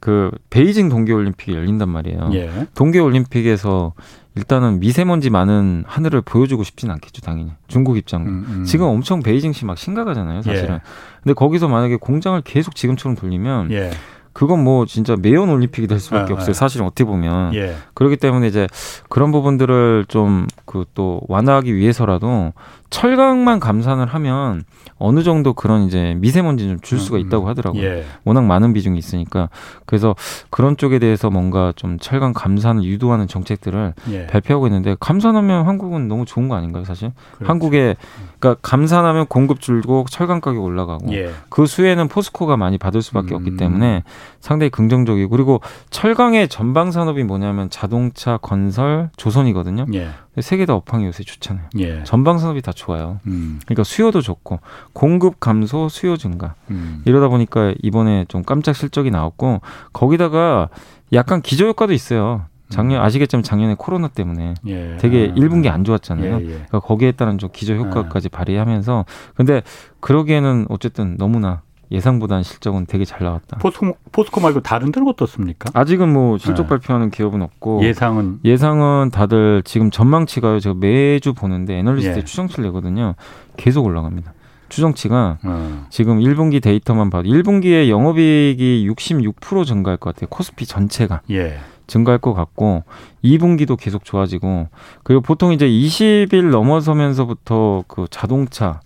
그 0.00 0.30
베이징 0.50 0.88
동계 0.88 1.12
올림픽이 1.12 1.54
열린단 1.54 1.88
말이에요. 1.88 2.30
예. 2.32 2.66
동계 2.74 2.98
올림픽에서 2.98 3.92
일단은 4.34 4.80
미세먼지 4.80 5.30
많은 5.30 5.84
하늘을 5.86 6.22
보여주고 6.22 6.64
싶지는 6.64 6.94
않겠죠, 6.94 7.20
당연히. 7.20 7.52
중국 7.68 7.98
입장은. 7.98 8.26
음, 8.26 8.46
음. 8.48 8.64
지금 8.64 8.86
엄청 8.86 9.20
베이징시 9.22 9.64
막 9.66 9.76
심각하잖아요, 9.78 10.42
사실은. 10.42 10.76
예. 10.76 10.80
근데 11.22 11.34
거기서 11.34 11.68
만약에 11.68 11.96
공장을 11.96 12.40
계속 12.40 12.74
지금처럼 12.74 13.14
돌리면 13.14 13.70
예. 13.72 13.90
그건 14.32 14.64
뭐 14.64 14.86
진짜 14.86 15.14
매연 15.20 15.50
올림픽이 15.50 15.86
될 15.86 16.00
수밖에 16.00 16.32
아, 16.32 16.36
없어요. 16.36 16.50
아. 16.52 16.54
사실은 16.54 16.86
어떻게 16.86 17.04
보면. 17.04 17.54
예. 17.54 17.76
그렇기 17.92 18.16
때문에 18.16 18.48
이제 18.48 18.66
그런 19.10 19.30
부분들을 19.30 20.06
좀 20.08 20.46
그 20.64 20.86
또 20.94 21.20
완화하기 21.28 21.76
위해서라도 21.76 22.54
철강만 22.92 23.58
감산을 23.58 24.06
하면 24.06 24.62
어느 24.98 25.22
정도 25.24 25.52
그런 25.54 25.82
이제 25.82 26.14
미세먼지 26.18 26.68
좀 26.68 26.78
줄 26.82 26.98
수가 27.00 27.16
음, 27.16 27.22
음. 27.22 27.26
있다고 27.26 27.48
하더라고요. 27.48 27.82
예. 27.82 28.04
워낙 28.24 28.42
많은 28.44 28.72
비중이 28.72 28.98
있으니까 28.98 29.48
그래서 29.86 30.14
그런 30.50 30.76
쪽에 30.76 30.98
대해서 30.98 31.30
뭔가 31.30 31.72
좀 31.74 31.98
철강 31.98 32.32
감산을 32.32 32.84
유도하는 32.84 33.26
정책들을 33.26 33.94
예. 34.10 34.26
발표하고 34.26 34.66
있는데 34.66 34.94
감산하면 35.00 35.66
한국은 35.66 36.06
너무 36.08 36.24
좋은 36.24 36.48
거 36.48 36.54
아닌가요, 36.54 36.84
사실? 36.84 37.12
그렇죠. 37.36 37.50
한국에 37.50 37.96
그러니까 38.38 38.60
감산하면 38.62 39.26
공급 39.26 39.60
줄고 39.60 40.04
철강 40.10 40.40
가격 40.40 40.62
올라가고 40.62 41.12
예. 41.14 41.30
그 41.48 41.66
수혜는 41.66 42.08
포스코가 42.08 42.56
많이 42.56 42.78
받을 42.78 43.00
수밖에 43.00 43.34
음. 43.34 43.36
없기 43.36 43.56
때문에 43.56 44.02
상당히 44.40 44.70
긍정적이고 44.70 45.30
그리고 45.30 45.60
철강의 45.90 46.48
전방 46.48 46.90
산업이 46.90 47.22
뭐냐면 47.24 47.70
자동차, 47.70 48.36
건설, 48.36 49.10
조선이거든요. 49.16 49.86
예. 49.94 50.08
세개 50.40 50.66
다 50.66 50.74
업황이 50.74 51.06
요새 51.06 51.22
좋잖아요. 51.22 51.66
예. 51.78 52.02
전방 52.04 52.38
산업이 52.38 52.62
다 52.62 52.72
좋아요. 52.82 53.20
음. 53.26 53.60
그러니까 53.64 53.84
수요도 53.84 54.20
좋고 54.20 54.60
공급 54.92 55.38
감소, 55.38 55.88
수요 55.88 56.16
증가. 56.16 56.54
음. 56.70 57.02
이러다 57.04 57.28
보니까 57.28 57.74
이번에 57.82 58.24
좀 58.28 58.42
깜짝 58.42 58.74
실적이 58.74 59.10
나왔고 59.10 59.60
거기다가 59.92 60.68
약간 61.12 61.42
기저 61.42 61.66
효과도 61.66 61.92
있어요. 61.92 62.46
작년 62.68 63.00
음. 63.00 63.04
아시겠지만 63.04 63.42
작년에 63.42 63.76
코로나 63.78 64.08
때문에 64.08 64.54
예. 64.66 64.96
되게 64.98 65.30
1분기 65.32 65.68
안 65.68 65.84
좋았잖아요. 65.84 66.36
예, 66.40 66.40
예. 66.40 66.46
그러니까 66.46 66.80
거기에 66.80 67.12
따른 67.12 67.36
좀 67.36 67.50
기저 67.52 67.74
효과까지 67.74 68.30
아. 68.32 68.36
발휘하면서 68.36 69.04
근데 69.34 69.62
그러기에는 70.00 70.66
어쨌든 70.70 71.16
너무나 71.18 71.60
예상보다는 71.92 72.42
실적은 72.42 72.86
되게 72.86 73.04
잘 73.04 73.22
나왔다. 73.24 73.58
포스코, 73.58 73.96
포스코 74.10 74.40
말고 74.40 74.60
다른 74.60 74.90
데는 74.90 75.08
어떻습니까? 75.08 75.70
아직은 75.74 76.12
뭐 76.12 76.38
실적 76.38 76.62
네. 76.62 76.68
발표하는 76.70 77.10
기업은 77.10 77.42
없고 77.42 77.84
예상은 77.84 78.40
예상은 78.44 79.10
다들 79.10 79.62
지금 79.64 79.90
전망치가요. 79.90 80.58
제가 80.58 80.74
매주 80.78 81.34
보는데 81.34 81.78
애널리스트 81.78 82.18
예. 82.18 82.24
추정치를 82.24 82.64
내거든요. 82.64 83.14
계속 83.56 83.84
올라갑니다. 83.84 84.32
추정치가 84.70 85.38
어. 85.44 85.86
지금 85.90 86.18
1분기 86.20 86.62
데이터만 86.62 87.10
봐도 87.10 87.28
1분기에 87.28 87.88
영업이익이 87.90 88.88
66% 88.88 89.66
증가할 89.66 89.98
것 89.98 90.14
같아요. 90.14 90.28
코스피 90.30 90.64
전체가. 90.64 91.20
예. 91.30 91.58
증가할 91.86 92.18
것 92.18 92.32
같고 92.32 92.84
2분기도 93.22 93.76
계속 93.78 94.04
좋아지고 94.04 94.68
그리고 95.02 95.20
보통 95.20 95.52
이제 95.52 95.68
20일 95.68 96.48
넘어서면서부터 96.50 97.84
그 97.86 98.06
자동차 98.08 98.80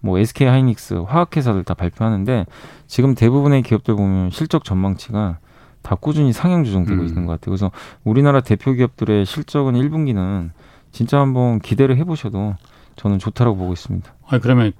뭐 0.00 0.18
SK 0.18 0.46
하이닉스 0.46 0.94
화학회사들 1.06 1.64
다 1.64 1.74
발표하는데 1.74 2.46
지금 2.86 3.14
대부분의 3.14 3.62
기업들 3.62 3.96
보면 3.96 4.30
실적 4.30 4.64
전망치가 4.64 5.38
다 5.82 5.94
꾸준히 5.94 6.32
상향 6.32 6.64
조정되고 6.64 7.02
음. 7.02 7.06
있는 7.06 7.26
것 7.26 7.32
같아요. 7.32 7.52
그래서 7.52 7.70
우리나라 8.04 8.40
대표 8.40 8.72
기업들의 8.72 9.24
실적은 9.24 9.74
1분기는 9.74 10.50
진짜 10.92 11.20
한번 11.20 11.58
기대를 11.60 11.96
해보셔도 11.96 12.54
저는 12.96 13.18
좋다라고 13.18 13.56
보고 13.56 13.72
있습니다. 13.72 14.12
아 14.26 14.38
그러면 14.38 14.72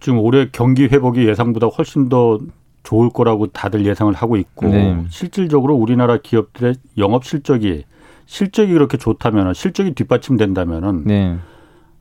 지금 0.00 0.18
올해 0.18 0.48
경기 0.50 0.84
회복이 0.84 1.26
예상보다 1.26 1.68
훨씬 1.68 2.08
더 2.08 2.38
좋을 2.82 3.10
거라고 3.10 3.46
다들 3.48 3.86
예상을 3.86 4.12
하고 4.14 4.36
있고 4.36 4.68
네. 4.68 5.04
실질적으로 5.10 5.74
우리나라 5.74 6.16
기업들의 6.16 6.74
영업 6.98 7.24
실적이 7.24 7.84
실적이 8.26 8.72
그렇게 8.72 8.96
좋다면 8.96 9.54
실적이 9.54 9.94
뒷받침된다면은 9.94 11.04
네. 11.04 11.38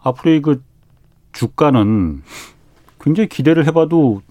앞으로 0.01 0.31
이그 0.31 0.61
주가는 1.31 2.21
굉장히 2.99 3.29
기대를 3.29 3.65
해봐도 3.67 4.21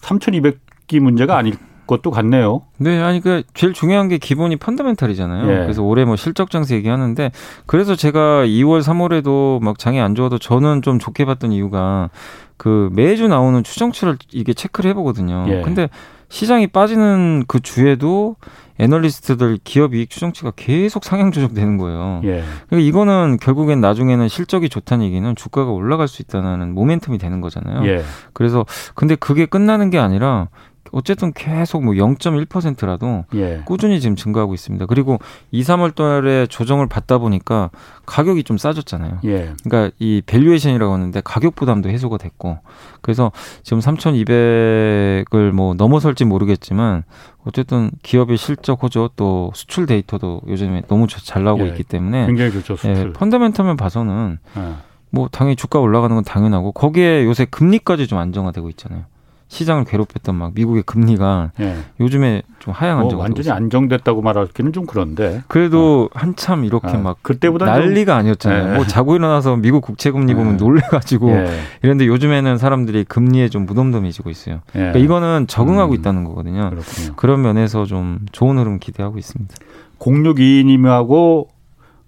3,200기 0.00 1.00
문제가 1.00 1.36
아닐 1.36 1.54
것도 1.86 2.10
같네요. 2.10 2.62
네, 2.78 3.00
아니 3.00 3.20
그 3.20 3.42
제일 3.54 3.72
중요한 3.72 4.08
게 4.08 4.18
기본이 4.18 4.56
펀더멘탈이잖아요. 4.56 5.50
예. 5.50 5.56
그래서 5.62 5.82
올해 5.82 6.04
뭐 6.04 6.16
실적 6.16 6.50
장세 6.50 6.74
얘기하는데 6.76 7.30
그래서 7.66 7.94
제가 7.96 8.44
2월, 8.46 8.82
3월에도 8.82 9.62
막 9.62 9.78
장이 9.78 10.00
안 10.00 10.14
좋아도 10.14 10.38
저는 10.38 10.82
좀 10.82 10.98
좋게 10.98 11.24
봤던 11.24 11.52
이유가 11.52 12.10
그 12.56 12.90
매주 12.92 13.28
나오는 13.28 13.62
추정치를 13.62 14.16
이게 14.30 14.54
체크를 14.54 14.90
해보거든요. 14.90 15.46
예. 15.48 15.62
근데 15.62 15.88
시장이 16.28 16.68
빠지는 16.68 17.44
그 17.46 17.60
주에도 17.60 18.36
애널리스트들 18.78 19.58
기업 19.64 19.94
이익 19.94 20.10
추정치가 20.10 20.52
계속 20.56 21.04
상향 21.04 21.30
조정되는 21.32 21.76
거예요. 21.76 22.20
예. 22.24 22.42
그러니까 22.68 22.88
이거는 22.88 23.38
결국엔 23.40 23.80
나중에는 23.80 24.28
실적이 24.28 24.68
좋다는 24.68 25.04
얘기는 25.04 25.34
주가가 25.36 25.70
올라갈 25.70 26.08
수 26.08 26.22
있다는 26.22 26.74
모멘텀이 26.74 27.20
되는 27.20 27.40
거잖아요. 27.40 27.86
예. 27.88 28.02
그래서 28.32 28.64
근데 28.94 29.14
그게 29.14 29.46
끝나는 29.46 29.90
게 29.90 29.98
아니라 29.98 30.48
어쨌든 30.92 31.32
계속 31.32 31.82
뭐 31.82 31.94
0.1%라도 31.94 33.24
예. 33.34 33.62
꾸준히 33.64 34.00
지금 34.00 34.14
증가하고 34.14 34.54
있습니다. 34.54 34.86
그리고 34.86 35.18
2, 35.50 35.62
3월 35.62 35.94
달에 35.94 36.46
조정을 36.46 36.86
받다 36.86 37.18
보니까 37.18 37.70
가격이 38.06 38.44
좀 38.44 38.58
싸졌잖아요. 38.58 39.20
예. 39.24 39.54
그러니까 39.64 39.94
이 39.98 40.22
valuation이라고 40.26 40.92
하는데 40.92 41.20
가격 41.24 41.54
부담도 41.54 41.88
해소가 41.88 42.18
됐고 42.18 42.58
그래서 43.00 43.32
지금 43.62 43.80
3,200을 43.80 45.50
뭐 45.52 45.74
넘어설지 45.74 46.26
모르겠지만 46.26 47.04
어쨌든 47.44 47.90
기업의 48.02 48.36
실적 48.36 48.82
호조 48.82 49.10
또 49.16 49.50
수출 49.54 49.86
데이터도 49.86 50.42
요즘에 50.46 50.82
너무 50.88 51.06
잘 51.08 51.42
나오고 51.42 51.64
예. 51.64 51.68
있기 51.68 51.84
때문에 51.84 52.26
굉장히 52.26 52.52
좋죠. 52.52 52.76
수출. 52.76 52.90
예, 52.90 53.12
펀더멘텀면 53.12 53.78
봐서는 53.78 54.38
예. 54.58 54.72
뭐 55.10 55.28
당연히 55.30 55.56
주가 55.56 55.78
올라가는 55.78 56.14
건 56.14 56.24
당연하고 56.24 56.72
거기에 56.72 57.24
요새 57.24 57.44
금리까지 57.44 58.06
좀 58.06 58.18
안정화되고 58.18 58.68
있잖아요. 58.70 59.04
시장을 59.52 59.84
괴롭혔던 59.84 60.34
막 60.34 60.52
미국의 60.54 60.82
금리가 60.84 61.52
예. 61.60 61.76
요즘에 62.00 62.42
좀 62.58 62.72
하향한 62.72 63.10
적뭐 63.10 63.22
완전히 63.22 63.50
안정됐다고 63.50 64.22
말하기는 64.22 64.72
좀 64.72 64.86
그런데 64.86 65.42
그래도 65.46 66.08
어. 66.10 66.18
한참 66.18 66.64
이렇게 66.64 66.88
아, 66.88 66.96
막 66.96 67.18
그때보다 67.20 67.66
난리가 67.66 68.12
좀... 68.14 68.18
아니었잖아요. 68.18 68.72
예. 68.72 68.76
뭐 68.76 68.86
자고 68.86 69.14
일어나서 69.14 69.56
미국 69.56 69.82
국채 69.82 70.10
금리 70.10 70.32
보면 70.32 70.54
예. 70.54 70.56
놀래가지고 70.56 71.32
예. 71.32 71.50
이런데 71.82 72.06
요즘에는 72.06 72.56
사람들이 72.56 73.04
금리에 73.04 73.50
좀 73.50 73.66
무덤덤해지고 73.66 74.30
있어요. 74.30 74.60
예. 74.74 74.78
그러니까 74.78 74.98
이거는 75.00 75.46
적응하고 75.48 75.92
음. 75.92 75.98
있다는 75.98 76.24
거거든요. 76.24 76.70
그렇군요. 76.70 77.14
그런 77.16 77.42
면에서 77.42 77.84
좀 77.84 78.20
좋은 78.32 78.56
흐름 78.56 78.78
기대하고 78.78 79.18
있습니다. 79.18 79.54
0622님하고 79.98 81.48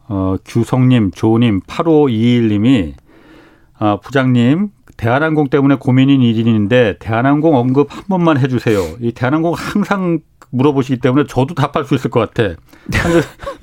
어, 0.08 0.36
규성님, 0.46 1.10
조님, 1.10 1.60
8521님이 1.60 2.94
아, 3.78 3.98
부장님 4.02 4.70
대한항공 4.96 5.48
때문에 5.48 5.76
고민인 5.76 6.22
일인데 6.22 6.96
대한항공 6.98 7.56
언급 7.56 7.88
한 7.90 8.04
번만 8.08 8.38
해주세요. 8.38 8.80
이 9.00 9.12
대한항공 9.12 9.54
항상 9.56 10.20
물어보시기 10.54 11.00
때문에 11.00 11.26
저도 11.28 11.54
답할 11.54 11.84
수 11.84 11.94
있을 11.94 12.10
것 12.10 12.20
같아. 12.20 12.54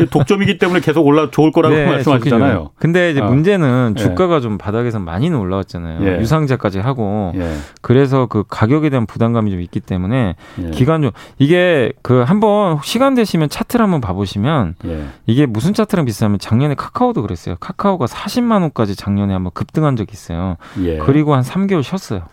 독점이기 0.09 0.57
때문에 0.57 0.79
계속 0.81 1.05
올라 1.05 1.29
좋을 1.29 1.51
거라고 1.51 1.73
네, 1.75 1.85
말씀하시잖아요. 1.85 2.53
좋군요. 2.53 2.69
근데 2.77 3.11
이제 3.11 3.21
어. 3.21 3.25
문제는 3.25 3.95
예. 3.97 4.01
주가가 4.01 4.35
네. 4.35 4.41
좀 4.41 4.57
바닥에서 4.57 4.99
많이는 4.99 5.37
올라왔잖아요. 5.37 6.07
예. 6.07 6.19
유상자까지 6.19 6.79
하고 6.79 7.31
예. 7.35 7.55
그래서 7.81 8.25
그 8.25 8.43
가격에 8.47 8.89
대한 8.89 9.05
부담감이 9.05 9.51
좀 9.51 9.61
있기 9.61 9.79
때문에 9.79 10.35
예. 10.59 10.69
기간 10.71 11.01
좀 11.01 11.11
이게 11.37 11.93
그 12.01 12.21
한번 12.21 12.79
시간 12.83 13.15
되시면 13.15 13.49
차트를 13.49 13.83
한번 13.83 14.01
봐보시면 14.01 14.75
예. 14.85 15.05
이게 15.27 15.45
무슨 15.45 15.73
차트랑 15.73 16.05
비슷하면 16.05 16.39
작년에 16.39 16.75
카카오도 16.75 17.21
그랬어요. 17.21 17.55
카카오가 17.59 18.05
40만 18.05 18.61
원까지 18.61 18.95
작년에 18.95 19.33
한번 19.33 19.51
급등한 19.53 19.95
적이 19.95 20.11
있어요. 20.13 20.57
예. 20.83 20.97
그리고 20.97 21.35
한 21.35 21.43
3개월 21.43 21.83
쉬었어요. 21.83 22.23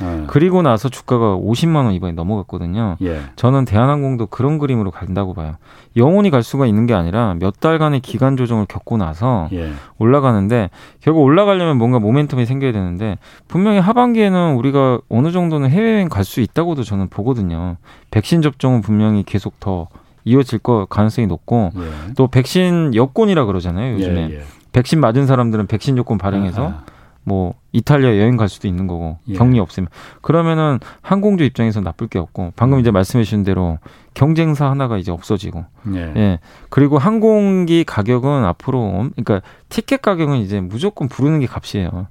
네. 0.00 0.24
그리고 0.26 0.60
나서 0.62 0.88
주가가 0.88 1.36
50만 1.36 1.84
원 1.84 1.92
이번에 1.92 2.12
넘어갔거든요. 2.12 2.96
예. 3.02 3.20
저는 3.36 3.64
대한항공도 3.64 4.26
그런 4.26 4.58
그림으로 4.58 4.90
간다고 4.90 5.32
봐요. 5.32 5.56
영원히 5.96 6.30
갈 6.30 6.42
수가 6.42 6.66
있는 6.66 6.86
게 6.86 6.92
아니라 6.92 7.34
몇 7.38 7.58
달간의 7.60 8.00
기간 8.00 8.36
조정을 8.36 8.66
겪고 8.66 8.98
나서 8.98 9.48
예. 9.52 9.70
올라가는데 9.98 10.68
결국 11.00 11.22
올라가려면 11.22 11.78
뭔가 11.78 11.98
모멘텀이 11.98 12.44
생겨야 12.44 12.72
되는데 12.72 13.16
분명히 13.48 13.78
하반기에는 13.78 14.54
우리가 14.56 15.00
어느 15.08 15.30
정도는 15.32 15.70
해외여행 15.70 16.08
갈 16.10 16.26
수 16.26 16.40
있다고도 16.40 16.82
저는 16.82 17.08
보거든요. 17.08 17.76
백신 18.10 18.42
접종은 18.42 18.80
분명히 18.82 19.22
계속 19.22 19.60
더 19.60 19.86
이어질 20.24 20.58
거 20.58 20.86
가능성이 20.90 21.28
높고 21.28 21.70
예. 21.76 22.12
또 22.16 22.26
백신 22.26 22.96
여권이라 22.96 23.44
그러잖아요 23.44 23.94
요즘에 23.94 24.28
예, 24.30 24.34
예. 24.38 24.42
백신 24.72 25.00
맞은 25.00 25.26
사람들은 25.26 25.68
백신 25.68 25.96
여권 25.98 26.18
발행해서 26.18 26.62
아하. 26.66 26.82
뭐 27.26 27.54
이탈리아 27.72 28.10
여행 28.18 28.36
갈 28.36 28.48
수도 28.48 28.68
있는 28.68 28.86
거고 28.86 29.18
예. 29.26 29.34
격리 29.34 29.58
없으면 29.58 29.88
그러면은 30.22 30.78
항공주 31.02 31.42
입장에서 31.42 31.80
나쁠 31.80 32.06
게 32.06 32.20
없고 32.20 32.52
방금 32.54 32.78
이제 32.78 32.92
말씀해 32.92 33.24
주신 33.24 33.42
대로 33.42 33.80
경쟁사 34.14 34.70
하나가 34.70 34.96
이제 34.96 35.10
없어지고 35.10 35.64
예. 35.94 36.12
예. 36.16 36.38
그리고 36.70 36.98
항공기 36.98 37.82
가격은 37.82 38.44
앞으로 38.44 39.10
그러니까 39.16 39.42
티켓 39.68 40.02
가격은 40.02 40.36
이제 40.36 40.60
무조건 40.60 41.08
부르는 41.08 41.40
게 41.40 41.46
값이에요 41.46 42.06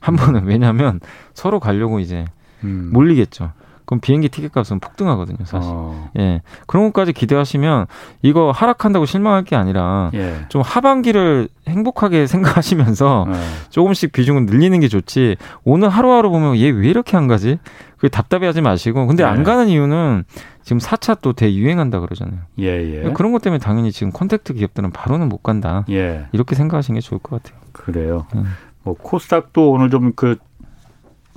한 0.00 0.14
번은 0.16 0.44
왜냐하면 0.44 1.00
서로 1.34 1.58
가려고 1.58 1.98
이제 1.98 2.24
음. 2.62 2.90
몰리겠죠 2.92 3.50
그럼 3.92 4.00
비행기 4.00 4.30
티켓 4.30 4.52
값은 4.52 4.80
폭등하거든요, 4.80 5.44
사실. 5.44 5.70
어. 5.70 6.10
예. 6.18 6.40
그런 6.66 6.86
것까지 6.86 7.12
기대하시면 7.12 7.86
이거 8.22 8.50
하락한다고 8.50 9.04
실망할 9.04 9.44
게 9.44 9.54
아니라 9.54 10.10
예. 10.14 10.46
좀 10.48 10.62
하반기를 10.62 11.48
행복하게 11.68 12.26
생각하시면서 12.26 13.26
예. 13.28 13.32
조금씩 13.68 14.12
비중을 14.12 14.46
늘리는 14.46 14.80
게 14.80 14.88
좋지. 14.88 15.36
오늘 15.64 15.90
하루하루 15.90 16.30
보면 16.30 16.56
얘 16.56 16.70
왜 16.70 16.88
이렇게 16.88 17.18
안 17.18 17.28
가지? 17.28 17.58
그 17.98 18.08
답답해 18.08 18.46
하지 18.46 18.62
마시고. 18.62 19.06
근데 19.06 19.24
안 19.24 19.40
예. 19.40 19.42
가는 19.42 19.68
이유는 19.68 20.24
지금 20.62 20.78
4차 20.78 21.18
또 21.20 21.34
대유행한다 21.34 22.00
그러잖아요. 22.00 22.38
예, 22.60 23.04
예. 23.04 23.12
그런 23.12 23.32
것 23.32 23.42
때문에 23.42 23.58
당연히 23.58 23.92
지금 23.92 24.10
contact 24.10 24.54
기업들은 24.54 24.90
바로는 24.92 25.28
못 25.28 25.42
간다. 25.42 25.84
예. 25.90 26.24
이렇게 26.32 26.54
생각하시는 26.54 26.98
게 26.98 27.04
좋을 27.04 27.18
것 27.18 27.42
같아요. 27.42 27.60
그래요. 27.72 28.26
음. 28.34 28.46
뭐 28.84 28.94
코스닥도 28.94 29.70
오늘 29.70 29.90
좀 29.90 30.12
그 30.16 30.36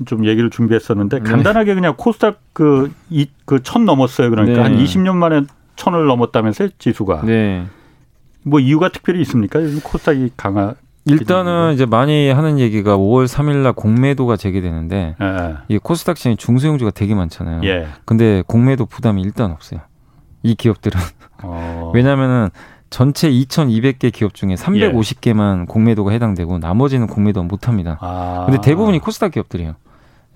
좀 0.05 0.25
얘기를 0.25 0.49
준비했었는데 0.49 1.19
네. 1.19 1.29
간단하게 1.29 1.75
그냥 1.75 1.95
코스닥 1.97 2.41
그이그천 2.53 3.85
넘었어요. 3.85 4.29
그러니까 4.29 4.63
네. 4.67 4.75
한 4.75 4.83
20년 4.83 5.15
만에 5.15 5.41
천을 5.75 6.05
넘었다면서요, 6.05 6.69
지수가. 6.77 7.21
네. 7.25 7.65
뭐 8.43 8.59
이유가 8.59 8.89
특별히 8.89 9.21
있습니까? 9.21 9.61
요즘 9.61 9.79
코스닥이 9.81 10.31
강하 10.37 10.75
일단은 11.05 11.73
이제 11.73 11.85
많이 11.85 12.29
하는 12.29 12.57
얘기가 12.59 12.97
5월 12.97 13.27
3일 13.27 13.57
날 13.57 13.73
공매도가 13.73 14.37
제기되는데 14.37 15.15
예. 15.21 15.55
이 15.67 15.77
코스닥 15.77 16.17
시장에 16.17 16.35
중소형주가 16.35 16.91
되게 16.91 17.13
많잖아요. 17.13 17.61
예. 17.63 17.87
근데 18.05 18.43
공매도 18.47 18.87
부담이 18.87 19.21
일단 19.21 19.51
없어요. 19.51 19.81
이 20.41 20.55
기업들은. 20.55 20.99
어. 21.43 21.91
왜냐면은 21.93 22.49
전체 22.89 23.29
2,200개 23.29 24.11
기업 24.11 24.33
중에 24.33 24.55
350개만 24.55 25.61
예. 25.61 25.65
공매도가 25.65 26.11
해당되고 26.11 26.57
나머지는 26.57 27.05
공매도 27.07 27.43
못 27.43 27.67
합니다. 27.67 27.97
아. 28.01 28.45
근데 28.47 28.59
대부분이 28.61 28.99
코스닥 28.99 29.31
기업들이에요. 29.31 29.75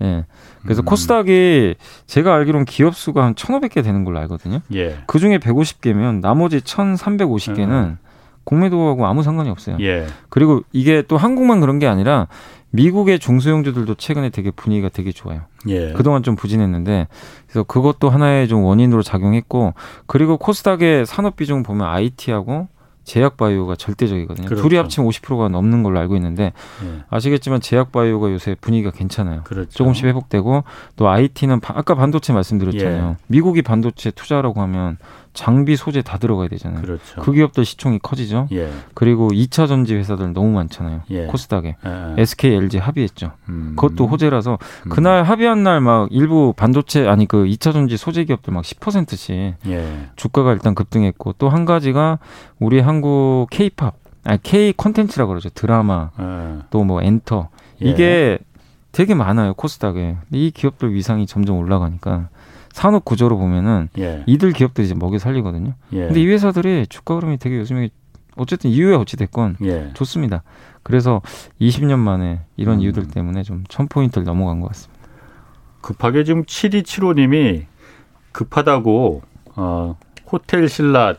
예. 0.02 0.24
그래서 0.62 0.82
음. 0.82 0.84
코스닥이 0.84 1.74
제가 2.06 2.34
알기로는 2.34 2.64
기업 2.64 2.96
수가 2.96 3.24
한 3.24 3.34
1,500개 3.34 3.82
되는 3.82 4.04
걸로 4.04 4.18
알거든요. 4.20 4.60
예. 4.74 4.98
그 5.06 5.18
중에 5.18 5.38
150개면 5.38 6.20
나머지 6.20 6.60
1,350개는 6.60 7.68
음. 7.68 7.98
공매도하고 8.44 9.06
아무 9.06 9.22
상관이 9.22 9.50
없어요. 9.50 9.76
예. 9.80 10.06
그리고 10.28 10.62
이게 10.72 11.02
또 11.02 11.16
한국만 11.16 11.60
그런 11.60 11.78
게 11.78 11.86
아니라 11.86 12.28
미국의 12.70 13.18
중소형주들도 13.18 13.94
최근에 13.96 14.30
되게 14.30 14.50
분위기가 14.50 14.88
되게 14.88 15.12
좋아요. 15.12 15.42
예. 15.68 15.92
그동안 15.92 16.22
좀 16.22 16.36
부진했는데 16.36 17.08
그래서 17.46 17.64
그것도 17.64 18.10
하나의 18.10 18.48
좀 18.48 18.62
원인으로 18.62 19.02
작용했고 19.02 19.74
그리고 20.06 20.36
코스닥의 20.36 21.06
산업 21.06 21.36
비중 21.36 21.62
보면 21.62 21.86
IT하고 21.86 22.68
제약 23.04 23.36
바이오가 23.36 23.76
절대적이거든요. 23.76 24.46
그렇죠. 24.46 24.62
둘이 24.62 24.76
합치면 24.76 25.08
50%가 25.08 25.48
넘는 25.48 25.82
걸로 25.82 25.98
알고 25.98 26.16
있는데 26.16 26.52
예. 26.84 27.02
아시겠지만 27.08 27.60
제약 27.60 27.92
바이오가 27.92 28.30
요새 28.30 28.54
분위기가 28.60 28.90
괜찮아요. 28.90 29.42
그렇죠. 29.44 29.70
조금씩 29.70 30.04
회복되고 30.06 30.64
또 30.96 31.08
IT는 31.08 31.60
아까 31.64 31.94
반도체 31.94 32.32
말씀드렸잖아요. 32.32 33.10
예. 33.10 33.16
미국이 33.26 33.62
반도체 33.62 34.10
투자라고 34.10 34.60
하면 34.62 34.98
장비 35.32 35.76
소재 35.76 36.02
다 36.02 36.18
들어가야 36.18 36.48
되잖아요. 36.48 36.82
그렇죠. 36.82 37.20
그 37.22 37.32
기업들 37.32 37.64
시총이 37.64 38.00
커지죠. 38.00 38.48
예. 38.52 38.70
그리고 38.94 39.28
2차 39.28 39.68
전지 39.68 39.94
회사들 39.94 40.32
너무 40.32 40.50
많잖아요. 40.50 41.02
예. 41.10 41.26
코스닥에 41.26 41.76
예. 41.84 42.14
SK, 42.22 42.54
LG 42.54 42.78
합의했죠. 42.78 43.32
음. 43.48 43.74
그것도 43.76 44.06
호재라서 44.08 44.58
음. 44.86 44.88
그날 44.88 45.22
합의한 45.22 45.62
날 45.62 45.80
막 45.80 46.08
일부 46.10 46.52
반도체 46.56 47.06
아니 47.06 47.26
그 47.26 47.44
2차 47.44 47.72
전지 47.72 47.96
소재 47.96 48.24
기업들 48.24 48.52
막 48.52 48.64
10%씩 48.64 49.54
예. 49.66 50.08
주가가 50.16 50.52
일단 50.52 50.74
급등했고 50.74 51.34
또 51.34 51.48
한 51.48 51.64
가지가 51.64 52.18
우리 52.58 52.80
한국 52.80 53.46
K-팝 53.50 53.94
아니 54.24 54.38
K 54.42 54.72
콘텐츠라 54.72 55.26
그러죠. 55.26 55.48
드라마 55.50 56.10
예. 56.20 56.58
또뭐 56.70 57.02
엔터 57.02 57.48
이게 57.78 58.02
예. 58.04 58.38
되게 58.92 59.14
많아요 59.14 59.54
코스닥에 59.54 60.16
이 60.32 60.50
기업들 60.50 60.92
위상이 60.92 61.26
점점 61.26 61.56
올라가니까 61.58 62.28
산업 62.72 63.04
구조로 63.04 63.36
보면은 63.38 63.88
예. 63.98 64.22
이들 64.26 64.52
기업들이 64.52 64.86
이제 64.86 64.94
먹여 64.94 65.18
살리거든요. 65.18 65.74
예. 65.92 66.06
근데 66.06 66.20
이 66.20 66.26
회사들이 66.26 66.86
주가 66.88 67.16
흐름이 67.16 67.38
되게 67.38 67.58
요즘에 67.58 67.90
어쨌든 68.36 68.70
이유에 68.70 68.94
어찌 68.94 69.16
됐건 69.16 69.56
예. 69.62 69.90
좋습니다. 69.94 70.42
그래서 70.82 71.20
20년 71.60 71.98
만에 71.98 72.40
이런 72.56 72.76
음. 72.76 72.80
이유들 72.80 73.08
때문에 73.08 73.42
좀 73.42 73.64
1000포인트를 73.64 74.22
넘어간 74.22 74.60
것 74.60 74.68
같습니다. 74.68 75.00
급하게 75.80 76.24
지금 76.24 76.44
7275 76.44 77.14
님이 77.14 77.66
급하다고 78.32 79.22
어, 79.56 79.98
호텔 80.30 80.68
신라 80.68 81.14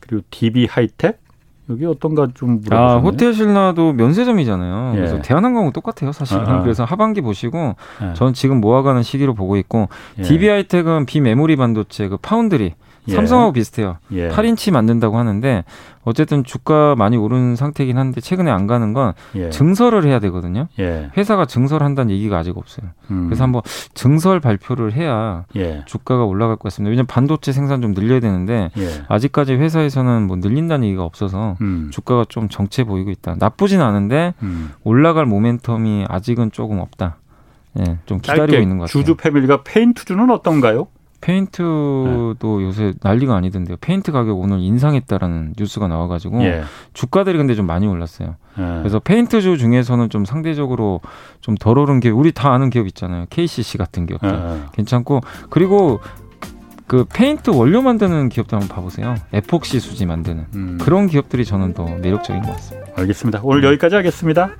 그리고 0.00 0.24
DB 0.30 0.66
하이텍 0.66 1.23
여기 1.70 1.86
어떤가 1.86 2.28
좀 2.34 2.60
물어보셨네요. 2.60 2.98
아, 2.98 3.00
호텔 3.00 3.32
신라도 3.32 3.92
면세점이잖아요. 3.94 4.92
예. 4.94 4.96
그래서 4.96 5.22
대한항공은 5.22 5.72
똑같아요, 5.72 6.12
사실은. 6.12 6.46
아, 6.46 6.56
아. 6.56 6.62
그래서 6.62 6.84
하반기 6.84 7.20
보시고 7.20 7.76
예. 8.02 8.14
저는 8.14 8.34
지금 8.34 8.60
모아가는 8.60 9.02
시기로 9.02 9.34
보고 9.34 9.56
있고 9.56 9.88
예. 10.18 10.22
DB하이텍은 10.22 11.06
비메모리 11.06 11.56
반도체 11.56 12.08
그 12.08 12.16
파운드리 12.18 12.74
예. 13.08 13.14
삼성하고 13.14 13.52
비슷해요. 13.52 13.98
예. 14.12 14.28
8인치 14.28 14.72
만든다고 14.72 15.18
하는데 15.18 15.64
어쨌든 16.04 16.44
주가 16.44 16.94
많이 16.96 17.16
오른 17.16 17.56
상태이긴 17.56 17.96
한데 17.98 18.20
최근에 18.20 18.50
안 18.50 18.66
가는 18.66 18.92
건 18.92 19.12
예. 19.34 19.50
증설을 19.50 20.04
해야 20.04 20.18
되거든요. 20.20 20.68
예. 20.78 21.10
회사가 21.16 21.46
증설한다는 21.46 22.14
얘기가 22.14 22.38
아직 22.38 22.56
없어요. 22.56 22.90
음. 23.10 23.26
그래서 23.26 23.42
한번 23.44 23.62
증설 23.94 24.40
발표를 24.40 24.92
해야 24.92 25.44
예. 25.56 25.82
주가가 25.86 26.24
올라갈 26.24 26.56
것 26.56 26.64
같습니다. 26.64 26.90
왜냐하면 26.90 27.06
반도체 27.06 27.52
생산 27.52 27.80
좀 27.82 27.94
늘려야 27.94 28.20
되는데 28.20 28.70
예. 28.76 28.88
아직까지 29.08 29.54
회사에서는 29.54 30.26
뭐 30.26 30.36
늘린다는 30.36 30.86
얘기가 30.86 31.04
없어서 31.04 31.56
음. 31.60 31.90
주가가 31.92 32.26
좀 32.28 32.48
정체 32.48 32.84
보이고 32.84 33.10
있다. 33.10 33.36
나쁘진 33.38 33.80
않은데 33.80 34.34
음. 34.42 34.72
올라갈 34.82 35.26
모멘텀이 35.26 36.06
아직은 36.08 36.52
조금 36.52 36.78
없다. 36.78 37.16
예, 37.80 37.98
좀 38.06 38.20
기다리고 38.20 38.62
있는 38.62 38.78
것 38.78 38.84
같아요. 38.84 39.02
주주 39.02 39.16
패밀리가 39.16 39.62
페인트주는 39.64 40.30
어떤가요? 40.30 40.86
페인트도 41.24 42.36
네. 42.38 42.64
요새 42.64 42.92
난리가 43.00 43.34
아니던데요. 43.34 43.78
페인트 43.80 44.12
가격 44.12 44.38
오늘 44.38 44.60
인상했다라는 44.60 45.54
뉴스가 45.58 45.88
나와가지고 45.88 46.44
예. 46.44 46.64
주가들이 46.92 47.38
근데 47.38 47.54
좀 47.54 47.66
많이 47.66 47.86
올랐어요. 47.86 48.36
예. 48.58 48.62
그래서 48.62 48.98
페인트주 48.98 49.56
중에서는 49.56 50.10
좀 50.10 50.26
상대적으로 50.26 51.00
좀 51.40 51.54
덜 51.58 51.78
오른 51.78 52.00
기업, 52.00 52.18
우리 52.18 52.32
다 52.32 52.52
아는 52.52 52.68
기업 52.68 52.86
있잖아요. 52.88 53.24
KCC 53.30 53.78
같은 53.78 54.04
기업들 54.04 54.28
예. 54.28 54.66
괜찮고 54.72 55.22
그리고 55.48 56.00
그 56.86 57.06
페인트 57.10 57.50
원료 57.50 57.80
만드는 57.80 58.28
기업도 58.28 58.58
한번 58.58 58.68
봐보세요. 58.68 59.14
에폭시 59.32 59.80
수지 59.80 60.04
만드는 60.04 60.46
음. 60.54 60.78
그런 60.82 61.06
기업들이 61.06 61.46
저는 61.46 61.72
더 61.72 61.86
매력적인 61.86 62.42
것 62.42 62.52
같습니다. 62.52 62.92
알겠습니다. 62.96 63.40
오늘 63.42 63.64
여기까지 63.64 63.94
하겠습니다. 63.94 64.50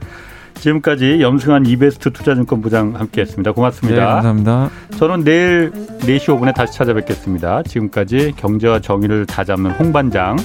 지금까지 0.54 1.20
염승한 1.20 1.66
이베스트 1.66 2.10
투자증권 2.10 2.60
부장 2.62 2.94
함께했습니다. 2.96 3.52
고맙습니다. 3.52 4.00
네, 4.00 4.06
감사합니다. 4.06 4.70
저는 4.96 5.24
내일 5.24 5.70
4시 6.00 6.26
5분에 6.26 6.54
다시 6.54 6.72
찾아뵙겠습니다. 6.74 7.62
지금까지 7.64 8.32
경제와 8.36 8.80
정의를 8.80 9.26
다 9.26 9.44
잡는 9.44 9.72
홍반장 9.72 10.36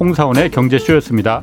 홍사원의 0.00 0.50
경제쇼였습니다. 0.50 1.40